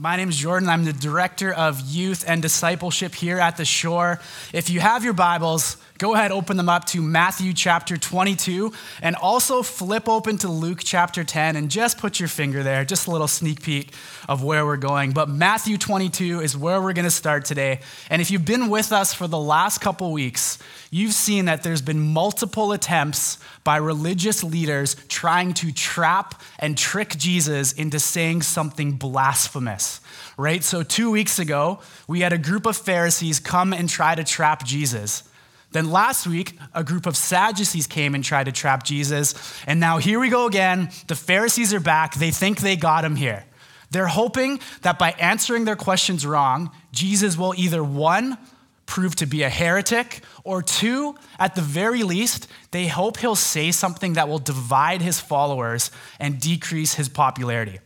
My 0.00 0.14
name 0.14 0.28
is 0.28 0.36
Jordan. 0.36 0.68
I'm 0.68 0.84
the 0.84 0.92
director 0.92 1.52
of 1.52 1.80
youth 1.80 2.22
and 2.24 2.40
discipleship 2.40 3.16
here 3.16 3.40
at 3.40 3.56
the 3.56 3.64
shore. 3.64 4.20
If 4.52 4.70
you 4.70 4.78
have 4.78 5.02
your 5.02 5.12
Bibles, 5.12 5.76
go 5.98 6.14
ahead, 6.14 6.30
open 6.30 6.56
them 6.56 6.68
up 6.68 6.84
to 6.86 7.02
Matthew 7.02 7.52
chapter 7.52 7.96
22, 7.96 8.72
and 9.02 9.16
also 9.16 9.62
flip 9.62 10.08
open 10.08 10.38
to 10.38 10.48
Luke 10.48 10.80
chapter 10.82 11.24
10, 11.24 11.56
and 11.56 11.68
just 11.70 11.98
put 11.98 12.20
your 12.20 12.28
finger 12.28 12.62
there, 12.62 12.84
just 12.84 13.08
a 13.08 13.10
little 13.10 13.26
sneak 13.26 13.62
peek 13.62 13.92
of 14.28 14.44
where 14.44 14.64
we're 14.64 14.76
going. 14.76 15.10
But 15.10 15.28
Matthew 15.28 15.76
22 15.76 16.40
is 16.40 16.56
where 16.56 16.80
we're 16.80 16.92
going 16.92 17.04
to 17.04 17.10
start 17.10 17.44
today. 17.44 17.80
And 18.10 18.22
if 18.22 18.30
you've 18.30 18.44
been 18.44 18.68
with 18.68 18.92
us 18.92 19.12
for 19.12 19.26
the 19.26 19.38
last 19.38 19.80
couple 19.80 20.12
weeks, 20.12 20.58
you've 20.92 21.14
seen 21.14 21.46
that 21.46 21.64
there's 21.64 21.82
been 21.82 22.00
multiple 22.00 22.70
attempts 22.70 23.38
by 23.64 23.76
religious 23.76 24.44
leaders 24.44 24.94
trying 25.08 25.52
to 25.54 25.72
trap 25.72 26.40
and 26.60 26.78
trick 26.78 27.16
Jesus 27.16 27.72
into 27.72 27.98
saying 27.98 28.42
something 28.42 28.92
blasphemous. 28.92 30.00
Right? 30.36 30.62
So, 30.62 30.84
two 30.84 31.10
weeks 31.10 31.40
ago, 31.40 31.80
we 32.06 32.20
had 32.20 32.32
a 32.32 32.38
group 32.38 32.66
of 32.66 32.76
Pharisees 32.76 33.40
come 33.40 33.72
and 33.72 33.88
try 33.88 34.14
to 34.14 34.22
trap 34.22 34.64
Jesus. 34.64 35.27
Then 35.72 35.90
last 35.90 36.26
week, 36.26 36.58
a 36.74 36.82
group 36.82 37.06
of 37.06 37.16
Sadducees 37.16 37.86
came 37.86 38.14
and 38.14 38.24
tried 38.24 38.44
to 38.44 38.52
trap 38.52 38.84
Jesus. 38.84 39.34
And 39.66 39.78
now 39.78 39.98
here 39.98 40.18
we 40.18 40.30
go 40.30 40.46
again. 40.46 40.90
The 41.08 41.14
Pharisees 41.14 41.74
are 41.74 41.80
back. 41.80 42.14
They 42.14 42.30
think 42.30 42.60
they 42.60 42.76
got 42.76 43.04
him 43.04 43.16
here. 43.16 43.44
They're 43.90 44.06
hoping 44.06 44.60
that 44.82 44.98
by 44.98 45.12
answering 45.12 45.64
their 45.64 45.76
questions 45.76 46.26
wrong, 46.26 46.70
Jesus 46.92 47.36
will 47.36 47.54
either 47.56 47.82
one, 47.82 48.38
prove 48.86 49.14
to 49.16 49.26
be 49.26 49.42
a 49.42 49.50
heretic, 49.50 50.22
or 50.44 50.62
two, 50.62 51.14
at 51.38 51.54
the 51.54 51.60
very 51.60 52.02
least, 52.02 52.48
they 52.70 52.86
hope 52.86 53.18
he'll 53.18 53.34
say 53.34 53.70
something 53.70 54.14
that 54.14 54.28
will 54.28 54.38
divide 54.38 55.02
his 55.02 55.20
followers 55.20 55.90
and 56.18 56.40
decrease 56.40 56.94
his 56.94 57.08
popularity. 57.08 57.78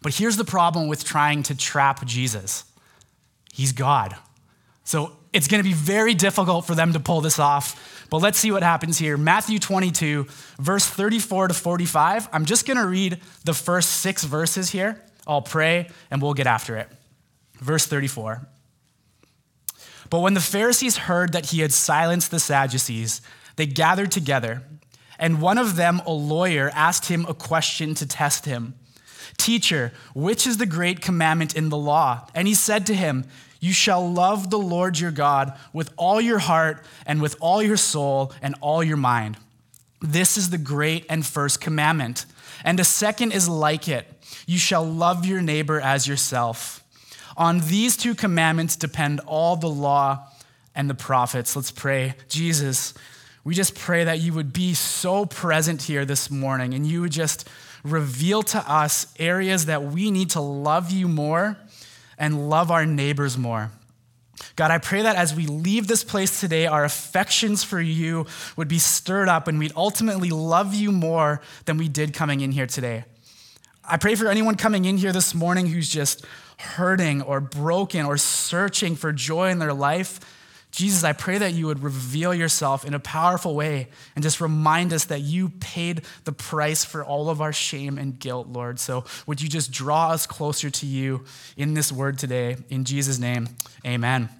But 0.00 0.14
here's 0.14 0.36
the 0.36 0.44
problem 0.44 0.88
with 0.88 1.04
trying 1.04 1.42
to 1.44 1.56
trap 1.56 2.04
Jesus 2.04 2.64
He's 3.52 3.72
God. 3.72 4.16
So 4.84 5.16
it's 5.32 5.48
going 5.48 5.62
to 5.62 5.68
be 5.68 5.74
very 5.74 6.14
difficult 6.14 6.66
for 6.66 6.74
them 6.74 6.92
to 6.92 7.00
pull 7.00 7.20
this 7.20 7.38
off. 7.38 8.06
But 8.10 8.18
let's 8.18 8.38
see 8.38 8.50
what 8.50 8.62
happens 8.62 8.98
here. 8.98 9.16
Matthew 9.16 9.58
22, 9.58 10.26
verse 10.58 10.86
34 10.86 11.48
to 11.48 11.54
45. 11.54 12.28
I'm 12.32 12.44
just 12.44 12.66
going 12.66 12.76
to 12.76 12.86
read 12.86 13.20
the 13.44 13.54
first 13.54 13.88
six 13.88 14.24
verses 14.24 14.70
here. 14.70 15.02
I'll 15.26 15.42
pray 15.42 15.88
and 16.10 16.20
we'll 16.20 16.34
get 16.34 16.46
after 16.46 16.76
it. 16.76 16.88
Verse 17.54 17.86
34. 17.86 18.46
But 20.10 20.20
when 20.20 20.34
the 20.34 20.40
Pharisees 20.40 20.98
heard 20.98 21.32
that 21.32 21.46
he 21.46 21.60
had 21.60 21.72
silenced 21.72 22.30
the 22.30 22.40
Sadducees, 22.40 23.22
they 23.56 23.64
gathered 23.64 24.10
together, 24.10 24.62
and 25.18 25.40
one 25.40 25.56
of 25.56 25.76
them, 25.76 26.02
a 26.04 26.12
lawyer, 26.12 26.70
asked 26.74 27.06
him 27.06 27.24
a 27.26 27.34
question 27.34 27.94
to 27.94 28.06
test 28.06 28.44
him 28.44 28.74
Teacher, 29.38 29.92
which 30.14 30.46
is 30.46 30.58
the 30.58 30.66
great 30.66 31.00
commandment 31.00 31.56
in 31.56 31.68
the 31.68 31.76
law? 31.76 32.26
And 32.34 32.46
he 32.46 32.54
said 32.54 32.86
to 32.86 32.94
him, 32.94 33.24
you 33.62 33.72
shall 33.72 34.12
love 34.12 34.50
the 34.50 34.58
Lord 34.58 34.98
your 34.98 35.12
God 35.12 35.56
with 35.72 35.92
all 35.96 36.20
your 36.20 36.40
heart 36.40 36.84
and 37.06 37.22
with 37.22 37.36
all 37.40 37.62
your 37.62 37.76
soul 37.76 38.32
and 38.42 38.56
all 38.60 38.82
your 38.82 38.96
mind. 38.96 39.36
This 40.00 40.36
is 40.36 40.50
the 40.50 40.58
great 40.58 41.06
and 41.08 41.24
first 41.24 41.60
commandment. 41.60 42.26
And 42.64 42.80
a 42.80 42.84
second 42.84 43.30
is 43.30 43.48
like 43.48 43.86
it 43.86 44.06
you 44.46 44.58
shall 44.58 44.84
love 44.84 45.24
your 45.24 45.40
neighbor 45.40 45.80
as 45.80 46.08
yourself. 46.08 46.82
On 47.36 47.60
these 47.60 47.96
two 47.96 48.16
commandments 48.16 48.74
depend 48.74 49.20
all 49.20 49.54
the 49.54 49.68
law 49.68 50.26
and 50.74 50.90
the 50.90 50.94
prophets. 50.94 51.54
Let's 51.54 51.70
pray. 51.70 52.14
Jesus, 52.28 52.94
we 53.44 53.54
just 53.54 53.76
pray 53.76 54.02
that 54.02 54.18
you 54.18 54.32
would 54.32 54.52
be 54.52 54.74
so 54.74 55.24
present 55.24 55.82
here 55.82 56.04
this 56.04 56.32
morning 56.32 56.74
and 56.74 56.84
you 56.84 57.02
would 57.02 57.12
just 57.12 57.48
reveal 57.84 58.42
to 58.42 58.58
us 58.70 59.14
areas 59.20 59.66
that 59.66 59.84
we 59.84 60.10
need 60.10 60.30
to 60.30 60.40
love 60.40 60.90
you 60.90 61.06
more 61.06 61.56
and 62.22 62.48
love 62.48 62.70
our 62.70 62.86
neighbors 62.86 63.36
more. 63.36 63.72
God, 64.54 64.70
I 64.70 64.78
pray 64.78 65.02
that 65.02 65.16
as 65.16 65.34
we 65.34 65.46
leave 65.46 65.88
this 65.88 66.04
place 66.04 66.38
today, 66.38 66.66
our 66.66 66.84
affections 66.84 67.64
for 67.64 67.80
you 67.80 68.26
would 68.56 68.68
be 68.68 68.78
stirred 68.78 69.28
up 69.28 69.48
and 69.48 69.58
we'd 69.58 69.72
ultimately 69.74 70.30
love 70.30 70.72
you 70.72 70.92
more 70.92 71.40
than 71.64 71.78
we 71.78 71.88
did 71.88 72.14
coming 72.14 72.40
in 72.40 72.52
here 72.52 72.68
today. 72.68 73.04
I 73.84 73.96
pray 73.96 74.14
for 74.14 74.28
anyone 74.28 74.54
coming 74.54 74.84
in 74.84 74.98
here 74.98 75.12
this 75.12 75.34
morning 75.34 75.66
who's 75.66 75.88
just 75.88 76.24
hurting 76.58 77.22
or 77.22 77.40
broken 77.40 78.06
or 78.06 78.16
searching 78.16 78.94
for 78.94 79.12
joy 79.12 79.50
in 79.50 79.58
their 79.58 79.74
life. 79.74 80.20
Jesus, 80.72 81.04
I 81.04 81.12
pray 81.12 81.36
that 81.36 81.52
you 81.52 81.66
would 81.66 81.82
reveal 81.82 82.32
yourself 82.32 82.86
in 82.86 82.94
a 82.94 82.98
powerful 82.98 83.54
way 83.54 83.88
and 84.16 84.22
just 84.22 84.40
remind 84.40 84.94
us 84.94 85.04
that 85.04 85.20
you 85.20 85.50
paid 85.50 86.00
the 86.24 86.32
price 86.32 86.82
for 86.82 87.04
all 87.04 87.28
of 87.28 87.42
our 87.42 87.52
shame 87.52 87.98
and 87.98 88.18
guilt, 88.18 88.48
Lord. 88.48 88.80
So 88.80 89.04
would 89.26 89.42
you 89.42 89.50
just 89.50 89.70
draw 89.70 90.08
us 90.08 90.26
closer 90.26 90.70
to 90.70 90.86
you 90.86 91.24
in 91.58 91.74
this 91.74 91.92
word 91.92 92.18
today? 92.18 92.56
In 92.70 92.84
Jesus' 92.84 93.18
name, 93.18 93.50
amen. 93.86 94.30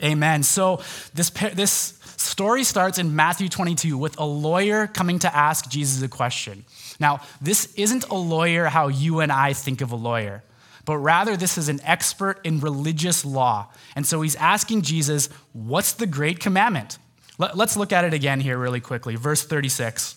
Amen. 0.00 0.44
So 0.44 0.80
this, 1.12 1.30
this 1.30 1.98
story 2.18 2.62
starts 2.62 2.98
in 2.98 3.16
Matthew 3.16 3.48
22 3.48 3.98
with 3.98 4.16
a 4.18 4.24
lawyer 4.24 4.86
coming 4.86 5.18
to 5.20 5.36
ask 5.36 5.68
Jesus 5.68 6.02
a 6.02 6.08
question. 6.08 6.64
Now, 7.00 7.20
this 7.40 7.74
isn't 7.74 8.08
a 8.10 8.14
lawyer 8.14 8.66
how 8.66 8.88
you 8.88 9.18
and 9.18 9.32
I 9.32 9.54
think 9.54 9.80
of 9.80 9.90
a 9.90 9.96
lawyer 9.96 10.44
but 10.84 10.98
rather 10.98 11.36
this 11.36 11.56
is 11.56 11.68
an 11.68 11.80
expert 11.84 12.40
in 12.44 12.60
religious 12.60 13.24
law. 13.24 13.68
And 13.96 14.06
so 14.06 14.22
he's 14.22 14.36
asking 14.36 14.82
Jesus, 14.82 15.28
What's 15.52 15.92
the 15.92 16.06
great 16.06 16.40
commandment? 16.40 16.98
Let's 17.38 17.76
look 17.76 17.92
at 17.92 18.04
it 18.04 18.14
again 18.14 18.40
here 18.40 18.56
really 18.56 18.80
quickly. 18.80 19.16
Verse 19.16 19.44
36 19.44 20.16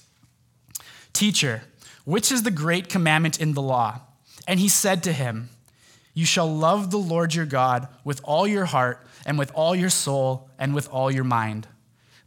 Teacher, 1.14 1.64
which 2.06 2.32
is 2.32 2.44
the 2.44 2.52
great 2.52 2.90
commandment 2.90 3.42
in 3.42 3.54
the 3.54 3.62
law? 3.62 4.02
And 4.48 4.60
he 4.60 4.70
said 4.70 5.04
to 5.04 5.12
him, 5.12 5.50
You 6.14 6.26
shall 6.26 6.48
love 6.48 6.92
the 6.92 6.98
Lord 6.98 7.34
your 7.34 7.46
God 7.46 7.88
with 8.04 8.22
all 8.24 8.48
your 8.48 8.66
heart, 8.66 9.06
and 9.26 9.38
with 9.38 9.52
all 9.54 9.76
your 9.76 9.90
soul, 9.90 10.50
and 10.58 10.74
with 10.74 10.88
all 10.90 11.12
your 11.12 11.24
mind. 11.24 11.68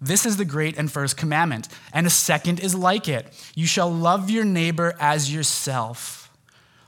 This 0.01 0.27
is 0.27 0.39
the 0.39 0.45
great 0.45 0.78
and 0.78 0.91
first 0.91 1.17
commandment. 1.17 1.69
And 1.93 2.07
a 2.07 2.11
second 2.11 2.61
is 2.61 2.75
like 2.75 3.09
it 3.09 3.27
you 3.55 3.67
shall 3.67 3.91
love 3.91 4.28
your 4.28 4.45
neighbor 4.45 4.95
as 4.99 5.33
yourself. 5.33 6.19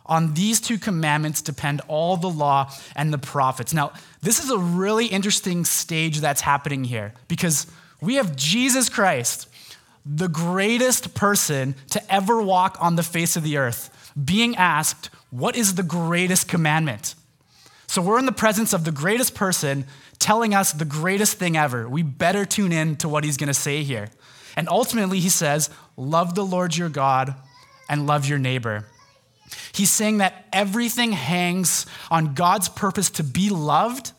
On 0.06 0.34
these 0.34 0.60
two 0.60 0.78
commandments 0.78 1.42
depend 1.42 1.80
all 1.88 2.16
the 2.16 2.28
law 2.28 2.72
and 2.96 3.12
the 3.12 3.18
prophets. 3.18 3.72
Now, 3.72 3.92
this 4.20 4.42
is 4.42 4.50
a 4.50 4.58
really 4.58 5.06
interesting 5.06 5.64
stage 5.64 6.20
that's 6.20 6.40
happening 6.40 6.84
here 6.84 7.14
because 7.28 7.66
we 8.00 8.16
have 8.16 8.34
Jesus 8.34 8.88
Christ, 8.88 9.48
the 10.04 10.28
greatest 10.28 11.14
person 11.14 11.76
to 11.90 12.12
ever 12.12 12.42
walk 12.42 12.76
on 12.80 12.96
the 12.96 13.02
face 13.04 13.36
of 13.36 13.44
the 13.44 13.56
earth, 13.56 14.12
being 14.22 14.56
asked, 14.56 15.10
What 15.30 15.56
is 15.56 15.76
the 15.76 15.84
greatest 15.84 16.48
commandment? 16.48 17.14
So 17.86 18.02
we're 18.02 18.18
in 18.18 18.26
the 18.26 18.32
presence 18.32 18.72
of 18.72 18.84
the 18.84 18.90
greatest 18.90 19.34
person 19.34 19.84
telling 20.18 20.54
us 20.54 20.72
the 20.72 20.84
greatest 20.84 21.38
thing 21.38 21.56
ever. 21.56 21.88
We 21.88 22.02
better 22.02 22.44
tune 22.44 22.72
in 22.72 22.96
to 22.96 23.08
what 23.08 23.22
he's 23.22 23.36
going 23.36 23.48
to 23.48 23.54
say 23.54 23.82
here. 23.82 24.08
And 24.56 24.68
ultimately, 24.68 25.20
he 25.20 25.28
says, 25.28 25.70
Love 25.96 26.34
the 26.34 26.44
Lord 26.44 26.76
your 26.76 26.88
God 26.88 27.34
and 27.88 28.06
love 28.06 28.26
your 28.26 28.38
neighbor. 28.38 28.86
He's 29.72 29.90
saying 29.90 30.18
that 30.18 30.46
everything 30.52 31.12
hangs 31.12 31.86
on 32.10 32.34
God's 32.34 32.68
purpose 32.68 33.10
to 33.10 33.24
be 33.24 33.50
loved 33.50 34.12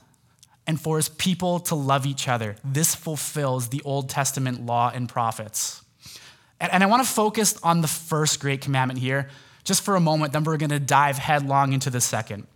and 0.66 0.80
for 0.80 0.98
his 0.98 1.10
people 1.10 1.60
to 1.60 1.76
love 1.76 2.06
each 2.06 2.28
other. 2.28 2.56
This 2.64 2.96
fulfills 2.96 3.70
the 3.70 3.82
Old 3.84 4.10
Testament 4.10 4.66
law 4.66 4.92
and 4.94 5.10
prophets. 5.10 5.82
And, 6.60 6.84
I 6.84 6.88
want 6.88 7.06
to 7.06 7.10
focus 7.10 7.60
on 7.62 7.82
the 7.82 7.88
first 7.88 8.40
great 8.40 8.62
commandment 8.62 9.00
here 9.00 9.30
just 9.64 9.82
for 9.82 9.96
a 9.96 10.00
moment, 10.00 10.34
then 10.34 10.44
we're 10.44 10.58
going 10.58 10.70
to 10.70 10.80
dive 10.80 11.18
headlong 11.18 11.74
into 11.74 11.90
the 11.90 12.02
second. 12.02 12.48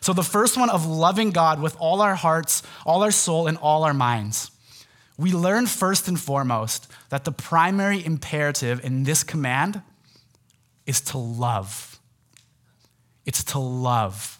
So, 0.00 0.12
the 0.12 0.22
first 0.22 0.56
one 0.56 0.70
of 0.70 0.86
loving 0.86 1.30
God 1.30 1.60
with 1.60 1.76
all 1.78 2.00
our 2.00 2.14
hearts, 2.14 2.62
all 2.84 3.02
our 3.02 3.10
soul, 3.10 3.46
and 3.46 3.56
all 3.58 3.84
our 3.84 3.94
minds. 3.94 4.50
We 5.16 5.32
learn 5.32 5.66
first 5.66 6.06
and 6.06 6.18
foremost 6.18 6.90
that 7.08 7.24
the 7.24 7.32
primary 7.32 8.04
imperative 8.04 8.84
in 8.84 9.02
this 9.02 9.24
command 9.24 9.82
is 10.88 11.00
to 11.02 11.18
love. 11.18 12.00
It's 13.26 13.44
to 13.44 13.58
love. 13.58 14.38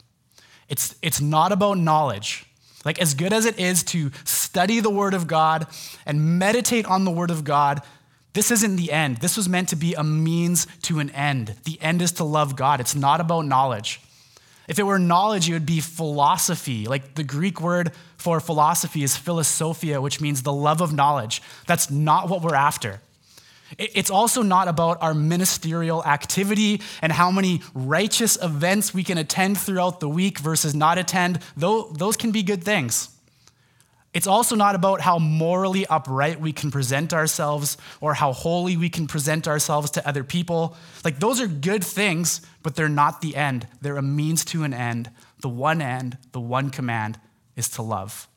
It's, 0.68 0.96
it's 1.02 1.20
not 1.20 1.52
about 1.52 1.78
knowledge. 1.78 2.46
Like, 2.84 3.00
as 3.00 3.14
good 3.14 3.32
as 3.32 3.44
it 3.44 3.58
is 3.58 3.82
to 3.84 4.10
study 4.24 4.80
the 4.80 4.90
Word 4.90 5.14
of 5.14 5.26
God 5.26 5.66
and 6.06 6.38
meditate 6.38 6.86
on 6.86 7.04
the 7.04 7.10
Word 7.10 7.30
of 7.30 7.44
God, 7.44 7.82
this 8.32 8.50
isn't 8.50 8.76
the 8.76 8.92
end. 8.92 9.18
This 9.18 9.36
was 9.36 9.48
meant 9.48 9.68
to 9.70 9.76
be 9.76 9.94
a 9.94 10.04
means 10.04 10.66
to 10.82 11.00
an 11.00 11.10
end. 11.10 11.54
The 11.64 11.78
end 11.82 12.00
is 12.00 12.12
to 12.12 12.24
love 12.24 12.56
God. 12.56 12.80
It's 12.80 12.94
not 12.94 13.20
about 13.20 13.46
knowledge. 13.46 14.00
If 14.68 14.78
it 14.78 14.84
were 14.84 14.98
knowledge, 14.98 15.48
it 15.48 15.54
would 15.54 15.66
be 15.66 15.80
philosophy. 15.80 16.86
Like 16.86 17.14
the 17.14 17.24
Greek 17.24 17.60
word 17.60 17.92
for 18.16 18.38
philosophy 18.38 19.02
is 19.02 19.16
philosophia, 19.16 20.00
which 20.00 20.20
means 20.20 20.42
the 20.42 20.52
love 20.52 20.80
of 20.80 20.92
knowledge. 20.92 21.42
That's 21.66 21.90
not 21.90 22.28
what 22.28 22.42
we're 22.42 22.54
after. 22.54 23.00
It's 23.76 24.10
also 24.10 24.42
not 24.42 24.68
about 24.68 25.02
our 25.02 25.12
ministerial 25.12 26.02
activity 26.04 26.80
and 27.02 27.12
how 27.12 27.30
many 27.30 27.60
righteous 27.74 28.38
events 28.42 28.94
we 28.94 29.04
can 29.04 29.18
attend 29.18 29.58
throughout 29.58 30.00
the 30.00 30.08
week 30.08 30.38
versus 30.38 30.74
not 30.74 30.96
attend. 30.96 31.40
Those 31.56 32.16
can 32.16 32.30
be 32.30 32.42
good 32.42 32.64
things. 32.64 33.10
It's 34.14 34.26
also 34.26 34.56
not 34.56 34.74
about 34.74 35.02
how 35.02 35.18
morally 35.18 35.86
upright 35.86 36.40
we 36.40 36.52
can 36.52 36.70
present 36.70 37.12
ourselves 37.12 37.76
or 38.00 38.14
how 38.14 38.32
holy 38.32 38.74
we 38.76 38.88
can 38.88 39.06
present 39.06 39.46
ourselves 39.46 39.90
to 39.92 40.08
other 40.08 40.24
people. 40.24 40.76
Like, 41.04 41.20
those 41.20 41.42
are 41.42 41.46
good 41.46 41.84
things, 41.84 42.40
but 42.62 42.74
they're 42.74 42.88
not 42.88 43.20
the 43.20 43.36
end. 43.36 43.68
They're 43.82 43.98
a 43.98 44.02
means 44.02 44.46
to 44.46 44.64
an 44.64 44.72
end. 44.72 45.10
The 45.40 45.50
one 45.50 45.82
end, 45.82 46.16
the 46.32 46.40
one 46.40 46.70
command 46.70 47.20
is 47.54 47.68
to 47.70 47.82
love. 47.82 48.28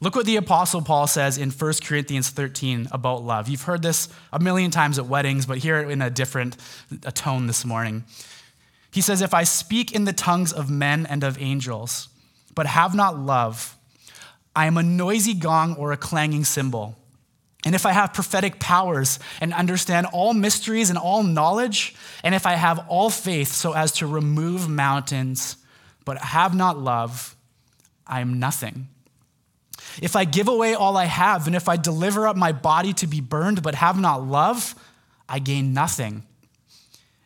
Look 0.00 0.14
what 0.14 0.26
the 0.26 0.36
Apostle 0.36 0.82
Paul 0.82 1.06
says 1.06 1.38
in 1.38 1.50
1 1.50 1.72
Corinthians 1.82 2.28
13 2.28 2.88
about 2.92 3.24
love. 3.24 3.48
You've 3.48 3.62
heard 3.62 3.82
this 3.82 4.08
a 4.30 4.38
million 4.38 4.70
times 4.70 4.98
at 4.98 5.06
weddings, 5.06 5.46
but 5.46 5.58
hear 5.58 5.78
it 5.78 5.90
in 5.90 6.02
a 6.02 6.10
different 6.10 6.56
a 7.04 7.12
tone 7.12 7.46
this 7.46 7.64
morning. 7.64 8.04
He 8.90 9.00
says, 9.00 9.22
If 9.22 9.32
I 9.32 9.44
speak 9.44 9.92
in 9.92 10.04
the 10.04 10.12
tongues 10.12 10.52
of 10.52 10.70
men 10.70 11.06
and 11.06 11.24
of 11.24 11.40
angels, 11.40 12.08
but 12.54 12.66
have 12.66 12.94
not 12.94 13.18
love, 13.18 13.76
I 14.54 14.66
am 14.66 14.76
a 14.76 14.82
noisy 14.82 15.34
gong 15.34 15.76
or 15.76 15.92
a 15.92 15.96
clanging 15.96 16.44
cymbal. 16.44 16.96
And 17.64 17.74
if 17.74 17.84
I 17.84 17.92
have 17.92 18.12
prophetic 18.12 18.60
powers 18.60 19.18
and 19.40 19.52
understand 19.52 20.06
all 20.12 20.34
mysteries 20.34 20.90
and 20.90 20.98
all 20.98 21.22
knowledge, 21.22 21.94
and 22.22 22.34
if 22.34 22.46
I 22.46 22.52
have 22.52 22.86
all 22.88 23.10
faith 23.10 23.48
so 23.48 23.72
as 23.72 23.92
to 23.92 24.06
remove 24.06 24.68
mountains, 24.68 25.56
but 26.04 26.18
have 26.18 26.54
not 26.54 26.78
love, 26.78 27.34
I 28.06 28.20
am 28.20 28.38
nothing. 28.38 28.88
If 30.02 30.16
I 30.16 30.24
give 30.24 30.48
away 30.48 30.74
all 30.74 30.96
I 30.96 31.04
have, 31.04 31.46
and 31.46 31.56
if 31.56 31.68
I 31.68 31.76
deliver 31.76 32.26
up 32.26 32.36
my 32.36 32.52
body 32.52 32.92
to 32.94 33.06
be 33.06 33.20
burned, 33.20 33.62
but 33.62 33.74
have 33.74 33.98
not 33.98 34.22
love, 34.22 34.74
I 35.28 35.38
gain 35.38 35.72
nothing. 35.72 36.24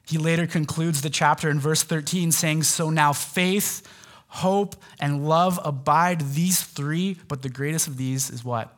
He 0.07 0.19
later 0.19 0.47
concludes 0.47 1.03
the 1.03 1.11
chapter 1.11 1.51
in 1.51 1.61
verse 1.61 1.83
13 1.83 2.33
saying, 2.33 2.65
So 2.65 2.91
now 2.91 3.13
faith, 3.13 3.87
hope, 4.29 4.77
and 4.99 5.29
love 5.29 5.61
abide, 5.65 6.21
these 6.33 6.63
three, 6.63 7.17
but 7.29 7.43
the 7.43 7.49
greatest 7.49 7.87
of 7.87 7.97
these 7.97 8.31
is 8.31 8.45
what? 8.45 8.77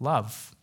Love. 0.00 0.54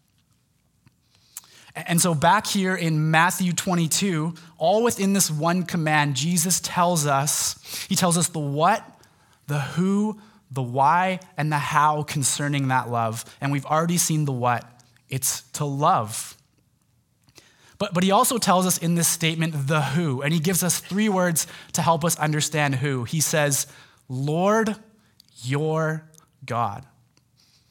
And 1.76 2.02
so, 2.02 2.14
back 2.14 2.48
here 2.48 2.76
in 2.76 3.12
Matthew 3.12 3.54
22, 3.54 4.34
all 4.58 4.84
within 4.84 5.14
this 5.14 5.32
one 5.32 5.64
command, 5.64 6.16
Jesus 6.16 6.60
tells 6.60 7.08
us, 7.08 7.86
He 7.88 7.96
tells 7.96 8.18
us 8.18 8.28
the 8.28 8.40
what, 8.40 8.86
the 9.48 9.60
who, 9.60 10.20
the 10.52 10.62
why, 10.62 11.20
and 11.38 11.52
the 11.52 11.58
how 11.58 12.04
concerning 12.04 12.68
that 12.68 12.90
love. 12.90 13.24
And 13.40 13.52
we've 13.52 13.66
already 13.66 13.98
seen 13.98 14.26
the 14.26 14.32
what 14.34 14.66
it's 15.10 15.42
to 15.54 15.66
love. 15.66 16.36
But, 17.78 17.94
but 17.94 18.04
he 18.04 18.12
also 18.12 18.38
tells 18.38 18.68
us 18.68 18.78
in 18.78 18.94
this 18.96 19.08
statement 19.08 19.68
the 19.68 19.82
who, 19.82 20.22
and 20.22 20.34
he 20.34 20.40
gives 20.40 20.62
us 20.62 20.80
three 20.80 21.10
words 21.10 21.48
to 21.74 21.82
help 21.82 22.06
us 22.06 22.18
understand 22.20 22.76
who. 22.76 23.06
He 23.06 23.22
says, 23.22 23.66
Lord, 24.08 24.76
your 25.44 26.08
God. 26.46 26.86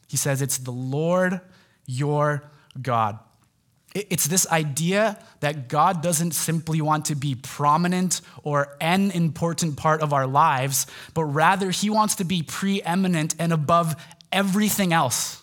He 0.08 0.16
says 0.16 0.42
it's 0.42 0.58
the 0.58 0.72
Lord, 0.72 1.40
your 1.86 2.42
God. 2.80 3.20
It's 3.92 4.28
this 4.28 4.46
idea 4.46 5.18
that 5.40 5.68
God 5.68 6.00
doesn't 6.00 6.32
simply 6.32 6.80
want 6.80 7.06
to 7.06 7.16
be 7.16 7.34
prominent 7.34 8.20
or 8.44 8.76
an 8.80 9.10
important 9.10 9.76
part 9.76 10.00
of 10.00 10.12
our 10.12 10.28
lives, 10.28 10.86
but 11.12 11.24
rather 11.24 11.70
he 11.70 11.90
wants 11.90 12.16
to 12.16 12.24
be 12.24 12.42
preeminent 12.42 13.34
and 13.40 13.52
above 13.52 13.96
everything 14.30 14.92
else. 14.92 15.42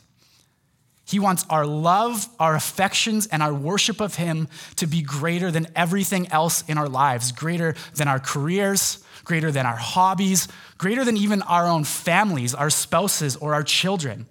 He 1.05 1.19
wants 1.19 1.45
our 1.49 1.65
love, 1.65 2.27
our 2.39 2.55
affections, 2.55 3.27
and 3.27 3.41
our 3.41 3.53
worship 3.53 4.01
of 4.01 4.15
him 4.15 4.47
to 4.75 4.88
be 4.88 5.01
greater 5.01 5.51
than 5.51 5.67
everything 5.75 6.27
else 6.31 6.63
in 6.67 6.77
our 6.77 6.89
lives, 6.89 7.31
greater 7.31 7.75
than 7.95 8.07
our 8.07 8.19
careers, 8.19 9.03
greater 9.23 9.51
than 9.51 9.65
our 9.65 9.75
hobbies, 9.75 10.47
greater 10.77 11.05
than 11.05 11.17
even 11.17 11.41
our 11.41 11.65
own 11.65 11.83
families, 11.85 12.53
our 12.53 12.69
spouses, 12.69 13.35
or 13.38 13.53
our 13.53 13.63
children. 13.63 14.25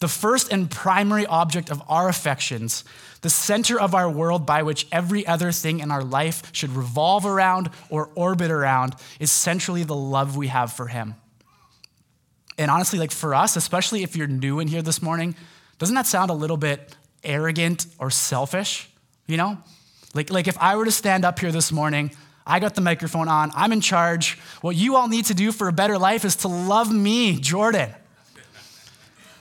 The 0.00 0.08
first 0.08 0.52
and 0.52 0.70
primary 0.70 1.26
object 1.26 1.70
of 1.70 1.82
our 1.88 2.08
affections, 2.08 2.84
the 3.22 3.30
center 3.30 3.80
of 3.80 3.94
our 3.94 4.08
world 4.08 4.46
by 4.46 4.62
which 4.62 4.86
every 4.92 5.26
other 5.26 5.50
thing 5.50 5.80
in 5.80 5.90
our 5.90 6.04
life 6.04 6.50
should 6.52 6.70
revolve 6.70 7.26
around 7.26 7.70
or 7.90 8.10
orbit 8.14 8.50
around, 8.50 8.94
is 9.18 9.32
centrally 9.32 9.82
the 9.82 9.96
love 9.96 10.36
we 10.36 10.48
have 10.48 10.72
for 10.72 10.86
Him. 10.86 11.16
And 12.56 12.70
honestly, 12.70 12.98
like 12.98 13.10
for 13.10 13.34
us, 13.34 13.56
especially 13.56 14.02
if 14.02 14.16
you're 14.16 14.28
new 14.28 14.60
in 14.60 14.68
here 14.68 14.82
this 14.82 15.02
morning, 15.02 15.34
doesn't 15.78 15.94
that 15.94 16.06
sound 16.06 16.30
a 16.30 16.34
little 16.34 16.56
bit 16.56 16.96
arrogant 17.24 17.86
or 17.98 18.10
selfish? 18.10 18.88
You 19.26 19.36
know? 19.36 19.58
Like, 20.14 20.30
like 20.30 20.48
if 20.48 20.58
I 20.58 20.76
were 20.76 20.84
to 20.84 20.92
stand 20.92 21.24
up 21.24 21.38
here 21.38 21.52
this 21.52 21.72
morning 21.72 22.12
I 22.48 22.60
got 22.60 22.74
the 22.74 22.80
microphone 22.80 23.28
on. 23.28 23.52
I'm 23.54 23.72
in 23.72 23.82
charge. 23.82 24.38
What 24.62 24.74
you 24.74 24.96
all 24.96 25.06
need 25.06 25.26
to 25.26 25.34
do 25.34 25.52
for 25.52 25.68
a 25.68 25.72
better 25.72 25.98
life 25.98 26.24
is 26.24 26.36
to 26.36 26.48
love 26.48 26.90
me, 26.90 27.38
Jordan. 27.38 27.94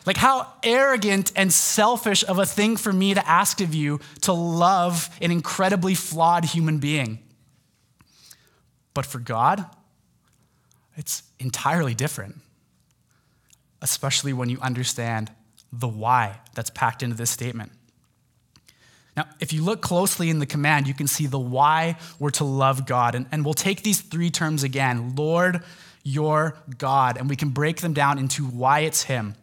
Like, 0.07 0.15
how 0.15 0.47
arrogant 0.63 1.33
and 1.35 1.51
selfish 1.51 2.23
of 2.23 2.39
a 2.39 2.45
thing 2.45 2.77
for 2.77 2.93
me 2.93 3.13
to 3.13 3.27
ask 3.27 3.59
of 3.59 3.75
you 3.75 3.99
to 4.21 4.31
love 4.31 5.09
an 5.21 5.31
incredibly 5.31 5.95
flawed 5.95 6.45
human 6.45 6.77
being. 6.77 7.19
But 8.93 9.05
for 9.05 9.19
God, 9.19 9.65
it's 10.95 11.23
entirely 11.39 11.93
different, 11.93 12.37
especially 13.81 14.31
when 14.31 14.47
you 14.47 14.57
understand 14.61 15.29
the 15.73 15.89
why 15.89 16.39
that's 16.55 16.69
packed 16.69 17.03
into 17.03 17.17
this 17.17 17.29
statement. 17.29 17.73
Now, 19.17 19.25
if 19.41 19.51
you 19.51 19.61
look 19.61 19.81
closely 19.81 20.29
in 20.29 20.39
the 20.39 20.45
command, 20.45 20.87
you 20.87 20.93
can 20.93 21.07
see 21.07 21.27
the 21.27 21.37
why 21.37 21.97
we're 22.17 22.29
to 22.31 22.45
love 22.45 22.85
God. 22.85 23.13
And, 23.13 23.25
and 23.33 23.43
we'll 23.43 23.53
take 23.53 23.83
these 23.83 23.99
three 23.99 24.29
terms 24.29 24.63
again 24.63 25.15
Lord, 25.17 25.63
your 26.03 26.57
God, 26.77 27.17
and 27.17 27.29
we 27.29 27.35
can 27.35 27.49
break 27.49 27.81
them 27.81 27.91
down 27.91 28.17
into 28.17 28.45
why 28.45 28.79
it's 28.79 29.03
Him. 29.03 29.35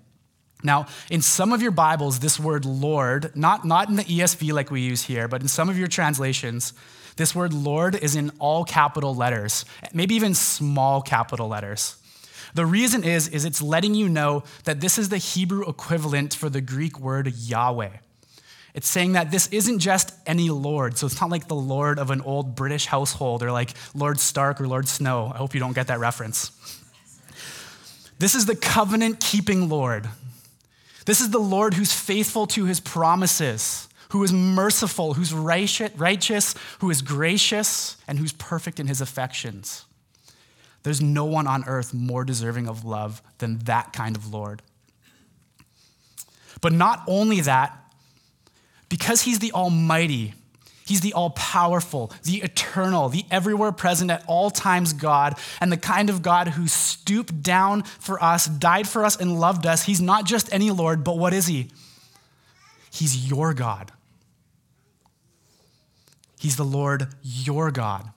Now, 0.64 0.86
in 1.10 1.20
some 1.20 1.52
of 1.52 1.60
your 1.60 1.70
Bibles, 1.70 2.20
this 2.20 2.40
word 2.40 2.64
Lord, 2.64 3.36
not, 3.36 3.66
not 3.66 3.90
in 3.90 3.96
the 3.96 4.04
ESV 4.04 4.52
like 4.52 4.70
we 4.70 4.80
use 4.80 5.02
here, 5.02 5.28
but 5.28 5.42
in 5.42 5.48
some 5.48 5.68
of 5.68 5.78
your 5.78 5.88
translations, 5.88 6.72
this 7.16 7.34
word 7.34 7.52
Lord 7.52 7.94
is 7.94 8.16
in 8.16 8.32
all 8.38 8.64
capital 8.64 9.14
letters, 9.14 9.66
maybe 9.92 10.14
even 10.14 10.34
small 10.34 11.02
capital 11.02 11.48
letters. 11.48 11.96
The 12.54 12.64
reason 12.64 13.04
is, 13.04 13.28
is 13.28 13.44
it's 13.44 13.60
letting 13.60 13.94
you 13.94 14.08
know 14.08 14.44
that 14.64 14.80
this 14.80 14.98
is 14.98 15.10
the 15.10 15.18
Hebrew 15.18 15.68
equivalent 15.68 16.32
for 16.34 16.48
the 16.48 16.62
Greek 16.62 16.98
word 16.98 17.32
Yahweh. 17.36 17.90
It's 18.72 18.88
saying 18.88 19.12
that 19.12 19.30
this 19.30 19.48
isn't 19.48 19.80
just 19.80 20.14
any 20.26 20.50
Lord. 20.50 20.96
So 20.96 21.06
it's 21.06 21.20
not 21.20 21.30
like 21.30 21.46
the 21.46 21.54
Lord 21.54 21.98
of 21.98 22.10
an 22.10 22.22
old 22.22 22.56
British 22.56 22.86
household 22.86 23.42
or 23.42 23.52
like 23.52 23.74
Lord 23.94 24.18
Stark 24.18 24.60
or 24.60 24.66
Lord 24.66 24.88
Snow. 24.88 25.30
I 25.32 25.36
hope 25.36 25.54
you 25.54 25.60
don't 25.60 25.74
get 25.74 25.88
that 25.88 26.00
reference. 26.00 26.50
This 28.18 28.34
is 28.34 28.46
the 28.46 28.56
covenant 28.56 29.20
keeping 29.20 29.68
Lord. 29.68 30.08
This 31.04 31.20
is 31.20 31.30
the 31.30 31.38
Lord 31.38 31.74
who's 31.74 31.92
faithful 31.92 32.46
to 32.48 32.64
his 32.64 32.80
promises, 32.80 33.88
who 34.10 34.22
is 34.22 34.32
merciful, 34.32 35.14
who's 35.14 35.32
righteous, 35.32 36.54
who 36.80 36.90
is 36.90 37.02
gracious, 37.02 37.96
and 38.08 38.18
who's 38.18 38.32
perfect 38.32 38.80
in 38.80 38.86
his 38.86 39.00
affections. 39.00 39.84
There's 40.82 41.00
no 41.00 41.24
one 41.24 41.46
on 41.46 41.64
earth 41.66 41.94
more 41.94 42.24
deserving 42.24 42.68
of 42.68 42.84
love 42.84 43.22
than 43.38 43.58
that 43.60 43.92
kind 43.92 44.16
of 44.16 44.32
Lord. 44.32 44.62
But 46.60 46.72
not 46.72 47.02
only 47.06 47.40
that, 47.40 47.76
because 48.88 49.22
he's 49.22 49.40
the 49.40 49.52
Almighty, 49.52 50.34
He's 50.86 51.00
the 51.00 51.14
all 51.14 51.30
powerful, 51.30 52.12
the 52.24 52.42
eternal, 52.42 53.08
the 53.08 53.24
everywhere 53.30 53.72
present 53.72 54.10
at 54.10 54.22
all 54.26 54.50
times 54.50 54.92
God, 54.92 55.38
and 55.60 55.72
the 55.72 55.78
kind 55.78 56.10
of 56.10 56.20
God 56.20 56.48
who 56.48 56.68
stooped 56.68 57.42
down 57.42 57.84
for 57.84 58.22
us, 58.22 58.46
died 58.46 58.86
for 58.86 59.04
us, 59.04 59.16
and 59.16 59.40
loved 59.40 59.66
us. 59.66 59.84
He's 59.84 60.00
not 60.00 60.26
just 60.26 60.52
any 60.52 60.70
Lord, 60.70 61.02
but 61.02 61.16
what 61.16 61.32
is 61.32 61.46
He? 61.46 61.70
He's 62.90 63.28
your 63.28 63.54
God. 63.54 63.92
He's 66.38 66.56
the 66.56 66.64
Lord 66.64 67.08
your 67.22 67.70
God. 67.70 68.10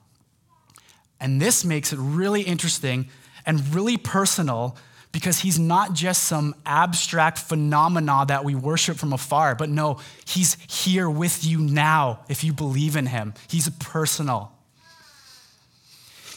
And 1.18 1.40
this 1.40 1.64
makes 1.64 1.92
it 1.92 1.98
really 1.98 2.42
interesting 2.42 3.08
and 3.46 3.74
really 3.74 3.96
personal 3.96 4.76
because 5.12 5.40
he's 5.40 5.58
not 5.58 5.94
just 5.94 6.24
some 6.24 6.54
abstract 6.66 7.38
phenomena 7.38 8.24
that 8.28 8.44
we 8.44 8.54
worship 8.54 8.96
from 8.96 9.12
afar, 9.12 9.54
but 9.54 9.68
no, 9.68 9.98
he's 10.26 10.56
here 10.70 11.08
with 11.08 11.44
you 11.44 11.58
now 11.58 12.20
if 12.28 12.44
you 12.44 12.52
believe 12.52 12.96
in 12.96 13.06
him. 13.06 13.34
He's 13.48 13.68
personal. 13.78 14.52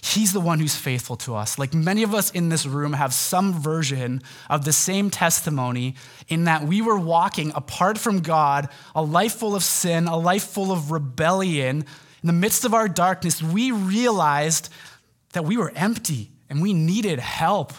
He's 0.04 0.34
the 0.34 0.40
one 0.40 0.60
who's 0.60 0.76
faithful 0.76 1.16
to 1.18 1.36
us. 1.36 1.60
Like 1.60 1.74
many 1.74 2.02
of 2.02 2.16
us 2.16 2.32
in 2.32 2.50
this 2.50 2.66
room 2.66 2.94
have 2.94 3.14
some 3.14 3.54
version 3.54 4.22
of 4.50 4.66
the 4.66 4.74
same 4.74 5.12
testimony 5.12 5.96
in 6.28 6.46
that 6.46 6.64
we 6.64 6.82
were 6.82 6.98
walking 6.98 7.52
apart 7.54 7.98
from 8.00 8.22
God, 8.22 8.68
a 8.96 9.04
life 9.04 9.36
full 9.36 9.56
of 9.56 9.64
sin, 9.64 10.08
a 10.08 10.18
life 10.18 10.44
full 10.44 10.72
of 10.72 10.92
rebellion. 10.92 11.86
In 12.24 12.28
the 12.28 12.34
midst 12.34 12.66
of 12.66 12.74
our 12.74 12.88
darkness, 12.88 13.44
we 13.44 13.72
realized 13.72 14.70
that 15.34 15.46
we 15.46 15.56
were 15.56 15.72
empty 15.76 16.32
and 16.50 16.62
we 16.62 16.74
needed 16.74 17.20
help. 17.20 17.72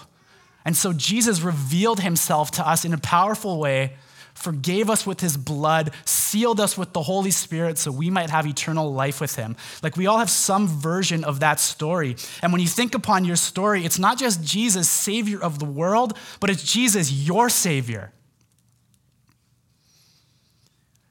And 0.64 0.76
so 0.76 0.92
Jesus 0.92 1.40
revealed 1.40 2.00
himself 2.00 2.50
to 2.52 2.69
us 2.69 2.85
in 2.85 2.92
a 2.92 2.99
powerful 2.99 3.59
way 3.59 3.95
forgave 4.35 4.90
us 4.90 5.07
with 5.07 5.21
his 5.21 5.37
blood, 5.37 5.92
sealed 6.04 6.61
us 6.61 6.76
with 6.76 6.92
the 6.92 7.02
Holy 7.02 7.31
Spirit 7.31 7.78
so 7.78 7.92
we 7.92 8.11
might 8.11 8.31
have 8.31 8.47
eternal 8.47 8.92
life 8.92 9.21
with 9.21 9.37
him. 9.37 9.57
Like 9.83 9.97
we 9.97 10.07
all 10.07 10.19
have 10.19 10.31
some 10.31 10.66
version 10.69 11.25
of 11.25 11.40
that 11.40 11.61
story. 11.61 12.16
And 12.42 12.52
when 12.52 12.61
you 12.61 12.69
think 12.69 12.95
upon 12.95 13.25
your 13.25 13.37
story, 13.37 13.85
it's 13.85 13.99
not 13.99 14.19
just 14.19 14.42
Jesus, 14.42 14.88
Savior 14.88 15.42
of 15.42 15.59
the 15.59 15.64
world, 15.64 16.16
but 16.40 16.50
it's 16.50 16.62
Jesus, 16.62 17.12
your 17.12 17.49
Savior. 17.49 18.12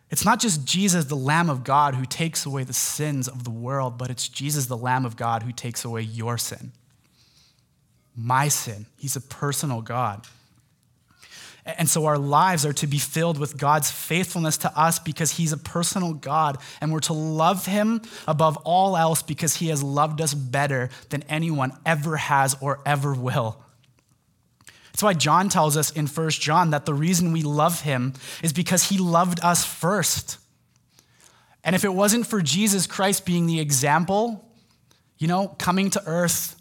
It's 0.10 0.26
not 0.26 0.42
just 0.42 0.66
Jesus, 0.66 1.06
the 1.06 1.16
Lamb 1.16 1.50
of 1.50 1.64
God, 1.64 1.96
who 1.96 2.06
takes 2.06 2.46
away 2.46 2.66
the 2.66 2.74
sins 2.74 3.30
of 3.30 3.46
the 3.46 3.50
world, 3.50 3.98
but 3.98 4.10
it's 4.10 4.28
Jesus, 4.28 4.66
the 4.66 4.76
Lamb 4.76 5.06
of 5.06 5.16
God, 5.16 5.44
who 5.44 5.54
takes 5.54 5.86
away 5.86 6.02
your 6.02 6.38
sin, 6.38 6.74
my 8.16 8.48
sin. 8.48 8.86
He's 8.98 9.16
a 9.16 9.22
personal 9.22 9.82
God. 9.82 10.26
And 11.64 11.88
so 11.88 12.06
our 12.06 12.18
lives 12.18 12.66
are 12.66 12.74
to 12.74 12.88
be 12.88 12.98
filled 12.98 13.38
with 13.38 13.58
God's 13.58 13.92
faithfulness 13.92 14.58
to 14.58 14.80
us 14.80 14.98
because 14.98 15.32
He's 15.32 15.54
a 15.54 15.58
personal 15.58 16.14
God. 16.14 16.58
And 16.82 16.92
we're 16.92 17.02
to 17.02 17.14
love 17.14 17.68
Him 17.68 18.02
above 18.28 18.58
all 18.58 18.98
else 18.98 19.22
because 19.22 19.56
He 19.56 19.68
has 19.68 19.84
loved 19.84 20.22
us 20.22 20.34
better 20.34 20.90
than 21.10 21.24
anyone 21.24 21.74
ever 21.86 22.18
has 22.18 22.56
or 22.62 22.82
ever 22.86 23.14
will. 23.14 23.64
That's 24.92 25.04
why 25.04 25.14
John 25.14 25.50
tells 25.50 25.78
us 25.78 25.92
in 25.92 26.08
1 26.08 26.30
John 26.32 26.72
that 26.72 26.86
the 26.86 26.94
reason 26.94 27.32
we 27.32 27.44
love 27.44 27.82
him 27.82 28.14
is 28.44 28.54
because 28.54 28.90
he 28.90 28.98
loved 28.98 29.40
us 29.42 29.66
first. 29.66 30.38
And 31.64 31.76
if 31.76 31.86
it 31.86 31.94
wasn't 31.94 32.28
for 32.28 32.42
Jesus 32.42 32.88
Christ 32.88 33.26
being 33.26 33.46
the 33.46 33.60
example, 33.60 34.46
you 35.18 35.28
know, 35.28 35.48
coming 35.60 35.90
to 35.92 36.04
earth, 36.06 36.56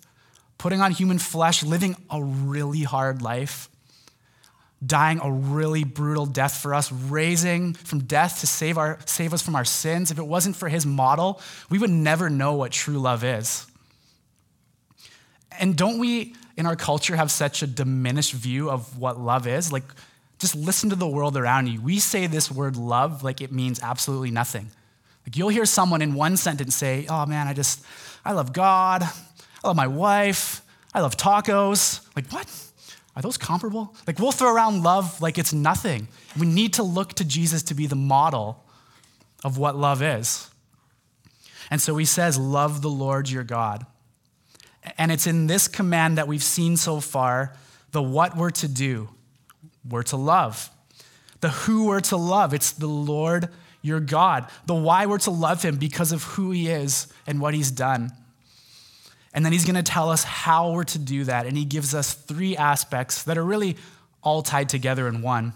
putting 0.61 0.83
on 0.83 0.93
human 0.93 1.19
flesh, 1.19 1.63
living 1.63 1.97
a 2.11 2.23
really 2.23 2.83
hard 2.83 3.23
life, 3.23 3.71
dying 4.85 5.19
a 5.23 5.33
really 5.33 5.85
brutal 5.85 6.27
death 6.27 6.59
for 6.59 6.75
us, 6.75 6.93
raising 6.93 7.73
from 7.73 8.01
death 8.01 8.41
to 8.41 8.47
save, 8.47 8.77
our, 8.77 8.99
save 9.07 9.33
us 9.33 9.41
from 9.41 9.57
our 9.57 9.65
sins, 9.65 10.11
if 10.11 10.19
it 10.19 10.27
wasn't 10.27 10.55
for 10.55 10.69
his 10.69 10.85
model, 10.85 11.41
we 11.71 11.79
would 11.79 11.89
never 11.89 12.29
know 12.29 12.53
what 12.57 12.73
true 12.73 12.99
love 12.99 13.25
is. 13.25 13.67
And 15.59 15.77
don't 15.77 15.99
we 15.99 16.35
in 16.59 16.67
our 16.67 16.77
culture 16.77 17.17
have 17.17 17.31
such 17.31 17.63
a 17.63 17.67
diminished 17.67 18.35
view 18.35 18.71
of 18.71 18.99
what 18.99 19.19
love 19.19 19.47
is. 19.47 19.73
Like, 19.73 19.85
just 20.39 20.55
listen 20.55 20.91
to 20.91 20.97
the 20.97 21.09
world 21.09 21.39
around 21.39 21.69
you. 21.69 21.81
We 21.81 21.99
say 22.01 22.27
this 22.27 22.51
word 22.51 22.77
love 22.77 23.23
like 23.23 23.41
it 23.41 23.51
means 23.51 23.81
absolutely 23.83 24.31
nothing. 24.31 24.71
Like, 25.27 25.39
you'll 25.39 25.49
hear 25.49 25.65
someone 25.65 26.03
in 26.03 26.13
one 26.13 26.37
sentence 26.37 26.75
say, 26.77 27.07
Oh 27.09 27.25
man, 27.25 27.49
I 27.49 27.55
just, 27.55 27.83
I 28.27 28.33
love 28.33 28.53
God. 28.53 29.09
I 29.63 29.69
love 29.69 29.77
my 29.77 29.87
wife. 29.87 30.63
I 30.93 31.01
love 31.01 31.17
tacos. 31.17 32.01
Like, 32.17 32.31
what? 32.31 32.49
Are 33.17 33.23
those 33.23 33.37
comparable? 33.37 33.95
Like, 34.07 34.19
we'll 34.19 34.33
throw 34.33 34.55
around 34.55 34.83
love 34.83 35.21
like 35.21 35.39
it's 35.39 35.53
nothing. 35.53 36.09
We 36.39 36.47
need 36.47 36.75
to 36.75 36.83
look 36.83 37.15
to 37.15 37.25
Jesus 37.25 37.63
to 37.65 37.75
be 37.75 37.87
the 37.87 37.97
model 37.97 38.65
of 39.45 39.59
what 39.59 39.77
love 39.77 40.03
is. 40.03 40.49
And 41.71 41.81
so 41.81 41.97
he 41.97 42.05
says, 42.05 42.39
Love 42.39 42.83
the 42.83 42.91
Lord 42.91 43.29
your 43.31 43.45
God. 43.45 43.87
And 44.97 45.13
it's 45.13 45.27
in 45.27 45.47
this 45.47 45.69
command 45.69 46.19
that 46.19 46.27
we've 46.27 46.43
seen 46.43 46.77
so 46.77 47.01
far 47.01 47.55
the 47.93 48.03
what 48.03 48.37
we're 48.37 48.51
to 48.51 48.69
do. 48.69 49.09
We're 49.89 50.03
to 50.05 50.17
love. 50.17 50.71
The 51.41 51.51
who 51.51 51.87
we're 51.87 52.01
to 52.01 52.17
love. 52.17 52.55
It's 52.55 52.73
the 52.73 52.87
Lord 52.87 53.49
your 53.83 54.01
God. 54.01 54.49
The 54.67 54.75
why 54.75 55.07
we're 55.07 55.19
to 55.19 55.31
love 55.31 55.63
him 55.63 55.77
because 55.77 56.13
of 56.13 56.23
who 56.23 56.51
he 56.51 56.69
is 56.69 57.07
and 57.27 57.41
what 57.41 57.55
he's 57.55 57.71
done. 57.71 58.11
And 59.33 59.45
then 59.45 59.53
he's 59.53 59.65
going 59.65 59.77
to 59.77 59.83
tell 59.83 60.11
us 60.11 60.25
how 60.25 60.73
we're 60.73 60.85
to 60.85 60.99
do 60.99 61.25
that. 61.25 61.47
And 61.47 61.57
he 61.57 61.65
gives 61.65 61.95
us 61.95 62.15
three 62.15 62.57
aspects 62.57 63.23
that 63.25 63.39
are 63.39 63.45
really 63.45 63.77
all 64.23 64.43
tied 64.43 64.69
together 64.69 65.07
in 65.07 65.23
one. 65.23 65.53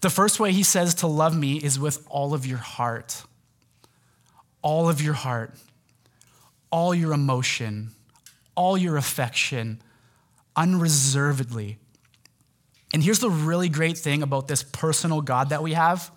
The 0.00 0.10
first 0.10 0.40
way 0.40 0.52
he 0.52 0.62
says 0.62 0.94
to 0.96 1.06
love 1.06 1.36
me 1.36 1.56
is 1.56 1.78
with 1.78 2.06
all 2.08 2.32
of 2.32 2.46
your 2.46 2.58
heart. 2.58 3.22
All 4.62 4.88
of 4.88 5.02
your 5.02 5.14
heart 5.14 5.54
all 6.70 6.94
your 6.94 7.12
emotion, 7.12 7.90
all 8.54 8.78
your 8.78 8.96
affection, 8.96 9.80
unreservedly. 10.56 11.78
And 12.92 13.02
here's 13.02 13.18
the 13.18 13.30
really 13.30 13.68
great 13.68 13.98
thing 13.98 14.22
about 14.22 14.48
this 14.48 14.62
personal 14.62 15.20
God 15.20 15.50
that 15.50 15.62
we 15.62 15.72
have 15.72 16.10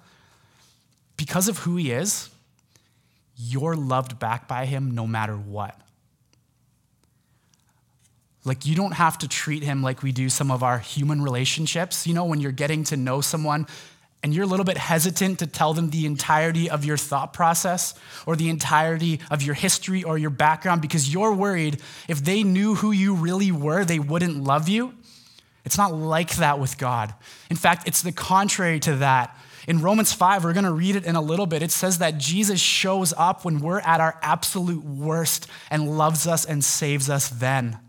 because 1.17 1.47
of 1.47 1.59
who 1.59 1.75
he 1.75 1.91
is, 1.91 2.29
you're 3.35 3.75
loved 3.75 4.19
back 4.19 4.47
by 4.47 4.65
him 4.65 4.91
no 4.91 5.05
matter 5.05 5.35
what. 5.35 5.79
Like, 8.45 8.65
you 8.65 8.75
don't 8.75 8.93
have 8.93 9.17
to 9.19 9.27
treat 9.27 9.63
him 9.63 9.81
like 9.81 10.03
we 10.03 10.11
do 10.11 10.29
some 10.29 10.51
of 10.51 10.63
our 10.63 10.79
human 10.79 11.21
relationships. 11.21 12.05
You 12.05 12.13
know, 12.13 12.25
when 12.25 12.41
you're 12.41 12.51
getting 12.51 12.83
to 12.85 12.97
know 12.97 13.21
someone 13.21 13.67
and 14.23 14.33
you're 14.33 14.45
a 14.45 14.47
little 14.47 14.65
bit 14.65 14.77
hesitant 14.77 15.39
to 15.39 15.47
tell 15.47 15.73
them 15.73 15.89
the 15.89 16.05
entirety 16.05 16.69
of 16.69 16.85
your 16.85 16.95
thought 16.95 17.33
process 17.33 17.93
or 18.25 18.35
the 18.35 18.49
entirety 18.49 19.19
of 19.29 19.41
your 19.41 19.53
history 19.53 20.03
or 20.03 20.17
your 20.17 20.29
background 20.29 20.81
because 20.81 21.13
you're 21.13 21.33
worried 21.33 21.81
if 22.07 22.23
they 22.23 22.43
knew 22.43 22.75
who 22.75 22.91
you 22.91 23.15
really 23.15 23.51
were, 23.51 23.83
they 23.83 23.99
wouldn't 23.99 24.41
love 24.41 24.69
you. 24.69 24.93
It's 25.65 25.77
not 25.77 25.93
like 25.93 26.35
that 26.37 26.59
with 26.59 26.77
God. 26.77 27.13
In 27.49 27.57
fact, 27.57 27.87
it's 27.87 28.01
the 28.01 28.11
contrary 28.11 28.79
to 28.81 28.97
that. 28.97 29.37
In 29.67 29.81
Romans 29.81 30.11
5, 30.11 30.43
we're 30.43 30.53
going 30.53 30.65
to 30.65 30.71
read 30.71 30.95
it 30.95 31.05
in 31.05 31.15
a 31.15 31.21
little 31.21 31.45
bit. 31.45 31.61
It 31.61 31.71
says 31.71 31.99
that 31.99 32.17
Jesus 32.17 32.59
shows 32.59 33.13
up 33.15 33.45
when 33.45 33.59
we're 33.59 33.79
at 33.79 34.01
our 34.01 34.17
absolute 34.21 34.83
worst 34.83 35.47
and 35.69 35.97
loves 35.97 36.27
us 36.27 36.43
and 36.43 36.63
saves 36.63 37.09
us 37.09 37.29
then. 37.29 37.79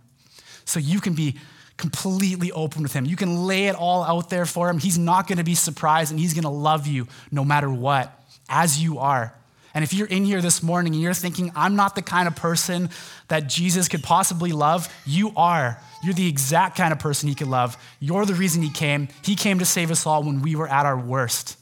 So 0.65 0.81
you 0.81 1.01
can 1.01 1.15
be 1.15 1.37
completely 1.77 2.53
open 2.53 2.83
with 2.83 2.93
him. 2.93 3.05
You 3.05 3.17
can 3.17 3.47
lay 3.47 3.67
it 3.67 3.75
all 3.75 4.05
out 4.05 4.31
there 4.31 4.47
for 4.47 4.69
him. 4.69 4.79
He's 4.79 4.99
not 4.99 5.27
going 5.27 5.39
to 5.39 5.45
be 5.45 5.55
surprised 5.55 6.11
and 6.11 6.21
he's 6.21 6.35
going 6.35 6.45
to 6.45 6.49
love 6.49 6.87
you 6.87 7.09
no 7.31 7.45
matter 7.45 7.71
what, 7.71 8.13
as 8.49 8.83
you 8.83 8.99
are. 8.99 9.35
And 9.75 9.83
if 9.83 9.93
you're 9.93 10.07
in 10.07 10.25
here 10.25 10.41
this 10.41 10.63
morning 10.63 10.95
and 10.95 11.03
you're 11.03 11.15
thinking, 11.15 11.51
I'm 11.57 11.75
not 11.75 11.97
the 11.97 12.03
kind 12.03 12.29
of 12.29 12.37
person 12.37 12.91
that 13.27 13.49
Jesus 13.49 13.89
could 13.89 14.05
possibly 14.05 14.53
love, 14.53 14.89
you 15.05 15.33
are. 15.37 15.81
You're 16.05 16.15
the 16.15 16.29
exact 16.29 16.77
kind 16.77 16.93
of 16.93 17.01
person 17.01 17.29
he 17.29 17.35
could 17.35 17.49
love. 17.49 17.77
You're 17.99 18.25
the 18.25 18.35
reason 18.35 18.63
he 18.63 18.71
came. 18.71 19.09
He 19.23 19.35
came 19.35 19.59
to 19.59 19.65
save 19.65 19.91
us 19.91 20.07
all 20.07 20.23
when 20.23 20.43
we 20.43 20.55
were 20.55 20.69
at 20.69 20.87
our 20.87 20.99
worst. 20.99 21.59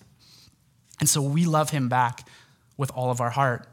And 1.01 1.09
so 1.09 1.23
we 1.23 1.47
love 1.47 1.71
him 1.71 1.89
back 1.89 2.29
with 2.77 2.91
all 2.95 3.11
of 3.11 3.23
our 3.23 3.31
heart. 3.31 3.67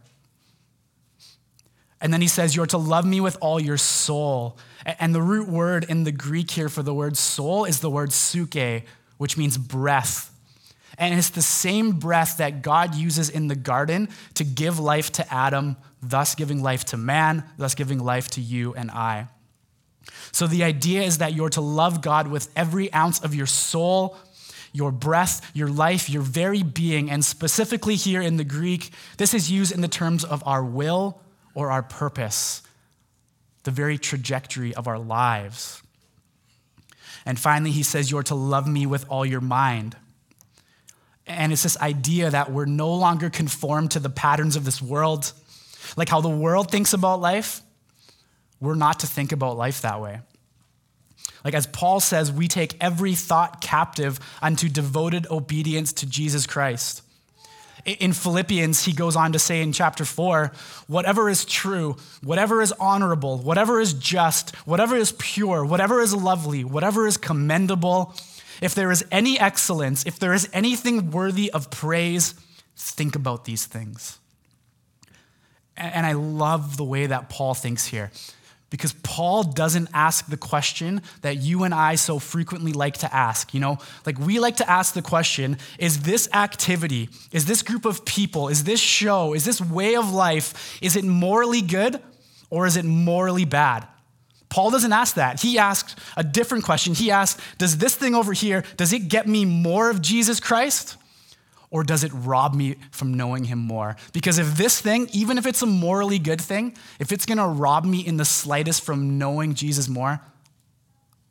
And 2.01 2.13
then 2.13 2.21
he 2.21 2.27
says, 2.27 2.55
You're 2.55 2.65
to 2.67 2.77
love 2.77 3.05
me 3.05 3.21
with 3.21 3.37
all 3.41 3.59
your 3.59 3.77
soul. 3.77 4.57
And 4.85 5.13
the 5.13 5.21
root 5.21 5.49
word 5.49 5.85
in 5.89 6.03
the 6.03 6.11
Greek 6.11 6.51
here 6.51 6.69
for 6.69 6.83
the 6.83 6.93
word 6.93 7.17
soul 7.17 7.65
is 7.65 7.81
the 7.81 7.89
word 7.89 8.09
psuche, 8.09 8.83
which 9.17 9.37
means 9.37 9.57
breath. 9.57 10.33
And 10.97 11.17
it's 11.17 11.29
the 11.29 11.41
same 11.41 11.93
breath 11.93 12.37
that 12.37 12.61
God 12.61 12.95
uses 12.95 13.29
in 13.29 13.47
the 13.47 13.55
garden 13.55 14.09
to 14.35 14.43
give 14.43 14.79
life 14.79 15.11
to 15.13 15.33
Adam, 15.33 15.77
thus 16.01 16.35
giving 16.35 16.61
life 16.61 16.85
to 16.85 16.97
man, 16.97 17.43
thus 17.57 17.75
giving 17.75 17.99
life 17.99 18.29
to 18.31 18.41
you 18.41 18.73
and 18.73 18.91
I. 18.91 19.27
So 20.31 20.47
the 20.47 20.63
idea 20.63 21.03
is 21.03 21.19
that 21.19 21.33
you're 21.33 21.49
to 21.51 21.61
love 21.61 22.01
God 22.01 22.27
with 22.27 22.49
every 22.55 22.91
ounce 22.93 23.19
of 23.23 23.33
your 23.33 23.45
soul, 23.45 24.17
your 24.73 24.91
breath, 24.91 25.49
your 25.53 25.69
life, 25.69 26.09
your 26.09 26.21
very 26.21 26.63
being. 26.63 27.09
And 27.09 27.23
specifically 27.23 27.95
here 27.95 28.21
in 28.21 28.37
the 28.37 28.43
Greek, 28.43 28.91
this 29.17 29.33
is 29.33 29.51
used 29.51 29.71
in 29.71 29.81
the 29.81 29.87
terms 29.87 30.23
of 30.23 30.43
our 30.45 30.63
will 30.63 31.21
or 31.53 31.71
our 31.71 31.83
purpose 31.83 32.61
the 33.63 33.71
very 33.71 33.97
trajectory 33.97 34.73
of 34.73 34.87
our 34.87 34.97
lives. 34.97 35.81
And 37.25 37.37
finally, 37.37 37.71
he 37.71 37.83
says, 37.83 38.09
You're 38.09 38.23
to 38.23 38.35
love 38.35 38.67
me 38.67 38.85
with 38.85 39.05
all 39.09 39.25
your 39.25 39.41
mind. 39.41 39.95
And 41.27 41.51
it's 41.51 41.63
this 41.63 41.77
idea 41.79 42.31
that 42.31 42.51
we're 42.51 42.65
no 42.65 42.93
longer 42.93 43.29
conformed 43.29 43.91
to 43.91 43.99
the 43.99 44.09
patterns 44.09 44.55
of 44.55 44.65
this 44.65 44.81
world. 44.81 45.31
Like 45.95 46.09
how 46.09 46.21
the 46.21 46.29
world 46.29 46.71
thinks 46.71 46.93
about 46.93 47.21
life, 47.21 47.61
we're 48.59 48.75
not 48.75 49.01
to 49.01 49.07
think 49.07 49.31
about 49.31 49.57
life 49.57 49.81
that 49.81 50.01
way. 50.01 50.21
Like 51.43 51.53
as 51.53 51.67
Paul 51.67 51.99
says, 51.99 52.31
we 52.31 52.47
take 52.47 52.75
every 52.81 53.15
thought 53.15 53.61
captive 53.61 54.19
unto 54.41 54.67
devoted 54.67 55.27
obedience 55.29 55.93
to 55.93 56.05
Jesus 56.05 56.47
Christ. 56.47 57.03
In 57.93 58.13
Philippians, 58.13 58.83
he 58.83 58.93
goes 58.93 59.15
on 59.15 59.31
to 59.33 59.39
say 59.39 59.61
in 59.61 59.71
chapter 59.73 60.05
4 60.05 60.51
whatever 60.87 61.29
is 61.29 61.45
true, 61.45 61.95
whatever 62.21 62.61
is 62.61 62.71
honorable, 62.73 63.39
whatever 63.39 63.79
is 63.79 63.93
just, 63.93 64.55
whatever 64.67 64.95
is 64.95 65.13
pure, 65.13 65.65
whatever 65.65 66.01
is 66.01 66.13
lovely, 66.13 66.63
whatever 66.63 67.07
is 67.07 67.17
commendable, 67.17 68.13
if 68.61 68.75
there 68.75 68.91
is 68.91 69.05
any 69.11 69.39
excellence, 69.39 70.05
if 70.05 70.19
there 70.19 70.33
is 70.33 70.49
anything 70.53 71.11
worthy 71.11 71.51
of 71.51 71.71
praise, 71.71 72.33
think 72.75 73.15
about 73.15 73.45
these 73.45 73.65
things. 73.65 74.19
And 75.77 76.05
I 76.05 76.11
love 76.11 76.75
the 76.75 76.83
way 76.83 77.07
that 77.07 77.29
Paul 77.29 77.53
thinks 77.53 77.85
here. 77.85 78.11
Because 78.69 78.93
Paul 78.93 79.43
doesn't 79.43 79.89
ask 79.93 80.27
the 80.27 80.37
question 80.37 81.01
that 81.21 81.37
you 81.37 81.63
and 81.63 81.73
I 81.73 81.95
so 81.95 82.19
frequently 82.19 82.71
like 82.71 82.97
to 82.99 83.13
ask. 83.13 83.53
You 83.53 83.59
know, 83.59 83.79
like 84.05 84.19
we 84.19 84.39
like 84.39 84.57
to 84.57 84.69
ask 84.69 84.93
the 84.93 85.01
question 85.01 85.57
is 85.79 86.03
this 86.03 86.29
activity, 86.33 87.09
is 87.31 87.45
this 87.45 87.63
group 87.63 87.85
of 87.85 88.05
people, 88.05 88.47
is 88.47 88.63
this 88.63 88.79
show, 88.79 89.33
is 89.33 89.43
this 89.43 89.59
way 89.59 89.95
of 89.95 90.11
life, 90.11 90.77
is 90.81 90.95
it 90.95 91.03
morally 91.03 91.61
good 91.61 91.99
or 92.49 92.67
is 92.67 92.77
it 92.77 92.85
morally 92.85 93.45
bad? 93.45 93.87
Paul 94.49 94.71
doesn't 94.71 94.93
ask 94.93 95.15
that. 95.15 95.41
He 95.41 95.59
asks 95.59 95.95
a 96.17 96.23
different 96.23 96.63
question. 96.63 96.95
He 96.95 97.11
asks, 97.11 97.41
Does 97.57 97.77
this 97.77 97.95
thing 97.95 98.15
over 98.15 98.33
here, 98.33 98.63
does 98.77 98.93
it 98.93 99.07
get 99.07 99.27
me 99.27 99.45
more 99.45 99.89
of 99.89 100.01
Jesus 100.01 100.39
Christ? 100.39 100.97
Or 101.71 101.83
does 101.83 102.03
it 102.03 102.11
rob 102.13 102.55
me 102.55 102.77
from 102.91 103.13
knowing 103.13 103.43
him 103.43 103.59
more? 103.59 103.95
Because 104.11 104.39
if 104.39 104.57
this 104.57 104.81
thing, 104.81 105.07
even 105.13 105.37
if 105.37 105.45
it's 105.45 105.61
a 105.61 105.67
morally 105.67 106.17
good 106.17 106.41
thing, 106.41 106.75
if 106.99 107.11
it's 107.11 107.25
gonna 107.25 107.47
rob 107.47 107.85
me 107.85 107.99
in 107.99 108.17
the 108.17 108.25
slightest 108.25 108.83
from 108.83 109.19
knowing 109.19 109.53
Jesus 109.53 109.87
more, 109.87 110.19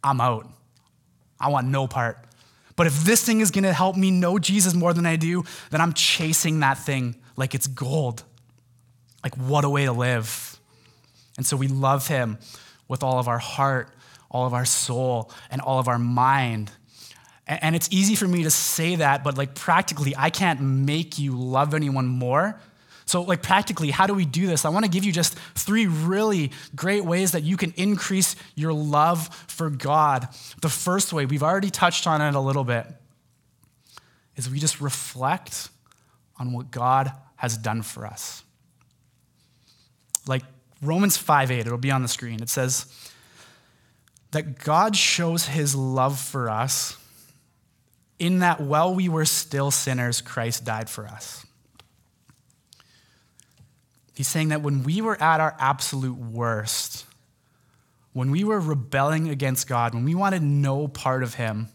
I'm 0.04 0.20
out. 0.20 0.48
I 1.40 1.48
want 1.48 1.66
no 1.66 1.88
part. 1.88 2.24
But 2.76 2.86
if 2.86 3.02
this 3.02 3.24
thing 3.24 3.40
is 3.40 3.50
gonna 3.50 3.72
help 3.72 3.96
me 3.96 4.12
know 4.12 4.38
Jesus 4.38 4.74
more 4.74 4.94
than 4.94 5.06
I 5.06 5.16
do, 5.16 5.42
then 5.70 5.80
I'm 5.80 5.92
chasing 5.92 6.60
that 6.60 6.78
thing 6.78 7.16
like 7.36 7.54
it's 7.54 7.66
gold. 7.66 8.22
Like, 9.24 9.36
what 9.36 9.64
a 9.64 9.68
way 9.68 9.84
to 9.86 9.92
live. 9.92 10.60
And 11.36 11.44
so 11.44 11.56
we 11.56 11.66
love 11.66 12.06
him 12.06 12.38
with 12.86 13.02
all 13.02 13.18
of 13.18 13.26
our 13.26 13.38
heart, 13.38 13.90
all 14.30 14.46
of 14.46 14.54
our 14.54 14.64
soul, 14.64 15.32
and 15.50 15.60
all 15.60 15.78
of 15.78 15.88
our 15.88 15.98
mind. 15.98 16.70
And 17.48 17.74
it's 17.74 17.88
easy 17.90 18.14
for 18.14 18.28
me 18.28 18.42
to 18.42 18.50
say 18.50 18.96
that, 18.96 19.24
but 19.24 19.38
like 19.38 19.54
practically, 19.54 20.14
I 20.16 20.28
can't 20.28 20.60
make 20.60 21.18
you 21.18 21.32
love 21.32 21.72
anyone 21.72 22.06
more. 22.06 22.60
So, 23.06 23.22
like, 23.22 23.40
practically, 23.40 23.90
how 23.90 24.06
do 24.06 24.12
we 24.12 24.26
do 24.26 24.46
this? 24.46 24.66
I 24.66 24.68
want 24.68 24.84
to 24.84 24.90
give 24.90 25.02
you 25.02 25.12
just 25.12 25.34
three 25.54 25.86
really 25.86 26.52
great 26.76 27.06
ways 27.06 27.32
that 27.32 27.42
you 27.42 27.56
can 27.56 27.72
increase 27.78 28.36
your 28.54 28.74
love 28.74 29.34
for 29.46 29.70
God. 29.70 30.28
The 30.60 30.68
first 30.68 31.14
way, 31.14 31.24
we've 31.24 31.42
already 31.42 31.70
touched 31.70 32.06
on 32.06 32.20
it 32.20 32.34
a 32.34 32.40
little 32.40 32.64
bit, 32.64 32.84
is 34.36 34.50
we 34.50 34.58
just 34.58 34.82
reflect 34.82 35.70
on 36.38 36.52
what 36.52 36.70
God 36.70 37.10
has 37.36 37.56
done 37.56 37.80
for 37.80 38.04
us. 38.04 38.44
Like 40.26 40.42
Romans 40.82 41.16
5 41.16 41.50
8, 41.50 41.60
it'll 41.60 41.78
be 41.78 41.90
on 41.90 42.02
the 42.02 42.08
screen. 42.08 42.42
It 42.42 42.50
says 42.50 42.84
that 44.32 44.58
God 44.58 44.94
shows 44.94 45.46
his 45.46 45.74
love 45.74 46.20
for 46.20 46.50
us 46.50 46.98
in 48.18 48.40
that 48.40 48.60
while 48.60 48.94
we 48.94 49.08
were 49.08 49.24
still 49.24 49.70
sinners, 49.70 50.20
Christ 50.20 50.64
died 50.64 50.90
for 50.90 51.06
us. 51.06 51.46
He's 54.14 54.28
saying 54.28 54.48
that 54.48 54.62
when 54.62 54.82
we 54.82 55.00
were 55.00 55.20
at 55.22 55.40
our 55.40 55.54
absolute 55.60 56.18
worst, 56.18 57.06
when 58.12 58.32
we 58.32 58.42
were 58.42 58.58
rebelling 58.58 59.28
against 59.28 59.68
God, 59.68 59.94
when 59.94 60.04
we 60.04 60.16
wanted 60.16 60.42
no 60.42 60.88
part 60.88 61.22
of 61.22 61.34
Him, 61.34 61.68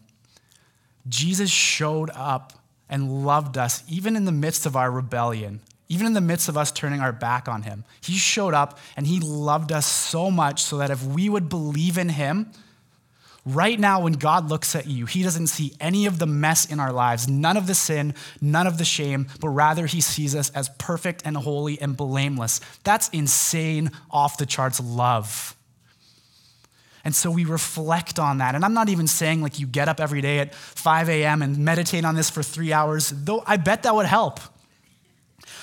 Jesus 1.07 1.49
showed 1.49 2.09
up 2.13 2.51
and 2.89 3.25
loved 3.25 3.57
us 3.57 3.81
even 3.87 4.17
in 4.17 4.25
the 4.25 4.31
midst 4.33 4.65
of 4.65 4.75
our 4.75 4.91
rebellion, 4.91 5.61
even 5.87 6.05
in 6.05 6.13
the 6.13 6.21
midst 6.21 6.49
of 6.49 6.57
us 6.57 6.71
turning 6.71 6.99
our 6.99 7.13
back 7.13 7.47
on 7.47 7.61
Him. 7.61 7.85
He 8.01 8.17
showed 8.17 8.53
up 8.53 8.77
and 8.97 9.07
He 9.07 9.21
loved 9.21 9.71
us 9.71 9.85
so 9.85 10.29
much 10.29 10.63
so 10.63 10.77
that 10.79 10.89
if 10.89 11.01
we 11.01 11.29
would 11.29 11.47
believe 11.47 11.97
in 11.97 12.09
Him, 12.09 12.51
Right 13.45 13.77
now, 13.77 14.01
when 14.01 14.13
God 14.13 14.49
looks 14.49 14.73
at 14.73 14.87
you, 14.87 15.05
He 15.05 15.21
doesn't 15.21 15.47
see 15.47 15.73
any 15.79 16.05
of 16.05 16.17
the 16.17 16.25
mess 16.25 16.65
in 16.65 16.79
our 16.79 16.93
lives, 16.93 17.27
none 17.27 17.57
of 17.57 17.67
the 17.67 17.75
sin, 17.75 18.13
none 18.39 18.67
of 18.67 18.77
the 18.77 18.85
shame, 18.85 19.27
but 19.41 19.49
rather 19.49 19.85
He 19.85 19.99
sees 19.99 20.33
us 20.33 20.49
as 20.51 20.69
perfect 20.77 21.23
and 21.25 21.35
holy 21.35 21.79
and 21.81 21.97
blameless. 21.97 22.61
That's 22.83 23.09
insane, 23.09 23.91
off 24.09 24.37
the 24.37 24.45
charts 24.45 24.79
love. 24.79 25.57
And 27.03 27.13
so 27.13 27.29
we 27.29 27.43
reflect 27.43 28.17
on 28.17 28.37
that. 28.37 28.55
And 28.55 28.63
I'm 28.63 28.73
not 28.73 28.87
even 28.87 29.07
saying 29.07 29.41
like 29.41 29.59
you 29.59 29.67
get 29.67 29.89
up 29.89 29.99
every 29.99 30.21
day 30.21 30.39
at 30.39 30.55
5 30.55 31.09
a.m. 31.09 31.41
and 31.41 31.57
meditate 31.57 32.05
on 32.05 32.15
this 32.15 32.29
for 32.29 32.41
three 32.41 32.71
hours, 32.71 33.09
though 33.09 33.43
I 33.45 33.57
bet 33.57 33.83
that 33.83 33.93
would 33.93 34.05
help. 34.05 34.39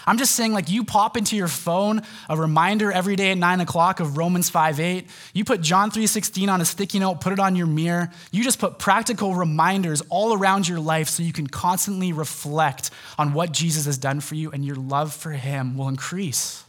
I'm 0.06 0.18
just 0.18 0.34
saying, 0.34 0.52
like, 0.52 0.70
you 0.70 0.84
pop 0.84 1.16
into 1.16 1.36
your 1.36 1.48
phone 1.48 2.02
a 2.28 2.36
reminder 2.36 2.90
every 2.90 3.16
day 3.16 3.30
at 3.32 3.38
9 3.38 3.60
o'clock 3.60 4.00
of 4.00 4.16
Romans 4.16 4.50
5 4.50 4.80
8. 4.80 5.06
You 5.34 5.44
put 5.44 5.60
John 5.60 5.90
3 5.90 6.06
16 6.06 6.48
on 6.48 6.60
a 6.60 6.64
sticky 6.64 6.98
note, 6.98 7.20
put 7.20 7.32
it 7.32 7.38
on 7.38 7.56
your 7.56 7.66
mirror. 7.66 8.10
You 8.30 8.42
just 8.42 8.58
put 8.58 8.78
practical 8.78 9.34
reminders 9.34 10.02
all 10.08 10.34
around 10.34 10.66
your 10.68 10.80
life 10.80 11.08
so 11.08 11.22
you 11.22 11.32
can 11.32 11.46
constantly 11.46 12.12
reflect 12.12 12.90
on 13.18 13.32
what 13.32 13.52
Jesus 13.52 13.86
has 13.86 13.98
done 13.98 14.20
for 14.20 14.34
you, 14.34 14.50
and 14.50 14.64
your 14.64 14.76
love 14.76 15.12
for 15.12 15.32
him 15.32 15.76
will 15.76 15.88
increase. 15.88 16.64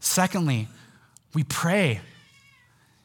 Secondly, 0.00 0.68
we 1.34 1.44
pray. 1.44 2.00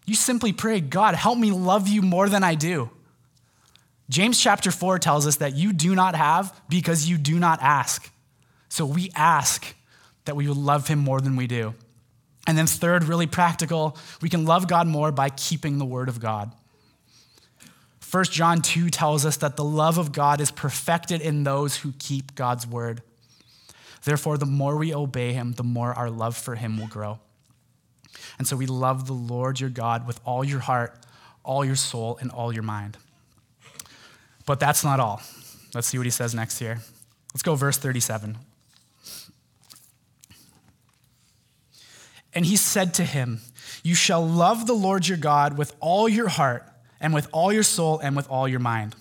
You 0.06 0.16
simply 0.16 0.54
pray, 0.54 0.80
God, 0.80 1.16
help 1.16 1.38
me 1.38 1.52
love 1.52 1.88
you 1.88 2.02
more 2.02 2.30
than 2.30 2.44
I 2.44 2.56
do. 2.56 2.90
James 4.10 4.40
chapter 4.40 4.70
4 4.70 5.00
tells 5.00 5.26
us 5.26 5.38
that 5.38 5.56
you 5.56 5.74
do 5.74 5.96
not 5.96 6.16
have 6.16 6.60
because 6.70 7.10
you 7.10 7.18
do 7.18 7.40
not 7.40 7.62
ask. 7.62 8.13
So 8.74 8.88
we 8.88 9.12
ask 9.16 9.76
that 10.26 10.36
we 10.36 10.48
would 10.48 10.58
love 10.58 10.88
him 10.88 10.98
more 10.98 11.22
than 11.22 11.36
we 11.36 11.46
do. 11.46 11.76
And 12.48 12.58
then, 12.58 12.66
third, 12.66 13.04
really 13.04 13.28
practical, 13.28 13.96
we 14.20 14.30
can 14.30 14.46
love 14.46 14.68
God 14.68 14.88
more 14.88 15.12
by 15.12 15.30
keeping 15.30 15.78
the 15.78 15.86
word 15.86 16.10
of 16.10 16.20
God. 16.20 16.52
1 18.10 18.24
John 18.32 18.64
2 18.64 18.90
tells 18.90 19.28
us 19.28 19.38
that 19.38 19.58
the 19.58 19.64
love 19.64 20.00
of 20.00 20.12
God 20.12 20.42
is 20.42 20.50
perfected 20.50 21.22
in 21.22 21.44
those 21.44 21.78
who 21.78 21.94
keep 22.00 22.34
God's 22.34 22.66
word. 22.66 23.04
Therefore, 24.06 24.40
the 24.40 24.48
more 24.48 24.76
we 24.76 24.92
obey 24.92 25.34
him, 25.34 25.52
the 25.52 25.64
more 25.64 25.94
our 25.94 26.10
love 26.10 26.36
for 26.36 26.56
him 26.56 26.80
will 26.80 26.88
grow. 26.88 27.20
And 28.40 28.48
so 28.48 28.56
we 28.56 28.66
love 28.66 29.06
the 29.06 29.14
Lord 29.14 29.60
your 29.60 29.70
God 29.70 30.08
with 30.08 30.20
all 30.26 30.44
your 30.44 30.62
heart, 30.62 30.98
all 31.44 31.64
your 31.64 31.76
soul, 31.76 32.18
and 32.22 32.32
all 32.32 32.52
your 32.52 32.64
mind. 32.64 32.98
But 34.48 34.60
that's 34.60 34.84
not 34.84 35.00
all. 35.00 35.22
Let's 35.76 35.86
see 35.86 36.00
what 36.00 36.06
he 36.06 36.12
says 36.12 36.34
next 36.34 36.58
here. 36.58 36.80
Let's 37.36 37.44
go, 37.44 37.54
verse 37.54 37.78
37. 37.78 38.36
And 42.36 42.46
he 42.46 42.56
said 42.56 42.94
to 42.96 43.04
him, 43.04 43.42
You 43.84 43.96
shall 43.96 44.26
love 44.26 44.66
the 44.68 44.74
Lord 44.74 45.08
your 45.08 45.18
God 45.18 45.58
with 45.58 45.76
all 45.80 46.10
your 46.10 46.28
heart, 46.28 46.68
and 47.00 47.14
with 47.14 47.28
all 47.32 47.52
your 47.52 47.64
soul, 47.64 48.00
and 48.00 48.16
with 48.16 48.30
all 48.30 48.48
your 48.48 48.60
mind. 48.60 48.96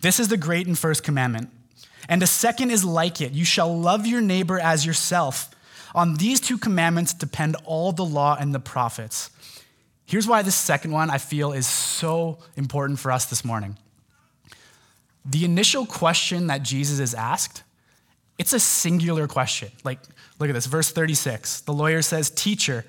This 0.00 0.18
is 0.18 0.28
the 0.28 0.36
great 0.36 0.66
and 0.66 0.78
first 0.78 1.02
commandment. 1.02 1.50
And 2.08 2.22
a 2.22 2.26
second 2.26 2.70
is 2.70 2.84
like 2.84 3.20
it 3.20 3.32
you 3.32 3.44
shall 3.44 3.76
love 3.76 4.06
your 4.06 4.20
neighbor 4.20 4.58
as 4.58 4.84
yourself. 4.84 5.50
On 5.94 6.16
these 6.16 6.40
two 6.40 6.58
commandments 6.58 7.14
depend 7.14 7.56
all 7.64 7.92
the 7.92 8.04
law 8.04 8.36
and 8.38 8.54
the 8.54 8.60
prophets. 8.60 9.30
Here's 10.06 10.26
why 10.26 10.42
this 10.42 10.56
second 10.56 10.90
one 10.90 11.08
I 11.10 11.18
feel 11.18 11.52
is 11.52 11.66
so 11.66 12.38
important 12.56 12.98
for 12.98 13.10
us 13.10 13.26
this 13.26 13.44
morning. 13.44 13.78
The 15.24 15.44
initial 15.44 15.86
question 15.86 16.48
that 16.48 16.62
Jesus 16.62 16.98
is 16.98 17.14
asked, 17.14 17.62
it's 18.36 18.52
a 18.52 18.60
singular 18.60 19.26
question. 19.26 19.70
Like, 19.84 20.00
Look 20.38 20.48
at 20.48 20.52
this, 20.52 20.66
verse 20.66 20.90
36. 20.90 21.62
The 21.62 21.72
lawyer 21.72 22.02
says, 22.02 22.30
Teacher, 22.30 22.84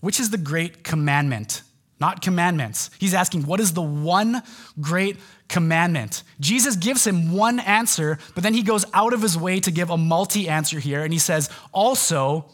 which 0.00 0.20
is 0.20 0.30
the 0.30 0.38
great 0.38 0.84
commandment? 0.84 1.62
Not 2.00 2.22
commandments. 2.22 2.90
He's 2.98 3.14
asking, 3.14 3.46
What 3.46 3.60
is 3.60 3.72
the 3.72 3.82
one 3.82 4.42
great 4.80 5.16
commandment? 5.48 6.22
Jesus 6.40 6.76
gives 6.76 7.06
him 7.06 7.32
one 7.32 7.60
answer, 7.60 8.18
but 8.34 8.42
then 8.42 8.54
he 8.54 8.62
goes 8.62 8.84
out 8.92 9.12
of 9.12 9.22
his 9.22 9.38
way 9.38 9.60
to 9.60 9.70
give 9.70 9.90
a 9.90 9.96
multi 9.96 10.48
answer 10.48 10.78
here, 10.80 11.02
and 11.02 11.12
he 11.12 11.18
says, 11.18 11.50
Also, 11.72 12.46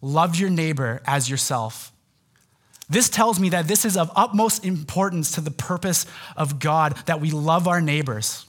love 0.00 0.36
your 0.36 0.50
neighbor 0.50 1.00
as 1.06 1.30
yourself. 1.30 1.92
This 2.88 3.08
tells 3.08 3.38
me 3.38 3.50
that 3.50 3.68
this 3.68 3.84
is 3.84 3.96
of 3.96 4.10
utmost 4.16 4.64
importance 4.64 5.32
to 5.32 5.40
the 5.40 5.52
purpose 5.52 6.06
of 6.36 6.58
God 6.58 6.96
that 7.06 7.20
we 7.20 7.30
love 7.30 7.68
our 7.68 7.80
neighbors. 7.80 8.46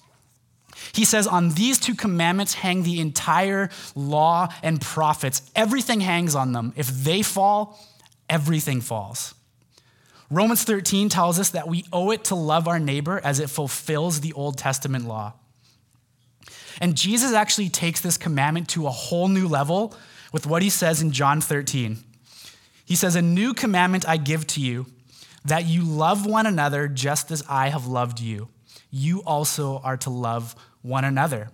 He 0.93 1.05
says, 1.05 1.27
On 1.27 1.49
these 1.51 1.79
two 1.79 1.95
commandments 1.95 2.53
hang 2.53 2.83
the 2.83 2.99
entire 2.99 3.69
law 3.95 4.49
and 4.63 4.81
prophets. 4.81 5.41
Everything 5.55 6.01
hangs 6.01 6.35
on 6.35 6.53
them. 6.53 6.73
If 6.75 6.87
they 6.87 7.21
fall, 7.21 7.79
everything 8.29 8.81
falls. 8.81 9.33
Romans 10.29 10.63
13 10.63 11.09
tells 11.09 11.39
us 11.39 11.49
that 11.49 11.67
we 11.67 11.85
owe 11.91 12.11
it 12.11 12.23
to 12.25 12.35
love 12.35 12.67
our 12.67 12.79
neighbor 12.79 13.19
as 13.23 13.39
it 13.39 13.49
fulfills 13.49 14.21
the 14.21 14.31
Old 14.33 14.57
Testament 14.57 15.05
law. 15.05 15.33
And 16.79 16.95
Jesus 16.95 17.33
actually 17.33 17.69
takes 17.69 17.99
this 17.99 18.17
commandment 18.17 18.69
to 18.69 18.87
a 18.87 18.91
whole 18.91 19.27
new 19.27 19.47
level 19.47 19.93
with 20.31 20.47
what 20.47 20.61
he 20.61 20.69
says 20.69 21.01
in 21.01 21.11
John 21.11 21.41
13. 21.41 21.97
He 22.85 22.95
says, 22.95 23.15
A 23.15 23.21
new 23.21 23.53
commandment 23.53 24.07
I 24.07 24.17
give 24.17 24.47
to 24.47 24.61
you, 24.61 24.85
that 25.43 25.65
you 25.65 25.83
love 25.83 26.25
one 26.25 26.45
another 26.45 26.87
just 26.87 27.29
as 27.29 27.43
I 27.49 27.67
have 27.69 27.87
loved 27.87 28.19
you. 28.19 28.47
You 28.91 29.23
also 29.23 29.79
are 29.79 29.97
to 29.97 30.09
love 30.09 30.55
one 30.81 31.05
another. 31.05 31.49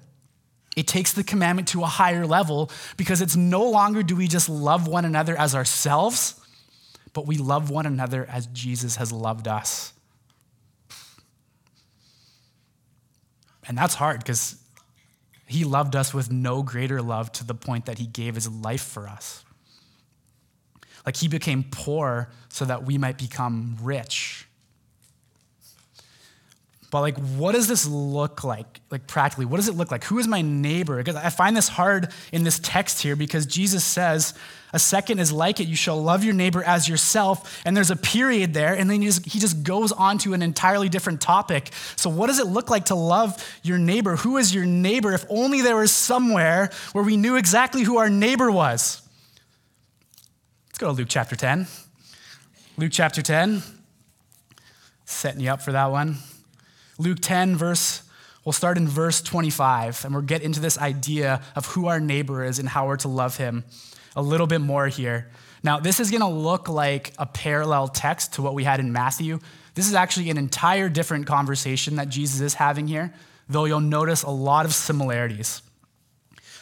It 0.75 0.87
takes 0.87 1.13
the 1.13 1.23
commandment 1.23 1.69
to 1.69 1.83
a 1.83 1.87
higher 1.87 2.27
level 2.27 2.69
because 2.97 3.21
it's 3.21 3.35
no 3.35 3.69
longer 3.69 4.03
do 4.03 4.15
we 4.15 4.27
just 4.27 4.49
love 4.49 4.87
one 4.87 5.05
another 5.05 5.35
as 5.37 5.55
ourselves, 5.55 6.39
but 7.13 7.25
we 7.25 7.37
love 7.37 7.69
one 7.69 7.85
another 7.85 8.27
as 8.29 8.47
Jesus 8.47 8.97
has 8.97 9.11
loved 9.11 9.47
us. 9.47 9.93
And 13.67 13.77
that's 13.77 13.95
hard 13.95 14.19
because 14.19 14.55
he 15.45 15.63
loved 15.63 15.95
us 15.95 16.13
with 16.13 16.31
no 16.31 16.63
greater 16.63 17.01
love 17.01 17.31
to 17.33 17.43
the 17.43 17.55
point 17.55 17.85
that 17.85 17.97
he 17.97 18.05
gave 18.05 18.35
his 18.35 18.49
life 18.49 18.83
for 18.83 19.07
us. 19.07 19.43
Like 21.05 21.15
he 21.15 21.27
became 21.27 21.65
poor 21.69 22.29
so 22.49 22.65
that 22.65 22.83
we 22.83 22.97
might 22.97 23.17
become 23.17 23.77
rich. 23.81 24.46
But 26.89 27.01
like, 27.01 27.17
what 27.17 27.53
does 27.53 27.67
this 27.67 27.85
look 27.85 28.43
like? 28.43 28.79
Like 28.89 29.07
practically, 29.07 29.45
what 29.45 29.57
does 29.57 29.67
it 29.67 29.75
look 29.75 29.91
like? 29.91 30.05
Who 30.05 30.19
is 30.19 30.27
my 30.27 30.41
neighbor? 30.41 30.97
Because 30.97 31.17
I 31.17 31.29
find 31.29 31.55
this 31.55 31.67
hard 31.67 32.09
in 32.31 32.43
this 32.43 32.59
text 32.59 33.01
here 33.01 33.17
because 33.17 33.45
Jesus 33.45 33.83
says, 33.83 34.33
a 34.73 34.79
second 34.79 35.19
is 35.19 35.31
like 35.31 35.59
it. 35.59 35.67
You 35.67 35.75
shall 35.75 36.01
love 36.01 36.23
your 36.23 36.33
neighbor 36.33 36.63
as 36.63 36.87
yourself. 36.87 37.61
And 37.65 37.75
there's 37.75 37.91
a 37.91 37.95
period 37.95 38.53
there, 38.53 38.73
and 38.73 38.89
then 38.89 39.01
he 39.01 39.07
just, 39.07 39.25
he 39.25 39.39
just 39.39 39.63
goes 39.63 39.91
on 39.91 40.17
to 40.19 40.33
an 40.33 40.41
entirely 40.41 40.89
different 40.89 41.21
topic. 41.21 41.71
So, 41.95 42.09
what 42.09 42.27
does 42.27 42.39
it 42.39 42.47
look 42.47 42.69
like 42.69 42.85
to 42.85 42.95
love 42.95 43.41
your 43.63 43.77
neighbor? 43.77 44.17
Who 44.17 44.37
is 44.37 44.53
your 44.53 44.65
neighbor? 44.65 45.13
If 45.13 45.25
only 45.29 45.61
there 45.61 45.77
was 45.77 45.93
somewhere 45.93 46.69
where 46.91 47.03
we 47.03 47.15
knew 47.15 47.37
exactly 47.37 47.83
who 47.83 47.97
our 47.97 48.09
neighbor 48.09 48.51
was. 48.51 49.01
Let's 50.67 50.79
go 50.79 50.87
to 50.87 50.93
Luke 50.93 51.07
chapter 51.09 51.35
10. 51.35 51.67
Luke 52.75 52.91
chapter 52.93 53.21
10. 53.21 53.63
Setting 55.05 55.39
you 55.39 55.49
up 55.49 55.61
for 55.61 55.71
that 55.71 55.91
one. 55.91 56.17
Luke 56.97 57.19
10, 57.21 57.55
verse, 57.55 58.01
we'll 58.43 58.53
start 58.53 58.77
in 58.77 58.87
verse 58.87 59.21
25, 59.21 60.05
and 60.05 60.13
we'll 60.13 60.23
get 60.23 60.41
into 60.41 60.59
this 60.59 60.77
idea 60.77 61.41
of 61.55 61.65
who 61.67 61.87
our 61.87 61.99
neighbor 61.99 62.43
is 62.43 62.59
and 62.59 62.67
how 62.67 62.87
we're 62.87 62.97
to 62.97 63.07
love 63.07 63.37
him 63.37 63.63
a 64.15 64.21
little 64.21 64.47
bit 64.47 64.61
more 64.61 64.87
here. 64.87 65.29
Now, 65.63 65.79
this 65.79 65.99
is 65.99 66.09
going 66.09 66.21
to 66.21 66.27
look 66.27 66.67
like 66.67 67.13
a 67.17 67.25
parallel 67.25 67.87
text 67.87 68.33
to 68.33 68.41
what 68.41 68.53
we 68.53 68.63
had 68.63 68.79
in 68.79 68.91
Matthew. 68.91 69.39
This 69.75 69.87
is 69.87 69.93
actually 69.93 70.29
an 70.31 70.37
entire 70.37 70.89
different 70.89 71.27
conversation 71.27 71.97
that 71.97 72.09
Jesus 72.09 72.41
is 72.41 72.55
having 72.55 72.87
here, 72.87 73.13
though 73.47 73.65
you'll 73.65 73.79
notice 73.79 74.23
a 74.23 74.29
lot 74.29 74.65
of 74.65 74.73
similarities. 74.73 75.61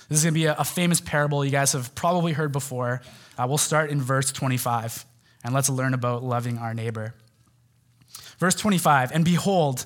This 0.10 0.20
is 0.20 0.24
going 0.24 0.34
to 0.34 0.40
be 0.40 0.46
a, 0.46 0.64
famous 0.64 1.02
parable 1.02 1.44
you 1.44 1.52
guys 1.52 1.72
have 1.72 1.96
probably 1.96 2.34
heard 2.34 2.52
before. 2.52 3.02
Uh, 3.38 3.46
we'll 3.48 3.58
start 3.58 3.90
in 3.90 4.02
verse 4.02 4.32
25, 4.32 5.06
and 5.44 5.54
let's 5.54 5.70
learn 5.70 5.94
about 5.94 6.24
loving 6.24 6.58
our 6.58 6.74
neighbor. 6.74 7.16
Verse 8.38 8.56
25, 8.56 9.12
and 9.14 9.24
behold, 9.24 9.86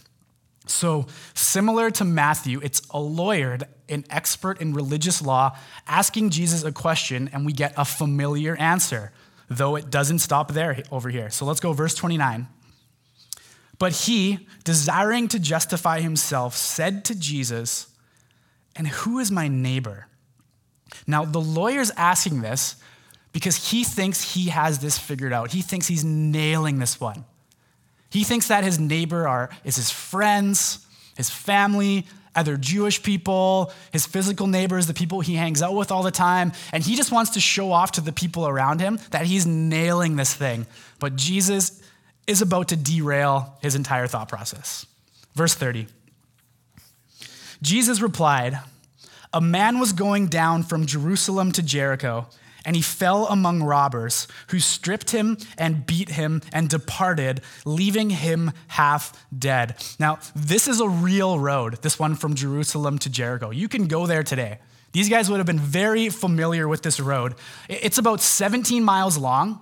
So, 0.67 1.07
similar 1.33 1.89
to 1.91 2.05
Matthew, 2.05 2.59
it's 2.61 2.81
a 2.91 2.99
lawyer, 2.99 3.57
an 3.89 4.05
expert 4.09 4.61
in 4.61 4.73
religious 4.73 5.21
law, 5.21 5.57
asking 5.87 6.29
Jesus 6.29 6.63
a 6.63 6.71
question, 6.71 7.29
and 7.33 7.45
we 7.45 7.51
get 7.51 7.73
a 7.77 7.83
familiar 7.83 8.55
answer, 8.57 9.11
though 9.49 9.75
it 9.75 9.89
doesn't 9.89 10.19
stop 10.19 10.51
there 10.53 10.83
over 10.91 11.09
here. 11.09 11.29
So, 11.31 11.45
let's 11.45 11.59
go, 11.59 11.73
verse 11.73 11.95
29. 11.95 12.47
But 13.79 13.93
he, 13.93 14.47
desiring 14.63 15.27
to 15.29 15.39
justify 15.39 15.99
himself, 15.99 16.55
said 16.55 17.03
to 17.05 17.15
Jesus, 17.15 17.87
And 18.75 18.87
who 18.87 19.17
is 19.17 19.31
my 19.31 19.47
neighbor? 19.47 20.07
Now, 21.07 21.25
the 21.25 21.41
lawyer's 21.41 21.89
asking 21.91 22.41
this 22.41 22.75
because 23.31 23.71
he 23.71 23.83
thinks 23.83 24.35
he 24.35 24.49
has 24.49 24.79
this 24.79 24.99
figured 24.99 25.33
out. 25.33 25.51
He 25.51 25.63
thinks 25.63 25.87
he's 25.87 26.03
nailing 26.03 26.77
this 26.77 26.99
one. 26.99 27.25
He 28.11 28.23
thinks 28.23 28.49
that 28.49 28.63
his 28.63 28.79
neighbor 28.79 29.27
are, 29.27 29.49
is 29.63 29.77
his 29.77 29.89
friends, 29.89 30.85
his 31.15 31.29
family, 31.29 32.05
other 32.35 32.57
Jewish 32.57 33.03
people, 33.03 33.71
his 33.91 34.05
physical 34.05 34.47
neighbors, 34.47 34.87
the 34.87 34.93
people 34.93 35.21
he 35.21 35.35
hangs 35.35 35.61
out 35.61 35.75
with 35.75 35.91
all 35.91 36.03
the 36.03 36.11
time. 36.11 36.53
And 36.71 36.83
he 36.83 36.95
just 36.95 37.11
wants 37.11 37.31
to 37.31 37.39
show 37.39 37.71
off 37.71 37.93
to 37.93 38.01
the 38.01 38.11
people 38.11 38.47
around 38.47 38.79
him 38.79 38.99
that 39.11 39.25
he's 39.25 39.45
nailing 39.45 40.15
this 40.15 40.33
thing. 40.33 40.65
But 40.99 41.15
Jesus 41.15 41.81
is 42.27 42.41
about 42.41 42.69
to 42.69 42.75
derail 42.75 43.57
his 43.61 43.75
entire 43.75 44.07
thought 44.07 44.29
process. 44.29 44.85
Verse 45.33 45.53
30. 45.53 45.87
Jesus 47.61 48.01
replied, 48.01 48.59
A 49.33 49.41
man 49.41 49.79
was 49.79 49.93
going 49.93 50.27
down 50.27 50.63
from 50.63 50.85
Jerusalem 50.85 51.51
to 51.53 51.63
Jericho 51.63 52.27
and 52.65 52.75
he 52.75 52.81
fell 52.81 53.27
among 53.27 53.63
robbers, 53.63 54.27
who 54.47 54.59
stripped 54.59 55.11
him 55.11 55.37
and 55.57 55.85
beat 55.85 56.09
him 56.09 56.41
and 56.53 56.69
departed, 56.69 57.41
leaving 57.65 58.09
him 58.09 58.51
half 58.67 59.25
dead. 59.37 59.75
Now, 59.99 60.19
this 60.35 60.67
is 60.67 60.79
a 60.79 60.89
real 60.89 61.39
road, 61.39 61.81
this 61.81 61.99
one 61.99 62.15
from 62.15 62.35
Jerusalem 62.35 62.99
to 62.99 63.09
Jericho. 63.09 63.49
You 63.49 63.67
can 63.67 63.87
go 63.87 64.05
there 64.05 64.23
today. 64.23 64.59
These 64.91 65.09
guys 65.09 65.29
would 65.29 65.37
have 65.37 65.47
been 65.47 65.59
very 65.59 66.09
familiar 66.09 66.67
with 66.67 66.81
this 66.81 66.99
road. 66.99 67.35
It's 67.69 67.97
about 67.97 68.21
17 68.21 68.83
miles 68.83 69.17
long. 69.17 69.61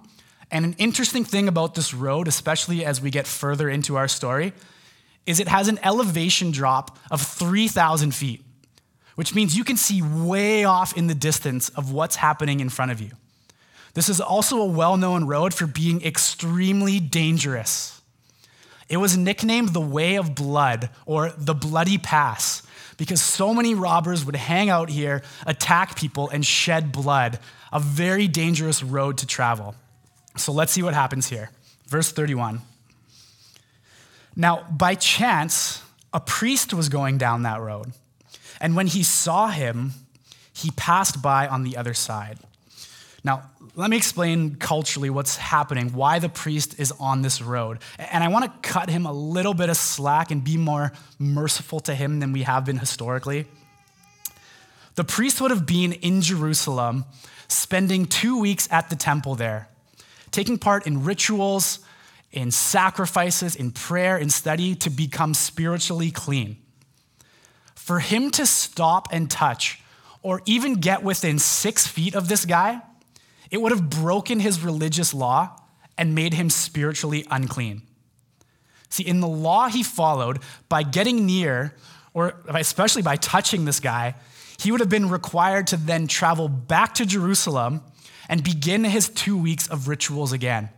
And 0.51 0.65
an 0.65 0.75
interesting 0.79 1.23
thing 1.23 1.47
about 1.47 1.75
this 1.75 1.93
road, 1.93 2.27
especially 2.27 2.83
as 2.83 2.99
we 2.99 3.11
get 3.11 3.27
further 3.27 3.69
into 3.69 3.97
our 3.97 4.07
story, 4.07 4.53
is 5.27 5.39
it 5.39 5.47
has 5.47 5.67
an 5.67 5.79
elevation 5.83 6.49
drop 6.49 6.97
of 7.11 7.21
3,000 7.21 8.15
feet 8.15 8.43
which 9.19 9.35
means 9.35 9.57
you 9.57 9.65
can 9.65 9.75
see 9.75 10.01
way 10.01 10.63
off 10.63 10.95
in 10.95 11.07
the 11.07 11.13
distance 11.13 11.67
of 11.71 11.91
what's 11.91 12.15
happening 12.15 12.61
in 12.61 12.69
front 12.69 12.89
of 12.89 13.01
you. 13.01 13.11
This 13.93 14.07
is 14.07 14.21
also 14.21 14.61
a 14.61 14.65
well 14.65 14.95
known 14.95 15.27
road 15.27 15.53
for 15.53 15.67
being 15.67 16.01
extremely 16.05 17.01
dangerous. 17.01 17.99
It 18.87 18.95
was 18.95 19.17
nicknamed 19.17 19.73
the 19.73 19.81
Way 19.81 20.15
of 20.15 20.35
Blood 20.35 20.89
or 21.05 21.33
the 21.37 21.53
Bloody 21.53 21.97
Pass 21.97 22.63
because 22.95 23.21
so 23.21 23.53
many 23.53 23.75
robbers 23.75 24.23
would 24.23 24.37
hang 24.37 24.69
out 24.69 24.89
here, 24.89 25.21
attack 25.45 25.97
people, 25.97 26.29
and 26.29 26.45
shed 26.45 26.93
blood. 26.93 27.39
A 27.73 27.79
very 27.81 28.29
dangerous 28.29 28.81
road 28.81 29.17
to 29.17 29.27
travel. 29.27 29.75
So 30.37 30.53
let's 30.53 30.71
see 30.71 30.81
what 30.81 30.93
happens 30.93 31.27
here. 31.27 31.49
Verse 31.87 32.09
31. 32.09 32.61
Now, 34.37 34.65
by 34.71 34.95
chance, 34.95 35.83
a 36.13 36.21
priest 36.21 36.73
was 36.73 36.87
going 36.87 37.17
down 37.17 37.43
that 37.43 37.59
road. 37.59 37.91
And 38.59 38.75
when 38.75 38.87
he 38.87 39.03
saw 39.03 39.47
him, 39.47 39.93
he 40.53 40.71
passed 40.71 41.21
by 41.21 41.47
on 41.47 41.63
the 41.63 41.77
other 41.77 41.93
side. 41.93 42.39
Now, 43.23 43.49
let 43.75 43.89
me 43.89 43.97
explain 43.97 44.55
culturally 44.55 45.09
what's 45.09 45.37
happening, 45.37 45.93
why 45.93 46.19
the 46.19 46.29
priest 46.29 46.79
is 46.79 46.91
on 46.99 47.21
this 47.21 47.41
road. 47.41 47.79
And 47.97 48.23
I 48.23 48.29
want 48.29 48.45
to 48.45 48.69
cut 48.69 48.89
him 48.89 49.05
a 49.05 49.11
little 49.11 49.53
bit 49.53 49.69
of 49.69 49.77
slack 49.77 50.31
and 50.31 50.43
be 50.43 50.57
more 50.57 50.91
merciful 51.17 51.79
to 51.81 51.95
him 51.95 52.19
than 52.19 52.31
we 52.31 52.43
have 52.43 52.65
been 52.65 52.77
historically. 52.77 53.45
The 54.95 55.03
priest 55.03 55.41
would 55.41 55.51
have 55.51 55.65
been 55.65 55.93
in 55.93 56.21
Jerusalem, 56.21 57.05
spending 57.47 58.05
two 58.05 58.39
weeks 58.39 58.67
at 58.71 58.89
the 58.89 58.95
temple 58.95 59.35
there, 59.35 59.69
taking 60.31 60.57
part 60.57 60.87
in 60.87 61.03
rituals, 61.03 61.79
in 62.31 62.51
sacrifices, 62.51 63.55
in 63.55 63.71
prayer, 63.71 64.17
in 64.17 64.29
study 64.29 64.75
to 64.75 64.89
become 64.89 65.33
spiritually 65.33 66.11
clean 66.11 66.57
for 67.89 67.97
him 67.97 68.29
to 68.29 68.45
stop 68.45 69.07
and 69.11 69.31
touch 69.31 69.81
or 70.21 70.43
even 70.45 70.75
get 70.75 71.01
within 71.01 71.39
six 71.39 71.87
feet 71.87 72.13
of 72.13 72.27
this 72.27 72.45
guy, 72.45 72.79
it 73.49 73.59
would 73.59 73.71
have 73.71 73.89
broken 73.89 74.39
his 74.39 74.61
religious 74.61 75.11
law 75.11 75.59
and 75.97 76.13
made 76.13 76.35
him 76.35 76.51
spiritually 76.51 77.25
unclean. 77.31 77.81
See, 78.89 79.01
in 79.01 79.21
the 79.21 79.27
law 79.27 79.69
he 79.69 79.81
followed, 79.81 80.37
by 80.69 80.83
getting 80.83 81.25
near, 81.25 81.73
or 82.13 82.35
especially 82.49 83.01
by 83.01 83.15
touching 83.15 83.65
this 83.65 83.79
guy, 83.79 84.13
he 84.59 84.71
would 84.71 84.81
have 84.81 84.89
been 84.89 85.09
required 85.09 85.65
to 85.67 85.77
then 85.77 86.05
travel 86.05 86.47
back 86.47 86.93
to 86.93 87.07
Jerusalem 87.07 87.81
and 88.29 88.43
begin 88.43 88.83
his 88.83 89.09
two 89.09 89.35
weeks 89.35 89.65
of 89.65 89.87
rituals 89.87 90.31
again 90.31 90.69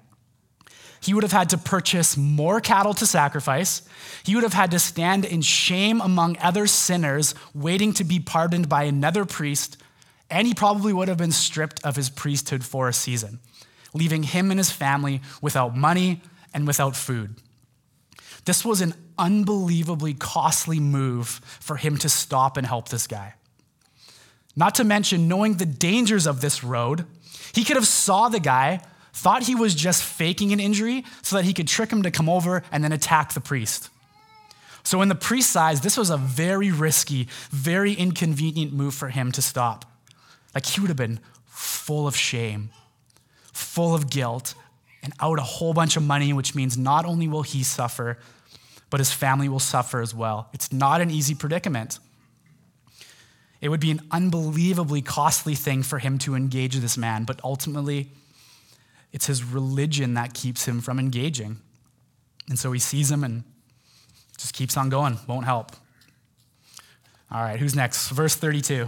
he 1.01 1.15
would 1.15 1.23
have 1.23 1.31
had 1.31 1.49
to 1.49 1.57
purchase 1.57 2.15
more 2.15 2.61
cattle 2.61 2.93
to 2.93 3.07
sacrifice. 3.07 3.81
He 4.23 4.35
would 4.35 4.43
have 4.43 4.53
had 4.53 4.69
to 4.71 4.79
stand 4.79 5.25
in 5.25 5.41
shame 5.41 5.99
among 5.99 6.37
other 6.37 6.67
sinners, 6.67 7.33
waiting 7.55 7.91
to 7.93 8.03
be 8.03 8.19
pardoned 8.19 8.69
by 8.69 8.83
another 8.83 9.25
priest. 9.25 9.77
And 10.29 10.47
he 10.47 10.53
probably 10.53 10.93
would 10.93 11.07
have 11.07 11.17
been 11.17 11.31
stripped 11.31 11.83
of 11.83 11.95
his 11.95 12.11
priesthood 12.11 12.63
for 12.63 12.87
a 12.87 12.93
season, 12.93 13.39
leaving 13.95 14.21
him 14.21 14.51
and 14.51 14.59
his 14.59 14.71
family 14.71 15.21
without 15.41 15.75
money 15.75 16.21
and 16.53 16.67
without 16.67 16.95
food. 16.95 17.35
This 18.45 18.63
was 18.63 18.81
an 18.81 18.93
unbelievably 19.17 20.15
costly 20.15 20.79
move 20.79 21.27
for 21.27 21.77
him 21.77 21.97
to 21.97 22.09
stop 22.09 22.57
and 22.57 22.65
help 22.65 22.89
this 22.89 23.07
guy. 23.07 23.33
Not 24.55 24.75
to 24.75 24.83
mention 24.83 25.27
knowing 25.27 25.55
the 25.55 25.65
dangers 25.65 26.27
of 26.27 26.41
this 26.41 26.63
road, 26.63 27.05
he 27.53 27.63
could 27.63 27.75
have 27.75 27.87
saw 27.87 28.29
the 28.29 28.39
guy 28.39 28.81
thought 29.13 29.43
he 29.43 29.55
was 29.55 29.75
just 29.75 30.03
faking 30.03 30.53
an 30.53 30.59
injury 30.59 31.03
so 31.21 31.35
that 31.35 31.45
he 31.45 31.53
could 31.53 31.67
trick 31.67 31.91
him 31.91 32.03
to 32.03 32.11
come 32.11 32.29
over 32.29 32.63
and 32.71 32.83
then 32.83 32.91
attack 32.91 33.33
the 33.33 33.41
priest. 33.41 33.89
So, 34.83 35.01
in 35.01 35.09
the 35.09 35.15
priest's 35.15 35.55
eyes, 35.55 35.81
this 35.81 35.97
was 35.97 36.09
a 36.09 36.17
very 36.17 36.71
risky, 36.71 37.27
very 37.51 37.93
inconvenient 37.93 38.73
move 38.73 38.95
for 38.95 39.09
him 39.09 39.31
to 39.33 39.41
stop. 39.41 39.85
Like 40.55 40.65
he 40.65 40.81
would 40.81 40.89
have 40.89 40.97
been 40.97 41.19
full 41.45 42.07
of 42.07 42.15
shame, 42.15 42.71
full 43.53 43.93
of 43.93 44.09
guilt, 44.09 44.55
and 45.03 45.13
out 45.19 45.39
a 45.39 45.43
whole 45.43 45.73
bunch 45.73 45.97
of 45.97 46.03
money, 46.03 46.33
which 46.33 46.55
means 46.55 46.77
not 46.77 47.05
only 47.05 47.27
will 47.27 47.43
he 47.43 47.63
suffer, 47.63 48.17
but 48.89 48.99
his 48.99 49.11
family 49.11 49.49
will 49.49 49.59
suffer 49.59 50.01
as 50.01 50.13
well. 50.13 50.49
It's 50.53 50.71
not 50.71 51.01
an 51.01 51.09
easy 51.09 51.35
predicament. 51.35 51.99
It 53.61 53.69
would 53.69 53.79
be 53.79 53.91
an 53.91 54.01
unbelievably 54.09 55.03
costly 55.03 55.55
thing 55.55 55.83
for 55.83 55.99
him 55.99 56.17
to 56.19 56.35
engage 56.35 56.75
this 56.75 56.97
man, 56.97 57.23
but 57.23 57.39
ultimately, 57.43 58.11
it's 59.11 59.27
his 59.27 59.43
religion 59.43 60.13
that 60.15 60.33
keeps 60.33 60.67
him 60.67 60.81
from 60.81 60.99
engaging. 60.99 61.57
And 62.49 62.57
so 62.57 62.71
he 62.71 62.79
sees 62.79 63.11
him 63.11 63.23
and 63.23 63.43
just 64.37 64.53
keeps 64.53 64.77
on 64.77 64.89
going, 64.89 65.19
won't 65.27 65.45
help. 65.45 65.71
All 67.31 67.41
right, 67.41 67.59
who's 67.59 67.75
next? 67.75 68.09
Verse 68.09 68.35
32. 68.35 68.87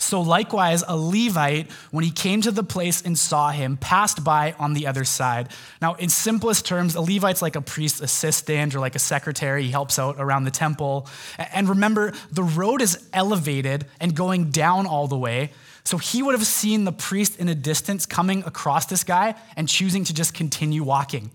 So 0.00 0.20
likewise, 0.20 0.84
a 0.86 0.96
Levite, 0.96 1.70
when 1.90 2.04
he 2.04 2.12
came 2.12 2.40
to 2.42 2.52
the 2.52 2.62
place 2.62 3.02
and 3.02 3.18
saw 3.18 3.50
him, 3.50 3.76
passed 3.76 4.22
by 4.22 4.54
on 4.58 4.72
the 4.72 4.86
other 4.86 5.04
side. 5.04 5.48
Now, 5.82 5.94
in 5.94 6.08
simplest 6.08 6.64
terms, 6.64 6.94
a 6.94 7.00
Levite's 7.00 7.42
like 7.42 7.56
a 7.56 7.60
priest's 7.60 8.00
assistant 8.00 8.76
or 8.76 8.80
like 8.80 8.94
a 8.94 9.00
secretary. 9.00 9.64
He 9.64 9.70
helps 9.72 9.98
out 9.98 10.16
around 10.18 10.44
the 10.44 10.52
temple. 10.52 11.08
And 11.36 11.68
remember, 11.68 12.12
the 12.30 12.44
road 12.44 12.80
is 12.80 13.08
elevated 13.12 13.86
and 13.98 14.14
going 14.14 14.50
down 14.50 14.86
all 14.86 15.08
the 15.08 15.18
way. 15.18 15.50
So 15.88 15.96
he 15.96 16.22
would 16.22 16.34
have 16.34 16.46
seen 16.46 16.84
the 16.84 16.92
priest 16.92 17.40
in 17.40 17.48
a 17.48 17.54
distance 17.54 18.04
coming 18.04 18.44
across 18.44 18.84
this 18.84 19.04
guy 19.04 19.34
and 19.56 19.66
choosing 19.66 20.04
to 20.04 20.12
just 20.12 20.34
continue 20.34 20.82
walking. 20.82 21.30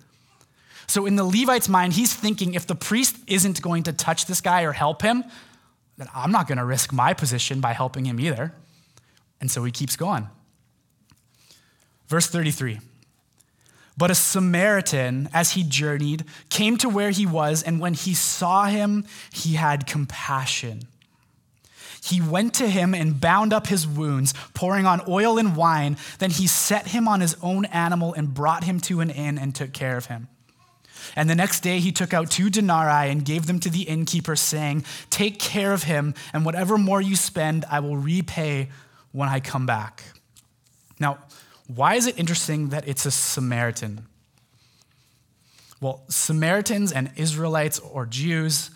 So, 0.86 1.08
in 1.08 1.16
the 1.16 1.24
Levite's 1.24 1.68
mind, 1.68 1.94
he's 1.94 2.14
thinking 2.14 2.54
if 2.54 2.68
the 2.68 2.76
priest 2.76 3.16
isn't 3.26 3.64
going 3.64 3.82
to 3.82 3.94
touch 3.94 4.28
this 4.28 4.42
guy 4.42 4.62
or 4.62 4.72
help 4.72 5.02
him, 5.02 5.24
then 5.98 6.08
I'm 6.14 6.32
not 6.32 6.48
going 6.48 6.60
to 6.60 6.66
risk 6.66 6.94
my 6.94 7.16
position 7.16 7.62
by 7.62 7.74
helping 7.74 8.06
him 8.06 8.20
either. 8.20 8.54
And 9.42 9.50
so 9.50 9.64
he 9.64 9.72
keeps 9.72 9.96
going. 9.96 10.28
Verse 12.08 12.28
33 12.28 12.80
But 13.98 14.12
a 14.12 14.16
Samaritan, 14.16 15.30
as 15.34 15.54
he 15.54 15.64
journeyed, 15.64 16.26
came 16.50 16.78
to 16.78 16.90
where 16.90 17.10
he 17.10 17.26
was, 17.26 17.64
and 17.64 17.80
when 17.80 17.96
he 17.96 18.14
saw 18.14 18.66
him, 18.66 19.06
he 19.34 19.56
had 19.56 19.88
compassion. 19.88 20.84
He 22.04 22.20
went 22.20 22.54
to 22.56 22.68
him 22.68 22.94
and 22.94 23.22
bound 23.22 23.54
up 23.54 23.68
his 23.68 23.88
wounds, 23.88 24.34
pouring 24.54 24.86
on 24.86 25.02
oil 25.08 25.38
and 25.38 25.56
wine. 25.56 25.96
Then 26.20 26.32
he 26.32 26.48
set 26.48 26.88
him 26.88 27.08
on 27.08 27.22
his 27.22 27.38
own 27.42 27.64
animal 27.66 28.14
and 28.14 28.34
brought 28.34 28.66
him 28.66 28.82
to 28.82 29.00
an 29.00 29.10
inn 29.10 29.38
and 29.38 29.56
took 29.56 29.72
care 29.72 29.96
of 29.96 30.08
him. 30.08 30.28
And 31.16 31.30
the 31.30 31.36
next 31.36 31.62
day 31.62 31.80
he 31.80 31.92
took 31.92 32.14
out 32.14 32.30
two 32.30 32.50
denarii 32.50 33.10
and 33.10 33.24
gave 33.24 33.46
them 33.46 33.60
to 33.62 33.70
the 33.70 33.84
innkeeper, 33.84 34.36
saying, 34.36 34.84
Take 35.10 35.40
care 35.40 35.74
of 35.74 35.84
him, 35.84 36.14
and 36.34 36.46
whatever 36.46 36.78
more 36.78 37.02
you 37.02 37.16
spend, 37.16 37.64
I 37.70 37.80
will 37.80 37.98
repay 37.98 38.70
when 39.12 39.30
I 39.30 39.40
come 39.40 39.66
back. 39.66 40.04
Now, 41.00 41.20
why 41.68 41.96
is 41.96 42.08
it 42.08 42.20
interesting 42.20 42.70
that 42.70 42.88
it's 42.88 43.06
a 43.06 43.12
Samaritan? 43.12 44.08
Well, 45.80 46.04
Samaritans 46.10 46.92
and 46.92 47.12
Israelites 47.16 47.80
or 47.80 48.06
Jews, 48.06 48.72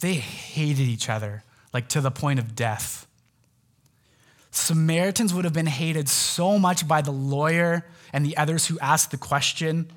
they 0.00 0.14
hated 0.14 0.86
each 0.86 1.08
other, 1.08 1.42
like 1.74 1.88
to 1.88 2.00
the 2.00 2.10
point 2.10 2.38
of 2.38 2.56
death. 2.56 3.06
Samaritans 4.52 5.34
would 5.34 5.44
have 5.44 5.52
been 5.52 5.66
hated 5.66 6.08
so 6.08 6.58
much 6.58 6.86
by 6.86 7.02
the 7.02 7.10
lawyer 7.10 7.84
and 8.12 8.24
the 8.24 8.36
others 8.36 8.68
who 8.68 8.78
asked 8.78 9.10
the 9.10 9.16
question 9.18 9.90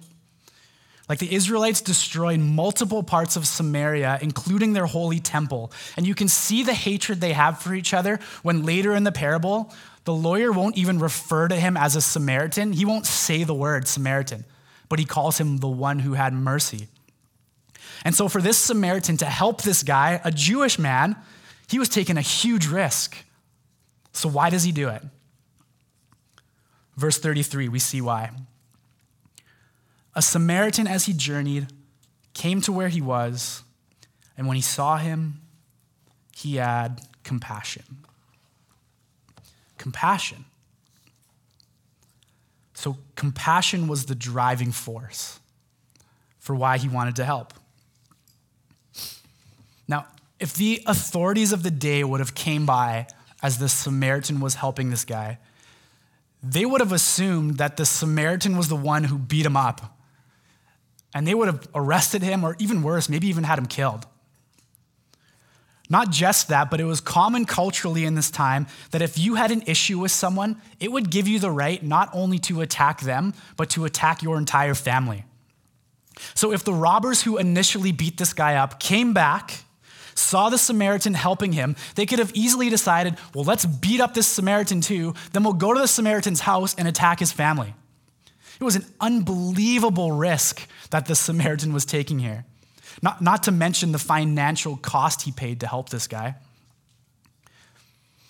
like 1.10 1.20
the 1.20 1.34
Israelites 1.34 1.80
destroyed 1.80 2.40
multiple 2.40 3.02
parts 3.02 3.38
of 3.38 3.48
Samaria, 3.48 4.20
including 4.22 4.74
their 4.74 4.86
holy 4.86 5.20
temple. 5.20 5.72
And 5.96 6.06
you 6.06 6.14
can 6.14 6.28
see 6.28 6.64
the 6.64 6.74
hatred 6.74 7.22
they 7.22 7.34
have 7.34 7.62
for 7.62 7.74
each 7.74 7.94
other 7.94 8.20
when 8.44 8.64
later 8.64 8.94
in 8.94 9.06
the 9.06 9.12
parable, 9.12 9.74
the 10.04 10.14
lawyer 10.14 10.52
won't 10.52 10.78
even 10.78 11.00
refer 11.00 11.48
to 11.48 11.56
him 11.56 11.78
as 11.78 11.96
a 11.96 12.02
Samaritan. 12.02 12.74
He 12.74 12.84
won't 12.84 13.06
say 13.06 13.44
the 13.44 13.54
word 13.54 13.88
Samaritan, 13.88 14.44
but 14.90 15.00
he 15.00 15.06
calls 15.06 15.38
him 15.38 15.58
the 15.58 15.68
one 15.68 16.00
who 16.00 16.14
had 16.14 16.34
mercy. 16.34 16.88
And 18.04 18.14
so, 18.14 18.28
for 18.28 18.42
this 18.42 18.58
Samaritan 18.58 19.18
to 19.18 19.26
help 19.26 19.62
this 19.62 19.84
guy, 19.84 20.22
a 20.24 20.32
Jewish 20.32 20.78
man, 20.78 21.16
he 21.68 21.80
was 21.80 21.90
taking 21.90 22.18
a 22.18 22.22
huge 22.22 22.68
risk. 22.68 23.18
So, 24.14 24.30
why 24.30 24.50
does 24.50 24.64
he 24.64 24.72
do 24.72 24.90
it? 24.90 25.04
Verse 26.96 27.20
33, 27.20 27.70
we 27.70 27.80
see 27.80 28.02
why. 28.02 28.32
A 30.16 30.22
Samaritan, 30.22 30.88
as 30.88 31.06
he 31.06 31.14
journeyed, 31.14 31.68
came 32.34 32.62
to 32.62 32.72
where 32.72 32.88
he 32.88 33.02
was, 33.02 33.62
and 34.36 34.48
when 34.48 34.56
he 34.56 34.62
saw 34.62 34.98
him, 34.98 35.42
he 36.36 36.56
had 36.56 37.02
compassion. 37.24 37.84
Compassion. 39.78 40.46
So, 42.74 42.98
compassion 43.16 43.88
was 43.88 44.06
the 44.06 44.16
driving 44.16 44.72
force 44.72 45.40
for 46.40 46.56
why 46.56 46.78
he 46.78 46.88
wanted 46.88 47.16
to 47.18 47.26
help. 47.26 47.54
Now, 49.88 50.06
if 50.40 50.54
the 50.54 50.82
authorities 50.86 51.52
of 51.52 51.64
the 51.64 51.72
day 51.72 52.04
would 52.04 52.20
have 52.20 52.36
came 52.36 52.66
by 52.66 53.08
as 53.42 53.58
the 53.58 53.70
Samaritan 53.70 54.40
was 54.40 54.56
helping 54.56 54.90
this 54.90 55.06
guy, 55.06 55.40
they 56.44 56.66
would 56.66 56.82
have 56.82 56.92
assumed 56.92 57.58
that 57.58 57.78
the 57.78 57.86
Samaritan 57.86 58.58
was 58.58 58.68
the 58.68 58.76
one 58.76 59.06
who 59.06 59.18
beat 59.18 59.46
him 59.46 59.58
up 59.58 59.98
and 61.14 61.28
they 61.28 61.34
would 61.34 61.48
have 61.48 61.68
arrested 61.74 62.22
him, 62.22 62.44
or 62.44 62.56
even 62.60 62.84
worse, 62.84 63.10
maybe 63.10 63.28
even 63.28 63.44
had 63.44 63.58
him 63.58 63.66
killed. 63.66 64.06
Not 65.90 66.12
just 66.12 66.50
that, 66.50 66.70
but 66.70 66.82
it 66.82 66.84
was 66.84 67.00
common 67.00 67.46
culturally 67.46 68.04
in 68.04 68.16
this 68.16 68.30
time 68.30 68.68
that 68.92 69.02
if 69.02 69.18
you 69.18 69.36
had 69.36 69.52
an 69.52 69.64
issue 69.66 70.00
with 70.00 70.12
someone, 70.12 70.62
it 70.80 70.92
would 70.92 71.10
give 71.10 71.28
you 71.28 71.40
the 71.40 71.50
right 71.50 71.82
not 71.82 72.10
only 72.14 72.40
to 72.40 72.62
attack 72.62 73.02
them, 73.02 73.34
but 73.56 73.70
to 73.72 73.86
attack 73.86 74.22
your 74.22 74.38
entire 74.38 74.76
family. 74.76 75.24
So 76.34 76.52
if 76.52 76.64
the 76.64 76.74
robbers 76.74 77.24
who 77.24 77.38
initially 77.38 77.92
beat 77.92 78.18
this 78.18 78.34
guy 78.34 78.56
up 78.56 78.80
came 78.80 79.14
back, 79.14 79.64
saw 80.18 80.50
the 80.50 80.58
Samaritan 80.58 81.14
helping 81.14 81.52
him, 81.52 81.76
they 81.96 82.06
could 82.06 82.20
have 82.20 82.32
easily 82.34 82.70
decided, 82.70 83.16
well, 83.34 83.46
let's 83.46 83.66
beat 83.66 84.02
up 84.02 84.14
this 84.14 84.28
Samaritan 84.28 84.82
too, 84.82 85.14
then 85.34 85.44
we'll 85.44 85.54
go 85.54 85.74
to 85.74 85.80
the 85.80 85.88
Samaritan's 85.88 86.42
house 86.42 86.76
and 86.76 86.88
attack 86.88 87.20
his 87.20 87.32
family. 87.32 87.74
It 88.60 88.64
was 88.64 88.76
an 88.76 88.86
unbelievable 89.00 90.12
risk 90.12 90.68
that 90.90 91.06
the 91.06 91.16
Samaritan 91.16 91.74
was 91.74 91.86
taking 91.86 92.20
here. 92.20 92.46
Not, 93.02 93.22
not 93.22 93.44
to 93.44 93.52
mention 93.52 93.92
the 93.92 94.00
financial 94.00 94.78
cost 94.78 95.22
he 95.22 95.32
paid 95.32 95.60
to 95.60 95.68
help 95.68 95.90
this 95.90 96.08
guy. 96.08 96.36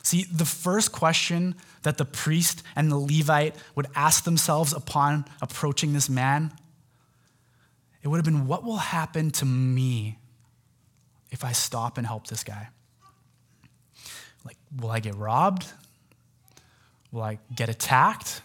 See, 0.03 0.23
the 0.23 0.45
first 0.45 0.91
question 0.91 1.55
that 1.83 1.97
the 1.97 2.05
priest 2.05 2.63
and 2.75 2.91
the 2.91 2.97
Levite 2.97 3.55
would 3.75 3.87
ask 3.95 4.23
themselves 4.23 4.73
upon 4.73 5.25
approaching 5.41 5.93
this 5.93 6.09
man, 6.09 6.51
it 8.03 8.07
would 8.07 8.17
have 8.17 8.25
been, 8.25 8.47
What 8.47 8.63
will 8.63 8.77
happen 8.77 9.31
to 9.31 9.45
me 9.45 10.17
if 11.31 11.43
I 11.43 11.51
stop 11.51 11.97
and 11.97 12.07
help 12.07 12.27
this 12.27 12.43
guy? 12.43 12.69
Like, 14.45 14.57
will 14.79 14.91
I 14.91 14.99
get 14.99 15.15
robbed? 15.15 15.65
Will 17.11 17.21
I 17.21 17.39
get 17.53 17.69
attacked? 17.69 18.41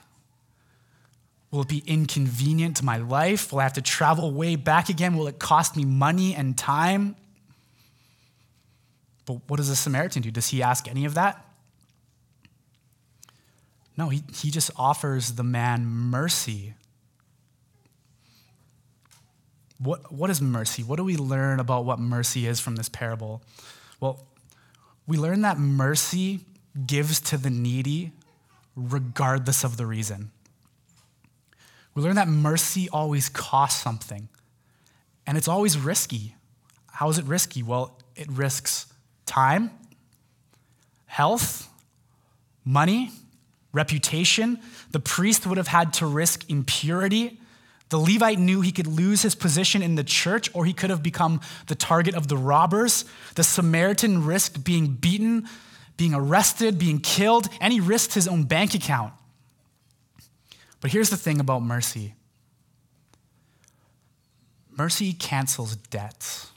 Will 1.51 1.63
it 1.63 1.69
be 1.69 1.83
inconvenient 1.87 2.79
to 2.79 2.85
my 2.85 2.97
life? 2.97 3.53
Will 3.53 3.61
I 3.61 3.65
have 3.65 3.75
to 3.75 3.83
travel 3.83 4.33
way 4.33 4.57
back 4.57 4.89
again? 4.89 5.17
Will 5.17 5.29
it 5.29 5.39
cost 5.39 5.77
me 5.77 5.85
money 5.85 6.35
and 6.35 6.57
time? 6.57 7.15
But 9.27 9.41
what 9.47 9.59
does 9.59 9.69
the 9.69 9.77
Samaritan 9.77 10.23
do? 10.23 10.31
Does 10.31 10.49
he 10.49 10.63
ask 10.63 10.89
any 10.89 11.05
of 11.05 11.15
that? 11.15 11.45
No, 13.97 14.09
he, 14.09 14.23
he 14.33 14.51
just 14.51 14.71
offers 14.77 15.33
the 15.33 15.45
man 15.45 15.85
mercy. 15.85 16.75
What, 19.83 20.13
what 20.13 20.31
is 20.31 20.41
mercy? 20.41 20.83
What 20.83 20.97
do 20.97 21.05
we 21.05 21.17
learn 21.17 21.59
about 21.59 21.85
what 21.85 21.99
mercy 21.99 22.47
is 22.47 22.61
from 22.61 22.77
this 22.77 22.89
parable? 22.89 23.43
Well, 24.01 24.27
we 25.07 25.17
learn 25.17 25.43
that 25.43 25.59
mercy 25.59 26.41
gives 26.87 27.21
to 27.21 27.37
the 27.37 27.51
needy 27.51 28.13
regardless 28.77 29.65
of 29.65 29.77
the 29.77 29.87
reason. 29.87 30.31
We 31.95 32.03
learn 32.03 32.15
that 32.15 32.29
mercy 32.29 32.89
always 32.91 33.29
costs 33.29 33.83
something, 33.83 34.29
and 35.27 35.37
it's 35.37 35.49
always 35.49 35.77
risky. 35.77 36.37
How 36.91 37.11
is 37.11 37.19
it 37.19 37.25
risky? 37.27 37.63
Well, 37.63 37.99
it 38.17 38.31
risks 38.31 38.87
time, 39.27 39.71
health, 41.07 41.69
money, 42.65 43.11
reputation. 43.73 44.59
The 44.93 45.01
priest 45.01 45.47
would 45.47 45.59
have 45.59 45.69
had 45.69 45.93
to 45.95 46.07
risk 46.07 46.49
impurity. 46.49 47.39
The 47.93 47.99
Levite 47.99 48.39
knew 48.39 48.63
he 48.63 48.73
could 48.73 48.87
lose 48.87 49.21
his 49.21 49.35
position 49.35 49.83
in 49.83 49.97
the 49.97 50.03
church 50.03 50.49
or 50.55 50.65
he 50.65 50.73
could 50.73 50.89
have 50.89 51.03
become 51.03 51.43
the 51.67 51.75
target 51.75 52.15
of 52.15 52.27
the 52.27 52.39
robbers. 52.39 53.05
The 53.35 53.45
Samaritan 53.45 54.25
risked 54.25 54.65
being 54.65 54.95
beaten, 54.95 55.47
being 55.99 56.15
arrested, 56.15 56.79
being 56.79 57.01
killed, 57.01 57.51
and 57.61 57.71
he 57.71 57.81
risked 57.81 58.15
his 58.15 58.27
own 58.27 58.45
bank 58.45 58.75
account. 58.75 59.13
But 60.81 60.91
here's 60.91 61.11
the 61.11 61.19
thing 61.19 61.39
about 61.39 61.61
mercy 61.61 62.15
mercy 64.71 65.13
cancels 65.13 65.77
debts. 65.77 66.51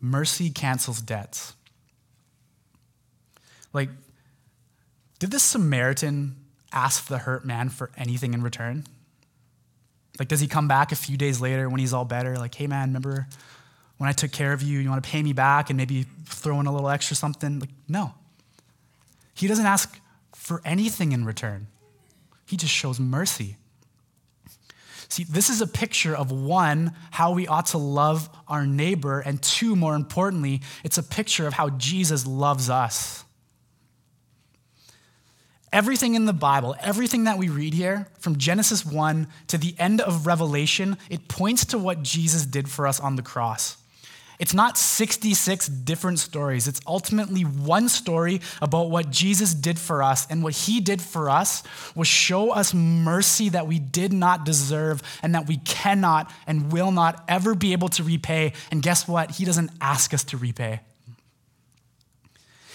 Mercy 0.00 0.48
cancels 0.48 1.02
debts. 1.02 1.52
Like, 3.74 3.90
did 5.18 5.30
the 5.30 5.38
Samaritan 5.38 6.37
ask 6.72 7.06
the 7.06 7.18
hurt 7.18 7.44
man 7.44 7.68
for 7.68 7.90
anything 7.96 8.34
in 8.34 8.42
return? 8.42 8.84
Like, 10.18 10.28
does 10.28 10.40
he 10.40 10.48
come 10.48 10.68
back 10.68 10.92
a 10.92 10.96
few 10.96 11.16
days 11.16 11.40
later 11.40 11.68
when 11.68 11.80
he's 11.80 11.92
all 11.92 12.04
better? 12.04 12.36
Like, 12.36 12.54
hey, 12.54 12.66
man, 12.66 12.88
remember 12.88 13.26
when 13.98 14.08
I 14.08 14.12
took 14.12 14.32
care 14.32 14.52
of 14.52 14.62
you? 14.62 14.80
You 14.80 14.88
want 14.90 15.02
to 15.02 15.08
pay 15.08 15.22
me 15.22 15.32
back 15.32 15.70
and 15.70 15.76
maybe 15.76 16.06
throw 16.26 16.58
in 16.60 16.66
a 16.66 16.72
little 16.72 16.88
extra 16.88 17.16
something? 17.16 17.60
Like, 17.60 17.70
no. 17.88 18.14
He 19.34 19.46
doesn't 19.46 19.66
ask 19.66 20.00
for 20.34 20.60
anything 20.64 21.12
in 21.12 21.24
return, 21.24 21.66
he 22.46 22.56
just 22.56 22.72
shows 22.72 22.98
mercy. 22.98 23.56
See, 25.10 25.24
this 25.24 25.48
is 25.48 25.62
a 25.62 25.66
picture 25.66 26.14
of 26.14 26.30
one, 26.30 26.92
how 27.10 27.32
we 27.32 27.46
ought 27.46 27.66
to 27.66 27.78
love 27.78 28.28
our 28.46 28.66
neighbor, 28.66 29.20
and 29.20 29.40
two, 29.42 29.74
more 29.74 29.94
importantly, 29.94 30.60
it's 30.84 30.98
a 30.98 31.02
picture 31.02 31.46
of 31.46 31.54
how 31.54 31.70
Jesus 31.70 32.26
loves 32.26 32.68
us. 32.68 33.24
Everything 35.72 36.14
in 36.14 36.24
the 36.24 36.32
Bible, 36.32 36.74
everything 36.80 37.24
that 37.24 37.38
we 37.38 37.48
read 37.48 37.74
here, 37.74 38.08
from 38.18 38.38
Genesis 38.38 38.86
1 38.86 39.28
to 39.48 39.58
the 39.58 39.74
end 39.78 40.00
of 40.00 40.26
Revelation, 40.26 40.96
it 41.10 41.28
points 41.28 41.66
to 41.66 41.78
what 41.78 42.02
Jesus 42.02 42.46
did 42.46 42.68
for 42.68 42.86
us 42.86 42.98
on 42.98 43.16
the 43.16 43.22
cross. 43.22 43.76
It's 44.38 44.54
not 44.54 44.78
66 44.78 45.66
different 45.66 46.20
stories. 46.20 46.68
It's 46.68 46.80
ultimately 46.86 47.42
one 47.42 47.88
story 47.88 48.40
about 48.62 48.88
what 48.88 49.10
Jesus 49.10 49.52
did 49.52 49.78
for 49.78 50.02
us. 50.02 50.26
And 50.30 50.42
what 50.44 50.54
he 50.54 50.80
did 50.80 51.02
for 51.02 51.28
us 51.28 51.64
was 51.96 52.06
show 52.06 52.52
us 52.52 52.72
mercy 52.72 53.48
that 53.48 53.66
we 53.66 53.80
did 53.80 54.12
not 54.12 54.44
deserve 54.44 55.02
and 55.22 55.34
that 55.34 55.48
we 55.48 55.56
cannot 55.58 56.32
and 56.46 56.70
will 56.70 56.92
not 56.92 57.24
ever 57.26 57.54
be 57.56 57.72
able 57.72 57.88
to 57.90 58.04
repay. 58.04 58.52
And 58.70 58.80
guess 58.80 59.08
what? 59.08 59.32
He 59.32 59.44
doesn't 59.44 59.70
ask 59.80 60.14
us 60.14 60.22
to 60.24 60.36
repay. 60.36 60.80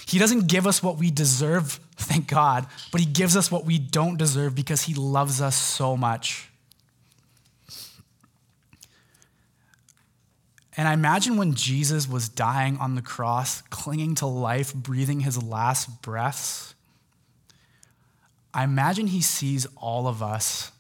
He 0.05 0.19
doesn't 0.19 0.47
give 0.47 0.67
us 0.67 0.83
what 0.83 0.97
we 0.97 1.11
deserve, 1.11 1.79
thank 1.95 2.27
God, 2.27 2.67
but 2.91 2.99
he 2.99 3.07
gives 3.07 3.35
us 3.37 3.51
what 3.51 3.65
we 3.65 3.79
don't 3.79 4.17
deserve 4.17 4.55
because 4.55 4.83
he 4.83 4.93
loves 4.93 5.41
us 5.41 5.55
so 5.55 5.95
much. 5.95 6.49
And 10.75 10.87
I 10.87 10.93
imagine 10.93 11.37
when 11.37 11.53
Jesus 11.53 12.09
was 12.09 12.27
dying 12.27 12.77
on 12.77 12.95
the 12.95 13.01
cross, 13.01 13.61
clinging 13.69 14.15
to 14.15 14.25
life, 14.25 14.73
breathing 14.73 15.19
his 15.19 15.41
last 15.41 16.01
breaths, 16.01 16.73
I 18.53 18.63
imagine 18.63 19.07
he 19.07 19.21
sees 19.21 19.67
all 19.77 20.07
of 20.07 20.21
us 20.21 20.71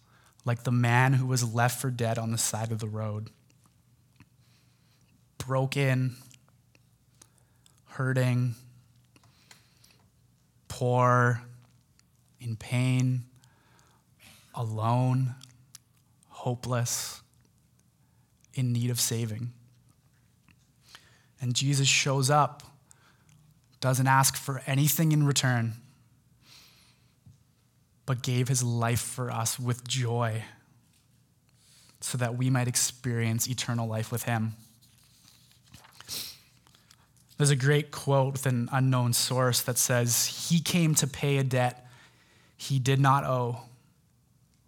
like 0.45 0.63
the 0.63 0.71
man 0.71 1.13
who 1.13 1.25
was 1.25 1.53
left 1.53 1.79
for 1.79 1.89
dead 1.89 2.17
on 2.17 2.31
the 2.31 2.37
side 2.37 2.71
of 2.71 2.79
the 2.79 2.87
road. 2.87 3.29
Broken, 5.37 6.15
hurting, 7.89 8.55
poor, 10.83 11.41
in 12.41 12.57
pain, 12.57 13.23
alone, 14.53 15.33
hopeless, 16.27 17.21
in 18.53 18.73
need 18.73 18.89
of 18.89 18.99
saving. 18.99 19.53
And 21.39 21.53
Jesus 21.53 21.87
shows 21.87 22.29
up, 22.29 22.63
doesn't 23.79 24.07
ask 24.07 24.35
for 24.35 24.61
anything 24.67 25.13
in 25.13 25.25
return, 25.25 25.75
but 28.05 28.21
gave 28.21 28.49
his 28.49 28.61
life 28.61 28.99
for 28.99 29.31
us 29.31 29.57
with 29.57 29.87
joy 29.87 30.43
so 32.01 32.17
that 32.17 32.35
we 32.35 32.49
might 32.49 32.67
experience 32.67 33.49
eternal 33.49 33.87
life 33.87 34.11
with 34.11 34.23
him. 34.23 34.55
There's 37.37 37.49
a 37.49 37.55
great 37.55 37.91
quote 37.91 38.33
with 38.33 38.45
an 38.45 38.69
unknown 38.71 39.13
source 39.13 39.61
that 39.61 39.77
says, 39.77 40.49
He 40.49 40.59
came 40.59 40.95
to 40.95 41.07
pay 41.07 41.37
a 41.37 41.43
debt 41.43 41.83
he 42.63 42.79
did 42.79 42.99
not 42.99 43.25
owe 43.25 43.61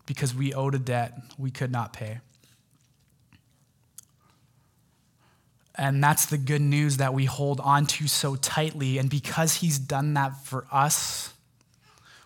because 0.05 0.35
we 0.35 0.53
owed 0.53 0.75
a 0.75 0.79
debt 0.79 1.13
we 1.37 1.49
could 1.49 1.71
not 1.71 1.93
pay. 1.93 2.19
And 5.77 6.03
that's 6.03 6.25
the 6.25 6.37
good 6.37 6.61
news 6.61 6.97
that 6.97 7.13
we 7.13 7.25
hold 7.25 7.59
on 7.59 7.85
to 7.85 8.07
so 8.07 8.35
tightly. 8.35 8.97
And 8.97 9.09
because 9.09 9.55
he's 9.55 9.77
done 9.77 10.13
that 10.13 10.37
for 10.45 10.65
us, 10.71 11.33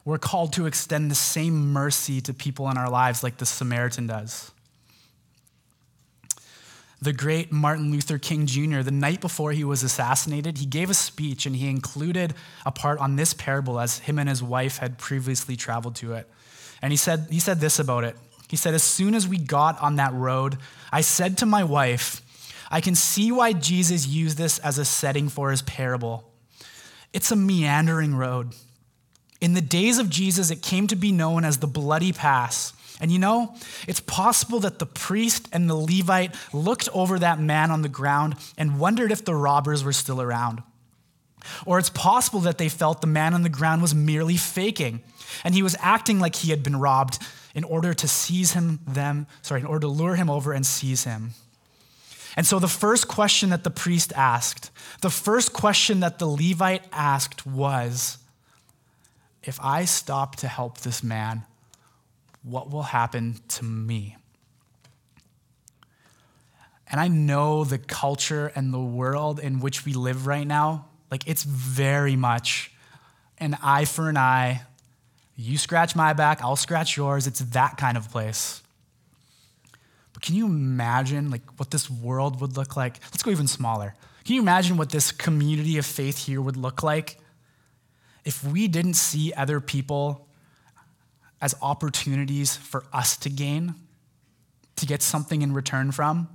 we're 0.05 0.19
called 0.19 0.53
to 0.53 0.65
extend 0.65 1.09
the 1.09 1.15
same 1.15 1.71
mercy 1.71 2.21
to 2.21 2.33
people 2.33 2.69
in 2.69 2.77
our 2.77 2.89
lives 2.89 3.23
like 3.23 3.37
the 3.37 3.45
Samaritan 3.45 4.07
does. 4.07 4.51
The 7.01 7.13
great 7.13 7.51
Martin 7.51 7.91
Luther 7.91 8.17
King 8.17 8.45
Jr., 8.45 8.81
the 8.81 8.91
night 8.91 9.21
before 9.21 9.53
he 9.53 9.63
was 9.63 9.83
assassinated, 9.83 10.57
he 10.57 10.65
gave 10.65 10.89
a 10.89 10.93
speech 10.93 11.45
and 11.45 11.55
he 11.55 11.69
included 11.69 12.33
a 12.65 12.71
part 12.71 12.99
on 12.99 13.15
this 13.15 13.33
parable 13.33 13.79
as 13.79 13.99
him 13.99 14.19
and 14.19 14.27
his 14.27 14.43
wife 14.43 14.77
had 14.79 14.97
previously 14.97 15.55
traveled 15.55 15.95
to 15.97 16.13
it. 16.13 16.29
And 16.81 16.91
he 16.91 16.97
said, 16.97 17.27
he 17.29 17.39
said 17.39 17.61
this 17.61 17.79
about 17.79 18.03
it. 18.03 18.17
He 18.49 18.57
said, 18.57 18.73
As 18.73 18.83
soon 18.83 19.15
as 19.15 19.27
we 19.27 19.37
got 19.37 19.79
on 19.79 19.95
that 19.95 20.13
road, 20.13 20.57
I 20.91 21.01
said 21.01 21.37
to 21.37 21.45
my 21.45 21.63
wife, 21.63 22.21
I 22.71 22.81
can 22.81 22.95
see 22.95 23.31
why 23.31 23.53
Jesus 23.53 24.07
used 24.07 24.37
this 24.37 24.59
as 24.59 24.77
a 24.77 24.85
setting 24.85 25.29
for 25.29 25.51
his 25.51 25.61
parable. 25.61 26.31
It's 27.13 27.31
a 27.31 27.35
meandering 27.35 28.15
road. 28.15 28.53
In 29.41 29.53
the 29.53 29.61
days 29.61 29.99
of 29.99 30.09
Jesus, 30.09 30.51
it 30.51 30.61
came 30.61 30.87
to 30.87 30.95
be 30.95 31.11
known 31.11 31.45
as 31.45 31.57
the 31.57 31.67
Bloody 31.67 32.11
Pass. 32.11 32.73
And 32.99 33.11
you 33.11 33.19
know, 33.19 33.55
it's 33.87 34.01
possible 34.01 34.59
that 34.61 34.79
the 34.79 34.85
priest 34.85 35.47
and 35.53 35.69
the 35.69 35.75
Levite 35.75 36.35
looked 36.51 36.89
over 36.93 37.17
that 37.19 37.39
man 37.39 37.71
on 37.71 37.81
the 37.81 37.89
ground 37.89 38.35
and 38.57 38.79
wondered 38.79 39.11
if 39.11 39.23
the 39.23 39.35
robbers 39.35 39.83
were 39.83 39.93
still 39.93 40.21
around. 40.21 40.61
Or 41.65 41.79
it's 41.79 41.89
possible 41.89 42.41
that 42.41 42.57
they 42.57 42.67
felt 42.67 42.99
the 42.99 43.07
man 43.07 43.33
on 43.33 43.43
the 43.43 43.49
ground 43.49 43.81
was 43.81 43.95
merely 43.95 44.35
faking 44.35 45.01
and 45.45 45.53
he 45.53 45.63
was 45.63 45.77
acting 45.79 46.19
like 46.19 46.35
he 46.35 46.49
had 46.49 46.63
been 46.63 46.75
robbed 46.75 47.19
in 47.55 47.63
order 47.63 47.93
to 47.93 48.07
seize 48.07 48.51
him 48.51 48.79
them 48.85 49.25
sorry 49.41 49.61
in 49.61 49.65
order 49.65 49.81
to 49.81 49.87
lure 49.87 50.15
him 50.15 50.29
over 50.29 50.51
and 50.51 50.65
seize 50.65 51.05
him 51.05 51.31
and 52.35 52.45
so 52.45 52.59
the 52.59 52.67
first 52.67 53.07
question 53.07 53.49
that 53.49 53.63
the 53.63 53.71
priest 53.71 54.13
asked, 54.15 54.71
the 55.01 55.09
first 55.09 55.51
question 55.51 55.99
that 56.01 56.19
the 56.19 56.27
Levite 56.27 56.85
asked 56.93 57.45
was 57.45 58.18
If 59.43 59.59
I 59.61 59.85
stop 59.85 60.35
to 60.37 60.47
help 60.47 60.79
this 60.79 61.03
man, 61.03 61.43
what 62.43 62.69
will 62.71 62.83
happen 62.83 63.39
to 63.49 63.65
me? 63.65 64.17
And 66.91 66.99
I 66.99 67.07
know 67.07 67.63
the 67.63 67.77
culture 67.77 68.51
and 68.55 68.73
the 68.73 68.79
world 68.79 69.39
in 69.39 69.59
which 69.59 69.85
we 69.85 69.93
live 69.93 70.25
right 70.25 70.47
now, 70.47 70.87
like 71.11 71.27
it's 71.27 71.43
very 71.43 72.15
much 72.15 72.71
an 73.37 73.57
eye 73.61 73.85
for 73.85 74.09
an 74.09 74.17
eye. 74.17 74.63
You 75.35 75.57
scratch 75.57 75.95
my 75.95 76.13
back, 76.13 76.41
I'll 76.41 76.55
scratch 76.55 76.97
yours. 76.97 77.27
It's 77.27 77.39
that 77.39 77.77
kind 77.77 77.95
of 77.95 78.11
place. 78.11 78.61
But 80.13 80.23
can 80.23 80.35
you 80.35 80.47
imagine 80.47 81.29
like 81.29 81.43
what 81.57 81.71
this 81.71 81.89
world 81.89 82.41
would 82.41 82.57
look 82.57 82.75
like? 82.75 82.99
Let's 83.05 83.23
go 83.23 83.31
even 83.31 83.47
smaller. 83.47 83.95
Can 84.25 84.35
you 84.35 84.41
imagine 84.41 84.75
what 84.77 84.89
this 84.89 85.11
community 85.11 85.77
of 85.77 85.85
faith 85.85 86.25
here 86.25 86.41
would 86.41 86.57
look 86.57 86.83
like 86.83 87.19
if 88.29 88.43
we 88.43 88.67
didn't 88.67 88.93
see 88.93 89.33
other 89.33 89.59
people 89.59 90.27
as 91.41 91.55
opportunities 91.63 92.55
for 92.55 92.85
us 92.93 93.17
to 93.17 93.27
gain, 93.27 93.73
to 94.75 94.85
get 94.85 95.01
something 95.01 95.41
in 95.41 95.51
return 95.51 95.91
from, 95.91 96.29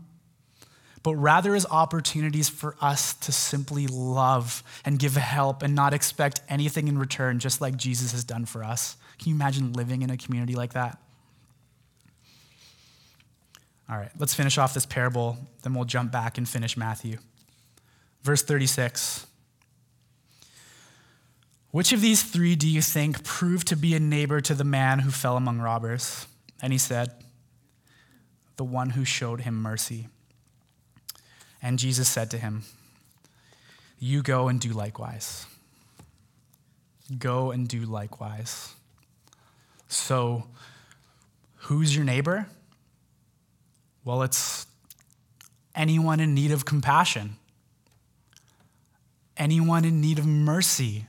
but 1.05 1.15
rather 1.15 1.55
as 1.55 1.65
opportunities 1.71 2.49
for 2.49 2.75
us 2.81 3.15
to 3.15 3.31
simply 3.31 3.87
love 3.87 4.65
and 4.85 4.99
give 4.99 5.15
help 5.15 5.63
and 5.63 5.77
not 5.77 5.95
expect 5.95 6.41
anything 6.49 6.89
in 6.89 6.99
return, 6.99 7.39
just 7.39 7.61
like 7.61 7.77
Jesus 7.77 8.11
has 8.11 8.25
done 8.25 8.45
for 8.45 8.65
us? 8.65 8.97
Can 9.21 9.29
you 9.29 9.37
imagine 9.37 9.73
living 9.73 10.03
in 10.03 10.11
a 10.11 10.17
community 10.17 10.57
like 10.57 10.73
that? 10.73 10.99
All 13.89 13.97
right, 13.97 14.11
let's 14.19 14.35
finish 14.35 14.59
off 14.59 14.75
this 14.75 14.85
parable, 14.85 15.39
then 15.63 15.75
we'll 15.75 15.85
jump 15.85 16.11
back 16.11 16.39
and 16.39 16.49
finish 16.49 16.77
Matthew. 16.77 17.19
Verse 18.25 18.43
36. 18.43 19.29
Which 21.75 21.93
of 21.93 22.01
these 22.01 22.23
three 22.23 22.55
do 22.55 22.69
you 22.69 22.81
think 22.81 23.25
proved 23.25 23.67
to 23.67 23.77
be 23.77 23.97
a 23.97 23.99
neighbor 23.99 24.41
to 24.41 24.55
the 24.55 24.63
man 24.63 25.01
who 25.01 25.11
fell 25.11 25.37
among 25.37 25.59
robbers? 25.59 26.29
And 26.63 26.73
he 26.73 26.79
said, 26.79 27.11
The 28.55 28.63
one 28.63 28.91
who 28.91 29.05
showed 29.05 29.41
him 29.41 29.61
mercy. 29.61 30.07
And 31.61 31.81
Jesus 31.81 32.07
said 32.09 32.31
to 32.31 32.39
him, 32.39 32.63
You 33.99 34.23
go 34.23 34.47
and 34.47 34.61
do 34.61 34.69
likewise. 34.69 35.47
Go 37.19 37.51
and 37.51 37.67
do 37.67 37.81
likewise. 37.81 38.73
So, 39.89 40.45
who's 41.57 41.97
your 41.97 42.05
neighbor? 42.05 42.47
Well, 44.05 44.23
it's 44.23 44.69
anyone 45.75 46.21
in 46.21 46.37
need 46.37 46.53
of 46.53 46.65
compassion, 46.65 47.35
anyone 49.37 49.85
in 49.85 50.01
need 50.01 50.21
of 50.21 50.25
mercy, 50.25 51.09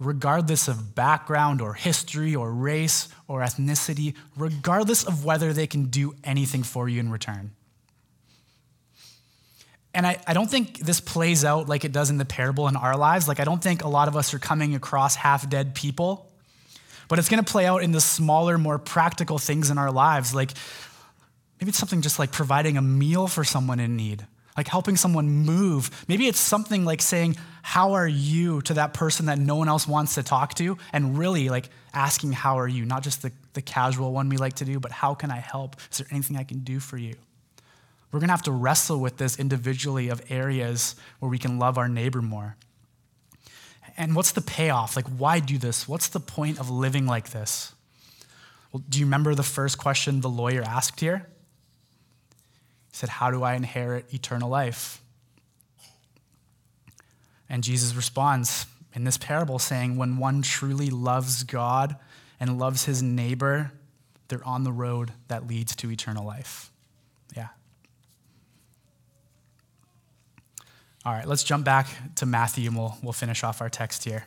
regardless 0.00 0.66
of 0.66 0.94
background 0.94 1.60
or 1.60 1.74
history 1.74 2.34
or 2.34 2.50
race 2.52 3.08
or 3.28 3.40
ethnicity, 3.40 4.14
regardless 4.36 5.04
of 5.04 5.24
whether 5.24 5.52
they 5.52 5.66
can 5.66 5.84
do 5.84 6.14
anything 6.24 6.64
for 6.64 6.88
you 6.88 6.98
in 6.98 7.10
return. 7.12 7.52
And 9.94 10.06
I, 10.06 10.18
I 10.26 10.34
don't 10.34 10.50
think 10.50 10.78
this 10.78 11.00
plays 11.00 11.44
out 11.44 11.68
like 11.68 11.84
it 11.84 11.92
does 11.92 12.10
in 12.10 12.18
the 12.18 12.24
parable 12.24 12.66
in 12.66 12.76
our 12.76 12.96
lives. 12.96 13.28
Like, 13.28 13.38
I 13.38 13.44
don't 13.44 13.62
think 13.62 13.84
a 13.84 13.88
lot 13.88 14.08
of 14.08 14.16
us 14.16 14.34
are 14.34 14.38
coming 14.38 14.74
across 14.74 15.14
half 15.16 15.48
dead 15.48 15.74
people, 15.74 16.28
but 17.08 17.18
it's 17.18 17.28
gonna 17.28 17.42
play 17.42 17.66
out 17.66 17.82
in 17.82 17.92
the 17.92 18.00
smaller, 18.00 18.58
more 18.58 18.78
practical 18.78 19.38
things 19.38 19.70
in 19.70 19.78
our 19.78 19.92
lives. 19.92 20.34
Like, 20.34 20.52
Maybe 21.60 21.68
it's 21.70 21.78
something 21.78 22.00
just 22.00 22.18
like 22.18 22.32
providing 22.32 22.78
a 22.78 22.82
meal 22.82 23.26
for 23.26 23.44
someone 23.44 23.80
in 23.80 23.94
need, 23.94 24.26
like 24.60 24.68
helping 24.68 24.94
someone 24.94 25.26
move. 25.26 26.04
Maybe 26.06 26.28
it's 26.28 26.38
something 26.38 26.84
like 26.84 27.00
saying, 27.00 27.38
How 27.62 27.94
are 27.94 28.06
you 28.06 28.60
to 28.62 28.74
that 28.74 28.92
person 28.92 29.24
that 29.24 29.38
no 29.38 29.56
one 29.56 29.68
else 29.68 29.88
wants 29.88 30.16
to 30.16 30.22
talk 30.22 30.52
to? 30.56 30.76
And 30.92 31.16
really 31.16 31.48
like 31.48 31.70
asking, 31.94 32.32
How 32.32 32.58
are 32.58 32.68
you? 32.68 32.84
Not 32.84 33.02
just 33.02 33.22
the, 33.22 33.32
the 33.54 33.62
casual 33.62 34.12
one 34.12 34.28
we 34.28 34.36
like 34.36 34.56
to 34.56 34.66
do, 34.66 34.78
but 34.78 34.92
how 34.92 35.14
can 35.14 35.30
I 35.30 35.38
help? 35.38 35.76
Is 35.90 35.96
there 35.96 36.06
anything 36.10 36.36
I 36.36 36.44
can 36.44 36.58
do 36.58 36.78
for 36.78 36.98
you? 36.98 37.14
We're 38.12 38.20
gonna 38.20 38.34
have 38.34 38.42
to 38.42 38.52
wrestle 38.52 39.00
with 39.00 39.16
this 39.16 39.38
individually 39.38 40.10
of 40.10 40.20
areas 40.28 40.94
where 41.20 41.30
we 41.30 41.38
can 41.38 41.58
love 41.58 41.78
our 41.78 41.88
neighbor 41.88 42.20
more. 42.20 42.56
And 43.96 44.14
what's 44.14 44.32
the 44.32 44.42
payoff? 44.42 44.94
Like, 44.94 45.06
why 45.06 45.40
do 45.40 45.56
this? 45.56 45.88
What's 45.88 46.08
the 46.08 46.20
point 46.20 46.60
of 46.60 46.68
living 46.68 47.06
like 47.06 47.30
this? 47.30 47.72
Well, 48.72 48.82
do 48.86 48.98
you 48.98 49.06
remember 49.06 49.34
the 49.34 49.42
first 49.42 49.78
question 49.78 50.20
the 50.20 50.28
lawyer 50.28 50.60
asked 50.60 51.00
here? 51.00 51.30
He 52.90 52.96
said, 52.96 53.08
How 53.08 53.30
do 53.30 53.42
I 53.42 53.54
inherit 53.54 54.12
eternal 54.12 54.48
life? 54.48 55.00
And 57.48 57.64
Jesus 57.64 57.94
responds 57.94 58.66
in 58.94 59.04
this 59.04 59.18
parable 59.18 59.58
saying, 59.58 59.96
When 59.96 60.16
one 60.16 60.42
truly 60.42 60.90
loves 60.90 61.42
God 61.44 61.96
and 62.38 62.58
loves 62.58 62.84
his 62.84 63.02
neighbor, 63.02 63.72
they're 64.28 64.46
on 64.46 64.64
the 64.64 64.72
road 64.72 65.12
that 65.28 65.46
leads 65.46 65.74
to 65.76 65.90
eternal 65.90 66.24
life. 66.24 66.70
Yeah. 67.36 67.48
All 71.04 71.12
right, 71.12 71.26
let's 71.26 71.42
jump 71.42 71.64
back 71.64 71.88
to 72.16 72.26
Matthew 72.26 72.68
and 72.68 72.78
we'll, 72.78 72.96
we'll 73.02 73.12
finish 73.12 73.42
off 73.42 73.60
our 73.60 73.68
text 73.68 74.04
here. 74.04 74.26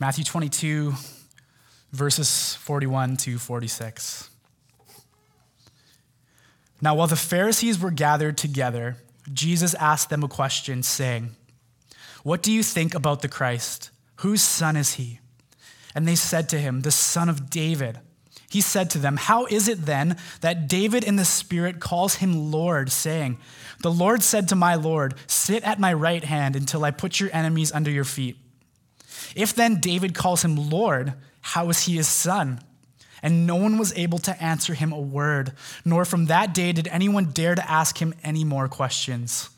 Matthew 0.00 0.24
22, 0.24 0.94
verses 1.92 2.56
41 2.56 3.16
to 3.18 3.38
46. 3.38 4.31
Now, 6.82 6.96
while 6.96 7.06
the 7.06 7.16
Pharisees 7.16 7.78
were 7.78 7.92
gathered 7.92 8.36
together, 8.36 8.96
Jesus 9.32 9.72
asked 9.74 10.10
them 10.10 10.24
a 10.24 10.28
question, 10.28 10.82
saying, 10.82 11.30
What 12.24 12.42
do 12.42 12.50
you 12.50 12.64
think 12.64 12.94
about 12.94 13.22
the 13.22 13.28
Christ? 13.28 13.90
Whose 14.16 14.42
son 14.42 14.76
is 14.76 14.94
he? 14.94 15.20
And 15.94 16.08
they 16.08 16.16
said 16.16 16.48
to 16.48 16.58
him, 16.58 16.82
The 16.82 16.90
son 16.90 17.28
of 17.28 17.48
David. 17.48 18.00
He 18.50 18.60
said 18.60 18.90
to 18.90 18.98
them, 18.98 19.16
How 19.16 19.46
is 19.46 19.68
it 19.68 19.86
then 19.86 20.18
that 20.40 20.68
David 20.68 21.04
in 21.04 21.16
the 21.16 21.24
Spirit 21.24 21.80
calls 21.80 22.16
him 22.16 22.50
Lord, 22.50 22.90
saying, 22.90 23.38
The 23.80 23.90
Lord 23.90 24.22
said 24.22 24.48
to 24.48 24.56
my 24.56 24.74
Lord, 24.74 25.14
Sit 25.26 25.62
at 25.62 25.78
my 25.78 25.92
right 25.92 26.24
hand 26.24 26.56
until 26.56 26.84
I 26.84 26.90
put 26.90 27.20
your 27.20 27.30
enemies 27.32 27.72
under 27.72 27.90
your 27.90 28.04
feet? 28.04 28.36
If 29.36 29.54
then 29.54 29.80
David 29.80 30.14
calls 30.14 30.44
him 30.44 30.56
Lord, 30.68 31.14
how 31.40 31.68
is 31.70 31.84
he 31.84 31.96
his 31.96 32.08
son? 32.08 32.60
And 33.22 33.46
no 33.46 33.56
one 33.56 33.78
was 33.78 33.92
able 33.94 34.18
to 34.20 34.42
answer 34.42 34.74
him 34.74 34.92
a 34.92 35.00
word, 35.00 35.52
nor 35.84 36.04
from 36.04 36.26
that 36.26 36.52
day 36.52 36.72
did 36.72 36.88
anyone 36.88 37.26
dare 37.26 37.54
to 37.54 37.70
ask 37.70 37.98
him 37.98 38.14
any 38.24 38.44
more 38.44 38.68
questions. 38.68 39.48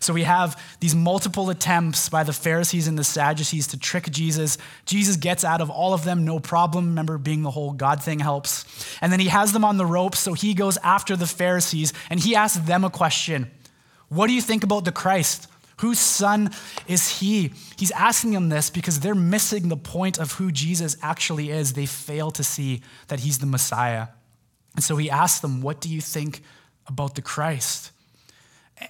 So 0.00 0.12
we 0.12 0.24
have 0.24 0.60
these 0.80 0.94
multiple 0.94 1.50
attempts 1.50 2.08
by 2.08 2.22
the 2.24 2.32
Pharisees 2.32 2.88
and 2.88 2.98
the 2.98 3.04
Sadducees 3.04 3.66
to 3.68 3.78
trick 3.78 4.10
Jesus. 4.10 4.58
Jesus 4.84 5.16
gets 5.16 5.44
out 5.44 5.60
of 5.60 5.70
all 5.70 5.94
of 5.94 6.04
them, 6.04 6.24
no 6.24 6.38
problem. 6.38 6.88
Remember, 6.88 7.18
being 7.18 7.42
the 7.42 7.50
whole 7.50 7.72
God 7.72 8.02
thing 8.02 8.18
helps. 8.18 8.64
And 9.00 9.12
then 9.12 9.20
he 9.20 9.28
has 9.28 9.52
them 9.52 9.64
on 9.64 9.76
the 9.76 9.86
ropes, 9.86 10.18
so 10.18 10.32
he 10.32 10.54
goes 10.54 10.76
after 10.78 11.16
the 11.16 11.26
Pharisees 11.26 11.92
and 12.10 12.20
he 12.20 12.34
asks 12.34 12.58
them 12.58 12.84
a 12.84 12.90
question 12.90 13.50
What 14.08 14.26
do 14.26 14.32
you 14.32 14.42
think 14.42 14.64
about 14.64 14.84
the 14.84 14.92
Christ? 14.92 15.48
Whose 15.80 15.98
son 15.98 16.50
is 16.88 17.20
he? 17.20 17.52
He's 17.76 17.90
asking 17.90 18.32
them 18.32 18.48
this 18.48 18.70
because 18.70 19.00
they're 19.00 19.14
missing 19.14 19.68
the 19.68 19.76
point 19.76 20.18
of 20.18 20.32
who 20.32 20.50
Jesus 20.50 20.96
actually 21.02 21.50
is. 21.50 21.74
They 21.74 21.86
fail 21.86 22.30
to 22.30 22.42
see 22.42 22.80
that 23.08 23.20
he's 23.20 23.38
the 23.38 23.46
Messiah. 23.46 24.08
And 24.74 24.82
so 24.82 24.96
he 24.96 25.10
asks 25.10 25.40
them, 25.40 25.60
What 25.60 25.80
do 25.80 25.88
you 25.88 26.00
think 26.00 26.42
about 26.86 27.14
the 27.14 27.22
Christ? 27.22 27.92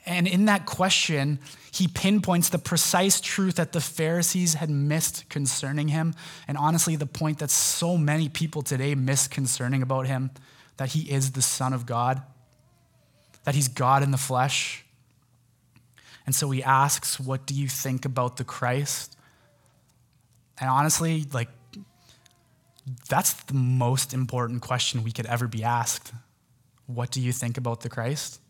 And 0.04 0.26
in 0.26 0.46
that 0.46 0.66
question, 0.66 1.38
he 1.70 1.86
pinpoints 1.86 2.48
the 2.48 2.58
precise 2.58 3.20
truth 3.20 3.56
that 3.56 3.72
the 3.72 3.80
Pharisees 3.80 4.54
had 4.54 4.70
missed 4.70 5.28
concerning 5.28 5.88
him. 5.88 6.14
And 6.48 6.56
honestly, 6.56 6.96
the 6.96 7.06
point 7.06 7.38
that 7.38 7.50
so 7.50 7.96
many 7.96 8.28
people 8.28 8.62
today 8.62 8.94
miss 8.94 9.28
concerning 9.28 9.82
about 9.82 10.06
him 10.06 10.30
that 10.76 10.90
he 10.90 11.10
is 11.10 11.32
the 11.32 11.42
Son 11.42 11.72
of 11.72 11.86
God, 11.86 12.22
that 13.44 13.54
he's 13.54 13.68
God 13.68 14.02
in 14.02 14.10
the 14.10 14.18
flesh. 14.18 14.84
And 16.26 16.34
so 16.34 16.50
he 16.50 16.62
asks, 16.62 17.18
What 17.20 17.46
do 17.46 17.54
you 17.54 17.68
think 17.68 18.04
about 18.04 18.36
the 18.36 18.44
Christ? 18.44 19.16
And 20.58 20.68
honestly, 20.68 21.24
like, 21.32 21.48
that's 23.08 23.32
the 23.44 23.54
most 23.54 24.12
important 24.12 24.62
question 24.62 25.04
we 25.04 25.12
could 25.12 25.26
ever 25.26 25.46
be 25.46 25.62
asked. 25.62 26.12
What 26.86 27.10
do 27.10 27.20
you 27.20 27.32
think 27.32 27.56
about 27.56 27.80
the 27.80 27.88
Christ? 27.88 28.40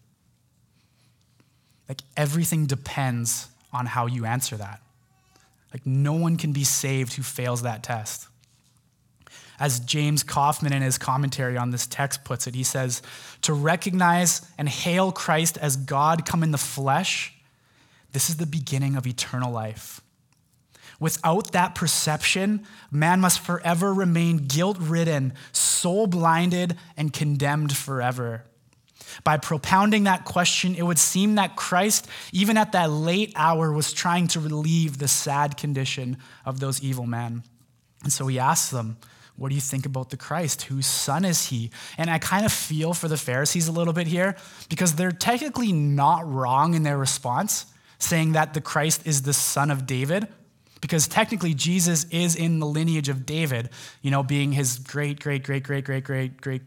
Like, 1.88 2.02
everything 2.16 2.66
depends 2.66 3.48
on 3.72 3.86
how 3.86 4.06
you 4.06 4.24
answer 4.24 4.56
that. 4.56 4.80
Like, 5.72 5.86
no 5.86 6.12
one 6.12 6.36
can 6.36 6.52
be 6.52 6.64
saved 6.64 7.14
who 7.14 7.22
fails 7.22 7.62
that 7.62 7.82
test. 7.82 8.28
As 9.58 9.80
James 9.80 10.22
Coffman 10.22 10.72
in 10.72 10.82
his 10.82 10.98
commentary 10.98 11.56
on 11.56 11.70
this 11.70 11.86
text 11.86 12.24
puts 12.24 12.46
it, 12.46 12.54
he 12.54 12.62
says, 12.62 13.00
To 13.42 13.54
recognize 13.54 14.46
and 14.58 14.68
hail 14.68 15.12
Christ 15.12 15.56
as 15.56 15.76
God 15.76 16.26
come 16.26 16.42
in 16.42 16.50
the 16.50 16.58
flesh 16.58 17.35
this 18.12 18.30
is 18.30 18.36
the 18.36 18.46
beginning 18.46 18.96
of 18.96 19.06
eternal 19.06 19.52
life. 19.52 20.00
Without 20.98 21.52
that 21.52 21.74
perception, 21.74 22.66
man 22.90 23.20
must 23.20 23.40
forever 23.40 23.92
remain 23.92 24.38
guilt 24.38 24.78
ridden, 24.80 25.34
soul 25.52 26.06
blinded, 26.06 26.76
and 26.96 27.12
condemned 27.12 27.76
forever. 27.76 28.44
By 29.22 29.36
propounding 29.36 30.04
that 30.04 30.24
question, 30.24 30.74
it 30.74 30.82
would 30.82 30.98
seem 30.98 31.34
that 31.34 31.56
Christ, 31.56 32.08
even 32.32 32.56
at 32.56 32.72
that 32.72 32.90
late 32.90 33.32
hour, 33.36 33.72
was 33.72 33.92
trying 33.92 34.28
to 34.28 34.40
relieve 34.40 34.98
the 34.98 35.08
sad 35.08 35.56
condition 35.56 36.16
of 36.44 36.60
those 36.60 36.82
evil 36.82 37.06
men. 37.06 37.42
And 38.02 38.12
so 38.12 38.26
he 38.26 38.38
asks 38.38 38.70
them, 38.70 38.96
What 39.36 39.50
do 39.50 39.54
you 39.54 39.60
think 39.60 39.86
about 39.86 40.10
the 40.10 40.16
Christ? 40.16 40.62
Whose 40.62 40.86
son 40.86 41.24
is 41.24 41.46
he? 41.46 41.70
And 41.98 42.10
I 42.10 42.18
kind 42.18 42.44
of 42.44 42.52
feel 42.52 42.94
for 42.94 43.08
the 43.08 43.16
Pharisees 43.16 43.68
a 43.68 43.72
little 43.72 43.92
bit 43.92 44.06
here 44.06 44.36
because 44.68 44.94
they're 44.94 45.12
technically 45.12 45.72
not 45.72 46.30
wrong 46.30 46.74
in 46.74 46.82
their 46.82 46.98
response 46.98 47.66
saying 47.98 48.32
that 48.32 48.54
the 48.54 48.60
Christ 48.60 49.06
is 49.06 49.22
the 49.22 49.32
son 49.32 49.70
of 49.70 49.86
David, 49.86 50.28
because 50.80 51.08
technically 51.08 51.54
Jesus 51.54 52.04
is 52.10 52.36
in 52.36 52.60
the 52.60 52.66
lineage 52.66 53.08
of 53.08 53.26
David, 53.26 53.70
you 54.02 54.10
know, 54.10 54.22
being 54.22 54.52
his 54.52 54.78
great, 54.78 55.20
great, 55.20 55.42
great, 55.42 55.62
great, 55.62 55.84
great, 55.84 56.04
great, 56.04 56.40
great, 56.40 56.62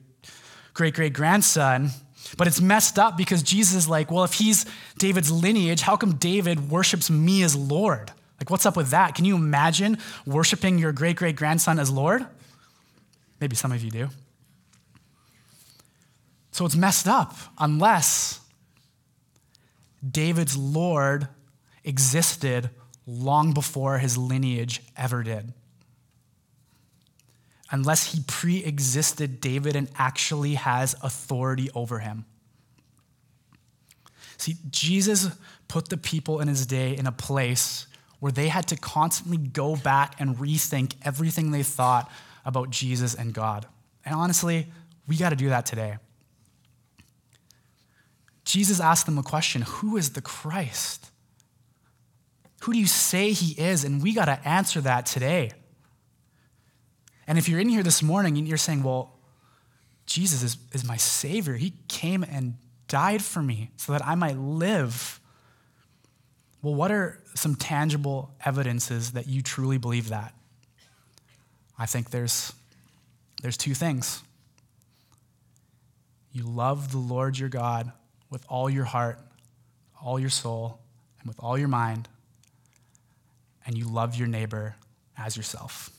great, 0.73 0.93
great 0.93 1.13
grandson. 1.13 1.91
But 2.37 2.47
it's 2.47 2.59
messed 2.59 2.99
up 2.99 3.17
because 3.17 3.43
Jesus 3.43 3.75
is 3.75 3.89
like, 3.89 4.11
well, 4.11 4.23
if 4.23 4.33
he's 4.33 4.65
David's 4.97 5.31
lineage, 5.31 5.81
how 5.81 5.95
come 5.95 6.15
David 6.15 6.69
worships 6.69 7.09
me 7.09 7.43
as 7.43 7.55
Lord? 7.55 8.11
Like, 8.39 8.49
what's 8.49 8.65
up 8.65 8.77
with 8.77 8.89
that? 8.89 9.15
Can 9.15 9.25
you 9.25 9.35
imagine 9.35 9.97
worshiping 10.25 10.79
your 10.79 10.91
great 10.91 11.15
great 11.15 11.35
grandson 11.35 11.79
as 11.79 11.89
Lord? 11.89 12.25
Maybe 13.39 13.55
some 13.55 13.71
of 13.71 13.83
you 13.83 13.91
do. 13.91 14.09
So 16.51 16.65
it's 16.65 16.75
messed 16.75 17.07
up 17.07 17.35
unless 17.57 18.41
David's 20.07 20.55
Lord 20.55 21.27
existed 21.83 22.69
long 23.05 23.53
before 23.53 23.97
his 23.97 24.17
lineage 24.17 24.81
ever 24.95 25.23
did. 25.23 25.53
Unless 27.71 28.13
he 28.13 28.23
pre 28.27 28.63
existed 28.63 29.41
David 29.41 29.75
and 29.75 29.89
actually 29.97 30.55
has 30.55 30.95
authority 31.03 31.69
over 31.75 31.99
him. 31.99 32.25
See, 34.37 34.55
Jesus 34.69 35.29
put 35.67 35.89
the 35.89 35.97
people 35.97 36.39
in 36.39 36.47
his 36.47 36.65
day 36.65 36.95
in 36.95 37.05
a 37.05 37.11
place 37.11 37.85
where 38.19 38.31
they 38.31 38.47
had 38.47 38.67
to 38.67 38.75
constantly 38.77 39.37
go 39.37 39.75
back 39.75 40.15
and 40.19 40.35
rethink 40.37 40.93
everything 41.03 41.51
they 41.51 41.63
thought 41.63 42.11
about 42.45 42.69
Jesus 42.69 43.13
and 43.13 43.33
God. 43.33 43.65
And 44.05 44.15
honestly, 44.15 44.67
we 45.07 45.17
got 45.17 45.29
to 45.29 45.35
do 45.35 45.49
that 45.49 45.65
today. 45.65 45.97
Jesus 48.49 48.79
asked 48.79 49.05
them 49.05 49.19
a 49.19 49.23
question 49.23 49.61
Who 49.61 49.95
is 49.95 50.13
the 50.13 50.21
Christ? 50.21 51.11
Who 52.61 52.73
do 52.73 52.79
you 52.79 52.87
say 52.87 53.31
he 53.31 53.53
is? 53.61 53.83
And 53.83 54.01
we 54.01 54.11
got 54.11 54.25
to 54.25 54.39
answer 54.43 54.81
that 54.81 55.05
today. 55.05 55.51
And 57.27 57.37
if 57.37 57.47
you're 57.47 57.59
in 57.59 57.69
here 57.69 57.83
this 57.83 58.01
morning 58.01 58.39
and 58.39 58.47
you're 58.47 58.57
saying, 58.57 58.81
Well, 58.81 59.15
Jesus 60.07 60.41
is, 60.41 60.57
is 60.71 60.83
my 60.83 60.97
Savior, 60.97 61.53
He 61.53 61.73
came 61.87 62.23
and 62.23 62.55
died 62.87 63.21
for 63.21 63.43
me 63.43 63.69
so 63.77 63.91
that 63.91 64.03
I 64.03 64.15
might 64.15 64.35
live. 64.35 65.19
Well, 66.63 66.73
what 66.73 66.91
are 66.91 67.21
some 67.35 67.55
tangible 67.55 68.33
evidences 68.43 69.11
that 69.11 69.27
you 69.27 69.43
truly 69.43 69.77
believe 69.77 70.09
that? 70.09 70.33
I 71.77 71.85
think 71.85 72.09
there's, 72.09 72.51
there's 73.43 73.57
two 73.57 73.75
things. 73.75 74.23
You 76.31 76.47
love 76.47 76.91
the 76.91 76.97
Lord 76.97 77.37
your 77.37 77.49
God 77.49 77.93
with 78.29 78.45
all 78.47 78.69
your 78.69 78.85
heart, 78.85 79.19
all 80.03 80.19
your 80.19 80.29
soul, 80.29 80.79
and 81.19 81.27
with 81.27 81.39
all 81.39 81.57
your 81.57 81.67
mind, 81.67 82.07
and 83.65 83.77
you 83.77 83.87
love 83.87 84.15
your 84.15 84.27
neighbor 84.27 84.75
as 85.17 85.35
yourself. 85.35 85.89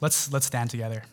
Let's, 0.00 0.30
let's 0.32 0.46
stand 0.46 0.70
together. 0.70 1.04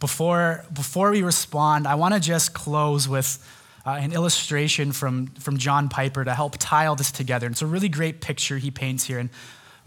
Before, 0.00 0.64
before 0.72 1.10
we 1.10 1.22
respond, 1.22 1.86
I 1.86 1.96
want 1.96 2.14
to 2.14 2.20
just 2.20 2.54
close 2.54 3.08
with 3.08 3.44
uh, 3.84 3.90
an 3.90 4.12
illustration 4.12 4.92
from, 4.92 5.28
from 5.38 5.58
John 5.58 5.88
Piper 5.88 6.24
to 6.24 6.34
help 6.34 6.56
tie 6.58 6.86
all 6.86 6.94
this 6.94 7.10
together. 7.10 7.46
And 7.46 7.52
it's 7.54 7.62
a 7.62 7.66
really 7.66 7.88
great 7.88 8.20
picture 8.20 8.58
he 8.58 8.70
paints 8.70 9.04
here. 9.04 9.18
And 9.18 9.30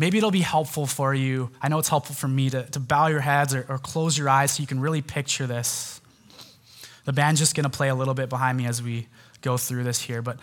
maybe 0.01 0.17
it'll 0.17 0.31
be 0.31 0.41
helpful 0.41 0.87
for 0.87 1.13
you. 1.13 1.51
I 1.61 1.69
know 1.69 1.77
it's 1.77 1.87
helpful 1.87 2.15
for 2.15 2.27
me 2.27 2.49
to, 2.49 2.63
to 2.71 2.79
bow 2.79 3.05
your 3.05 3.19
heads 3.19 3.53
or, 3.53 3.63
or 3.69 3.77
close 3.77 4.17
your 4.17 4.29
eyes 4.29 4.53
so 4.53 4.61
you 4.61 4.65
can 4.65 4.79
really 4.79 5.03
picture 5.03 5.45
this. 5.45 6.01
The 7.05 7.13
band's 7.13 7.39
just 7.39 7.53
going 7.53 7.65
to 7.65 7.69
play 7.69 7.89
a 7.89 7.93
little 7.93 8.15
bit 8.15 8.27
behind 8.27 8.57
me 8.57 8.65
as 8.65 8.81
we 8.81 9.07
go 9.41 9.57
through 9.57 9.83
this 9.83 10.01
here. 10.01 10.23
But 10.23 10.39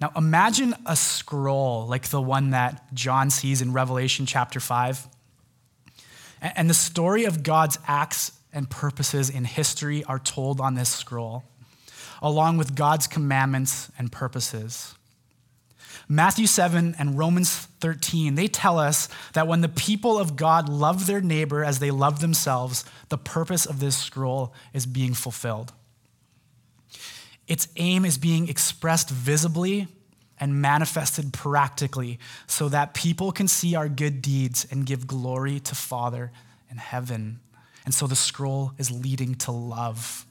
now 0.00 0.10
imagine 0.16 0.74
a 0.86 0.96
scroll 0.96 1.86
like 1.88 2.08
the 2.08 2.22
one 2.22 2.50
that 2.50 2.94
John 2.94 3.28
sees 3.28 3.60
in 3.60 3.74
Revelation 3.74 4.24
chapter 4.24 4.60
5. 4.60 5.06
And 6.40 6.70
the 6.70 6.74
story 6.74 7.26
of 7.26 7.42
God's 7.42 7.78
acts 7.86 8.32
and 8.50 8.70
purposes 8.70 9.28
in 9.28 9.44
history 9.44 10.04
are 10.04 10.18
told 10.18 10.58
on 10.58 10.74
this 10.74 10.88
scroll, 10.88 11.44
along 12.22 12.56
with 12.56 12.74
God's 12.74 13.06
commandments 13.06 13.90
and 13.98 14.10
purposes. 14.10 14.94
Matthew 16.12 16.48
7 16.48 16.96
and 16.98 17.16
Romans 17.16 17.54
13, 17.78 18.34
they 18.34 18.48
tell 18.48 18.80
us 18.80 19.08
that 19.34 19.46
when 19.46 19.60
the 19.60 19.68
people 19.68 20.18
of 20.18 20.34
God 20.34 20.68
love 20.68 21.06
their 21.06 21.20
neighbor 21.20 21.64
as 21.64 21.78
they 21.78 21.92
love 21.92 22.18
themselves, 22.18 22.84
the 23.10 23.16
purpose 23.16 23.64
of 23.64 23.78
this 23.78 23.96
scroll 23.96 24.52
is 24.74 24.86
being 24.86 25.14
fulfilled. 25.14 25.72
Its 27.46 27.68
aim 27.76 28.04
is 28.04 28.18
being 28.18 28.48
expressed 28.48 29.08
visibly 29.08 29.86
and 30.40 30.60
manifested 30.60 31.32
practically 31.32 32.18
so 32.48 32.68
that 32.68 32.92
people 32.92 33.30
can 33.30 33.46
see 33.46 33.76
our 33.76 33.88
good 33.88 34.20
deeds 34.20 34.66
and 34.68 34.86
give 34.86 35.06
glory 35.06 35.60
to 35.60 35.76
Father 35.76 36.32
in 36.68 36.78
heaven. 36.78 37.38
And 37.84 37.94
so 37.94 38.08
the 38.08 38.16
scroll 38.16 38.72
is 38.78 38.90
leading 38.90 39.36
to 39.36 39.52
love. 39.52 40.26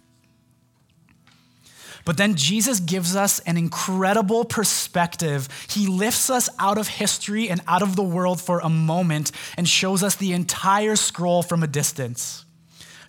But 2.10 2.18
then 2.18 2.34
Jesus 2.34 2.80
gives 2.80 3.16
us 3.16 3.38
an 3.42 3.56
incredible 3.56 4.44
perspective. 4.44 5.48
He 5.70 5.86
lifts 5.86 6.32
us 6.32 6.50
out 6.58 6.80
of 6.80 6.88
history 6.88 7.52
and 7.52 7.62
out 7.68 7.84
of 7.84 7.96
the 7.96 8.02
world 8.02 8.42
for 8.42 8.62
a 8.62 8.68
moment 8.68 9.32
and 9.58 9.70
shows 9.70 10.02
us 10.02 10.16
the 10.16 10.34
entire 10.34 10.96
scroll 10.96 11.44
from 11.44 11.62
a 11.62 11.68
distance. 11.68 12.46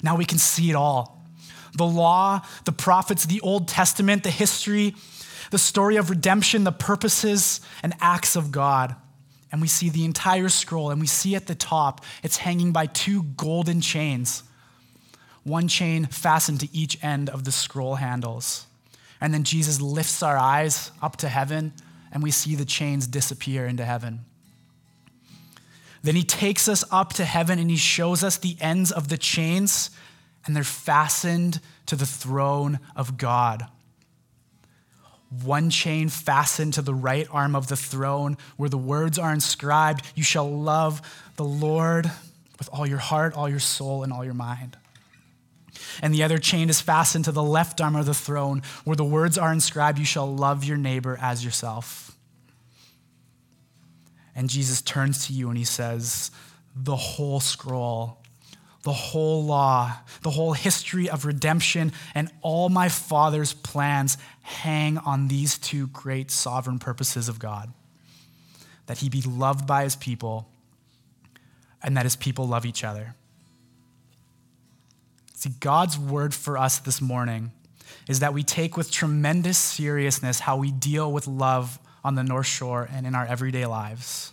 Now 0.02 0.18
we 0.18 0.26
can 0.26 0.36
see 0.36 0.68
it 0.68 0.74
all 0.74 1.24
the 1.72 1.86
law, 1.86 2.42
the 2.66 2.72
prophets, 2.72 3.24
the 3.24 3.40
Old 3.40 3.68
Testament, 3.68 4.22
the 4.22 4.30
history, 4.30 4.94
the 5.50 5.58
story 5.58 5.96
of 5.96 6.10
redemption, 6.10 6.64
the 6.64 6.70
purposes 6.70 7.62
and 7.82 7.94
acts 8.02 8.36
of 8.36 8.52
God 8.52 8.96
and 9.50 9.62
we 9.62 9.68
see 9.68 9.88
the 9.88 10.04
entire 10.04 10.50
scroll, 10.50 10.90
and 10.90 11.00
we 11.00 11.06
see 11.06 11.34
at 11.34 11.46
the 11.46 11.54
top 11.54 12.04
it's 12.22 12.36
hanging 12.36 12.70
by 12.70 12.84
two 12.84 13.22
golden 13.22 13.80
chains, 13.80 14.42
one 15.42 15.68
chain 15.68 16.04
fastened 16.04 16.60
to 16.60 16.68
each 16.76 17.02
end 17.02 17.30
of 17.30 17.44
the 17.44 17.50
scroll 17.50 17.94
handles. 17.94 18.66
And 19.20 19.34
then 19.34 19.44
Jesus 19.44 19.80
lifts 19.80 20.22
our 20.22 20.36
eyes 20.36 20.90
up 21.02 21.16
to 21.18 21.28
heaven, 21.28 21.72
and 22.12 22.22
we 22.22 22.30
see 22.30 22.54
the 22.54 22.64
chains 22.64 23.06
disappear 23.06 23.66
into 23.66 23.84
heaven. 23.84 24.20
Then 26.02 26.16
he 26.16 26.22
takes 26.22 26.68
us 26.68 26.82
up 26.90 27.12
to 27.14 27.24
heaven 27.24 27.58
and 27.58 27.70
he 27.70 27.76
shows 27.76 28.24
us 28.24 28.38
the 28.38 28.56
ends 28.60 28.90
of 28.90 29.08
the 29.08 29.18
chains, 29.18 29.90
and 30.46 30.56
they're 30.56 30.64
fastened 30.64 31.60
to 31.86 31.96
the 31.96 32.06
throne 32.06 32.78
of 32.96 33.18
God 33.18 33.66
one 35.30 35.70
chain 35.70 36.08
fastened 36.08 36.74
to 36.74 36.82
the 36.82 36.94
right 36.94 37.26
arm 37.30 37.54
of 37.54 37.68
the 37.68 37.76
throne, 37.76 38.36
where 38.56 38.68
the 38.68 38.78
words 38.78 39.18
are 39.18 39.32
inscribed 39.32 40.04
You 40.14 40.24
shall 40.24 40.50
love 40.50 41.00
the 41.36 41.44
Lord 41.44 42.10
with 42.58 42.68
all 42.72 42.86
your 42.86 42.98
heart, 42.98 43.34
all 43.34 43.48
your 43.48 43.60
soul, 43.60 44.02
and 44.02 44.12
all 44.12 44.24
your 44.24 44.34
mind. 44.34 44.76
And 46.02 46.14
the 46.14 46.22
other 46.22 46.38
chain 46.38 46.70
is 46.70 46.80
fastened 46.80 47.26
to 47.26 47.32
the 47.32 47.42
left 47.42 47.80
arm 47.80 47.96
of 47.96 48.06
the 48.06 48.14
throne, 48.14 48.62
where 48.84 48.96
the 48.96 49.04
words 49.04 49.36
are 49.36 49.52
inscribed 49.52 49.98
You 49.98 50.04
shall 50.04 50.32
love 50.32 50.64
your 50.64 50.76
neighbor 50.76 51.18
as 51.20 51.44
yourself. 51.44 52.16
And 54.34 54.48
Jesus 54.48 54.80
turns 54.80 55.26
to 55.26 55.32
you 55.32 55.48
and 55.48 55.58
he 55.58 55.64
says, 55.64 56.30
The 56.74 56.96
whole 56.96 57.40
scroll 57.40 58.20
the 58.82 58.92
whole 58.92 59.44
law, 59.44 59.94
the 60.22 60.30
whole 60.30 60.54
history 60.54 61.10
of 61.10 61.26
redemption, 61.26 61.92
and 62.14 62.30
all 62.40 62.68
my 62.68 62.88
Father's 62.88 63.52
plans 63.52 64.16
hang 64.42 64.96
on 64.98 65.28
these 65.28 65.58
two 65.58 65.86
great 65.88 66.30
sovereign 66.30 66.78
purposes 66.78 67.28
of 67.28 67.38
God 67.38 67.72
that 68.86 68.98
he 68.98 69.08
be 69.08 69.22
loved 69.22 69.66
by 69.68 69.84
his 69.84 69.94
people, 69.94 70.48
and 71.80 71.96
that 71.96 72.04
his 72.04 72.16
people 72.16 72.48
love 72.48 72.66
each 72.66 72.82
other. 72.82 73.14
See, 75.40 75.50
God's 75.58 75.98
word 75.98 76.34
for 76.34 76.58
us 76.58 76.78
this 76.80 77.00
morning 77.00 77.50
is 78.06 78.20
that 78.20 78.34
we 78.34 78.42
take 78.42 78.76
with 78.76 78.90
tremendous 78.90 79.56
seriousness 79.56 80.40
how 80.40 80.58
we 80.58 80.70
deal 80.70 81.10
with 81.10 81.26
love 81.26 81.78
on 82.04 82.14
the 82.14 82.22
North 82.22 82.46
Shore 82.46 82.86
and 82.92 83.06
in 83.06 83.14
our 83.14 83.24
everyday 83.24 83.64
lives 83.64 84.32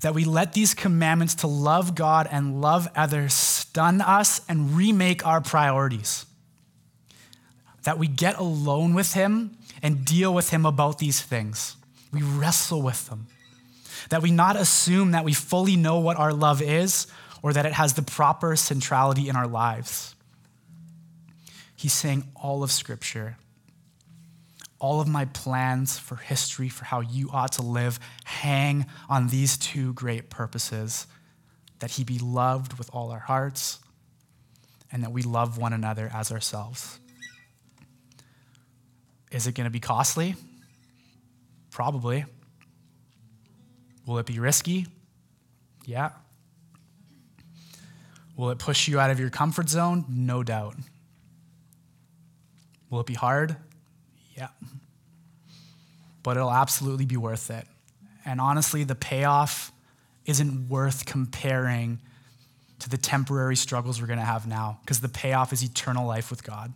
that 0.00 0.14
we 0.14 0.24
let 0.24 0.52
these 0.52 0.74
commandments 0.74 1.36
to 1.36 1.46
love 1.46 1.94
God 1.94 2.28
and 2.30 2.60
love 2.60 2.88
others 2.94 3.34
stun 3.34 4.00
us 4.00 4.40
and 4.48 4.76
remake 4.76 5.26
our 5.26 5.40
priorities. 5.40 6.24
That 7.82 7.98
we 7.98 8.06
get 8.06 8.38
alone 8.38 8.94
with 8.94 9.14
Him 9.14 9.56
and 9.82 10.04
deal 10.04 10.32
with 10.32 10.50
Him 10.50 10.66
about 10.66 10.98
these 10.98 11.20
things. 11.20 11.76
We 12.12 12.22
wrestle 12.22 12.82
with 12.82 13.08
them. 13.08 13.26
That 14.10 14.22
we 14.22 14.30
not 14.30 14.56
assume 14.56 15.12
that 15.12 15.24
we 15.24 15.32
fully 15.32 15.76
know 15.76 15.98
what 15.98 16.16
our 16.16 16.32
love 16.32 16.62
is 16.62 17.06
or 17.42 17.52
that 17.52 17.66
it 17.66 17.72
has 17.72 17.94
the 17.94 18.02
proper 18.02 18.56
centrality 18.56 19.28
in 19.28 19.36
our 19.36 19.46
lives. 19.46 20.14
He's 21.76 21.92
saying 21.92 22.24
all 22.34 22.62
of 22.62 22.72
Scripture 22.72 23.36
all 24.80 25.00
of 25.00 25.08
my 25.08 25.24
plans 25.26 25.98
for 25.98 26.16
history, 26.16 26.68
for 26.68 26.84
how 26.84 27.00
you 27.00 27.30
ought 27.32 27.52
to 27.52 27.62
live, 27.62 27.98
hang 28.24 28.86
on 29.08 29.28
these 29.28 29.58
two 29.58 29.92
great 29.94 30.30
purposes 30.30 31.06
that 31.80 31.92
he 31.92 32.04
be 32.04 32.18
loved 32.18 32.78
with 32.78 32.88
all 32.92 33.10
our 33.10 33.18
hearts 33.18 33.78
and 34.90 35.02
that 35.02 35.10
we 35.10 35.22
love 35.22 35.58
one 35.58 35.72
another 35.72 36.10
as 36.12 36.30
ourselves. 36.32 36.98
Is 39.30 39.46
it 39.46 39.54
going 39.54 39.66
to 39.66 39.70
be 39.70 39.80
costly? 39.80 40.34
Probably. 41.70 42.24
Will 44.06 44.18
it 44.18 44.26
be 44.26 44.38
risky? 44.38 44.86
Yeah. 45.84 46.10
Will 48.38 48.50
it 48.50 48.58
push 48.58 48.86
you 48.86 49.00
out 49.00 49.10
of 49.10 49.18
your 49.20 49.30
comfort 49.30 49.68
zone? 49.68 50.04
No 50.08 50.42
doubt. 50.42 50.76
Will 52.88 53.00
it 53.00 53.06
be 53.06 53.14
hard? 53.14 53.56
Yeah. 54.36 54.48
But 56.22 56.36
it'll 56.36 56.52
absolutely 56.52 57.04
be 57.04 57.16
worth 57.16 57.50
it. 57.50 57.66
And 58.24 58.40
honestly, 58.40 58.84
the 58.84 58.94
payoff 58.94 59.72
isn't 60.24 60.68
worth 60.68 61.04
comparing 61.04 61.98
to 62.78 62.88
the 62.88 62.96
temporary 62.96 63.56
struggles 63.56 64.00
we're 64.00 64.06
going 64.06 64.20
to 64.20 64.24
have 64.24 64.46
now, 64.46 64.78
because 64.82 65.00
the 65.00 65.08
payoff 65.08 65.52
is 65.52 65.64
eternal 65.64 66.06
life 66.06 66.30
with 66.30 66.44
God. 66.44 66.72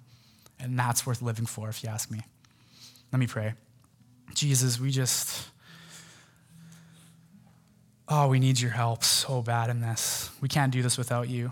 And 0.58 0.76
that's 0.76 1.06
worth 1.06 1.22
living 1.22 1.46
for, 1.46 1.68
if 1.68 1.84
you 1.84 1.90
ask 1.90 2.10
me. 2.10 2.22
Let 3.12 3.20
me 3.20 3.28
pray. 3.28 3.54
Jesus, 4.34 4.80
we 4.80 4.90
just, 4.90 5.48
oh, 8.12 8.28
we 8.28 8.38
need 8.38 8.60
your 8.60 8.70
help 8.70 9.02
so 9.02 9.40
bad 9.40 9.70
in 9.70 9.80
this. 9.80 10.30
We 10.42 10.48
can't 10.48 10.70
do 10.70 10.82
this 10.82 10.98
without 10.98 11.30
you. 11.30 11.50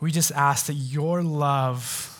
We 0.00 0.10
just 0.10 0.32
ask 0.32 0.66
that 0.66 0.74
your 0.74 1.22
love 1.22 2.10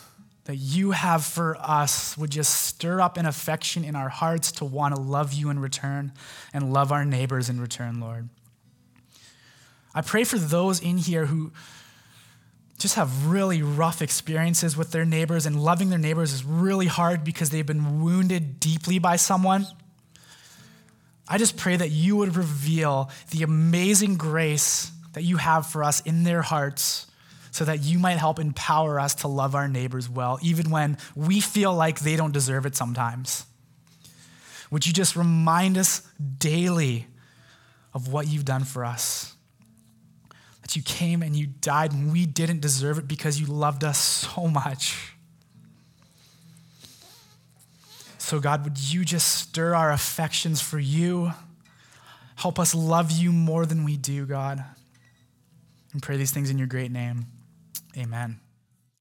that 0.45 0.55
you 0.55 0.91
have 0.91 1.25
for 1.25 1.57
us 1.59 2.17
would 2.17 2.29
just 2.29 2.65
stir 2.65 3.01
up 3.01 3.17
an 3.17 3.25
affection 3.25 3.83
in 3.83 3.95
our 3.95 4.09
hearts 4.09 4.51
to 4.53 4.65
want 4.65 4.95
to 4.95 5.01
love 5.01 5.33
you 5.33 5.49
in 5.49 5.59
return 5.59 6.13
and 6.53 6.71
love 6.71 6.91
our 6.91 7.03
neighbors 7.03 7.49
in 7.49 7.59
return, 7.59 7.99
Lord. 7.99 8.29
I 9.93 10.01
pray 10.01 10.23
for 10.23 10.37
those 10.37 10.81
in 10.81 10.97
here 10.97 11.25
who 11.25 11.51
just 12.77 12.95
have 12.95 13.27
really 13.27 13.61
rough 13.61 14.01
experiences 14.01 14.77
with 14.77 14.91
their 14.91 15.05
neighbors, 15.05 15.45
and 15.45 15.61
loving 15.61 15.89
their 15.89 15.99
neighbors 15.99 16.31
is 16.31 16.43
really 16.43 16.87
hard 16.87 17.23
because 17.23 17.49
they've 17.49 17.65
been 17.65 18.03
wounded 18.03 18.59
deeply 18.59 18.99
by 18.99 19.15
someone. 19.15 19.65
I 21.27 21.37
just 21.37 21.57
pray 21.57 21.75
that 21.75 21.89
you 21.89 22.17
would 22.17 22.35
reveal 22.35 23.09
the 23.31 23.43
amazing 23.43 24.15
grace 24.15 24.91
that 25.13 25.23
you 25.23 25.37
have 25.37 25.65
for 25.65 25.83
us 25.83 26.01
in 26.01 26.23
their 26.23 26.41
hearts 26.41 27.07
so 27.51 27.65
that 27.65 27.81
you 27.83 27.97
might 27.97 28.17
help 28.17 28.37
empower 28.37 28.99
us 28.99 29.15
to 29.15 29.27
love 29.27 29.55
our 29.55 29.67
neighbors 29.67 30.09
well, 30.09 30.37
even 30.41 30.69
when 30.69 30.97
we 31.15 31.39
feel 31.39 31.73
like 31.73 32.01
they 32.01 32.15
don't 32.15 32.33
deserve 32.33 32.65
it 32.65 32.75
sometimes. 32.75 33.45
Would 34.71 34.85
you 34.85 34.91
just 34.91 35.15
remind 35.15 35.77
us 35.77 36.01
daily 36.37 37.07
of 37.93 38.11
what 38.11 38.27
you've 38.27 38.45
done 38.45 38.65
for 38.65 38.83
us? 38.83 39.33
That 40.63 40.75
you 40.75 40.83
came 40.83 41.21
and 41.21 41.35
you 41.35 41.47
died 41.47 41.93
and 41.93 42.11
we 42.11 42.25
didn't 42.25 42.59
deserve 42.59 42.97
it 42.97 43.07
because 43.07 43.39
you 43.39 43.45
loved 43.45 43.83
us 43.83 43.97
so 43.97 44.47
much. 44.47 45.14
So, 48.25 48.39
God, 48.39 48.63
would 48.63 48.79
you 48.79 49.05
just 49.05 49.37
stir 49.37 49.75
our 49.75 49.91
affections 49.91 50.59
for 50.59 50.79
you? 50.79 51.31
Help 52.37 52.57
us 52.57 52.73
love 52.73 53.11
you 53.11 53.31
more 53.31 53.67
than 53.67 53.83
we 53.83 53.97
do, 53.97 54.25
God. 54.25 54.65
And 55.93 56.01
pray 56.01 56.17
these 56.17 56.31
things 56.31 56.49
in 56.49 56.57
your 56.57 56.65
great 56.65 56.89
name. 56.89 57.27
Amen. 57.95 58.39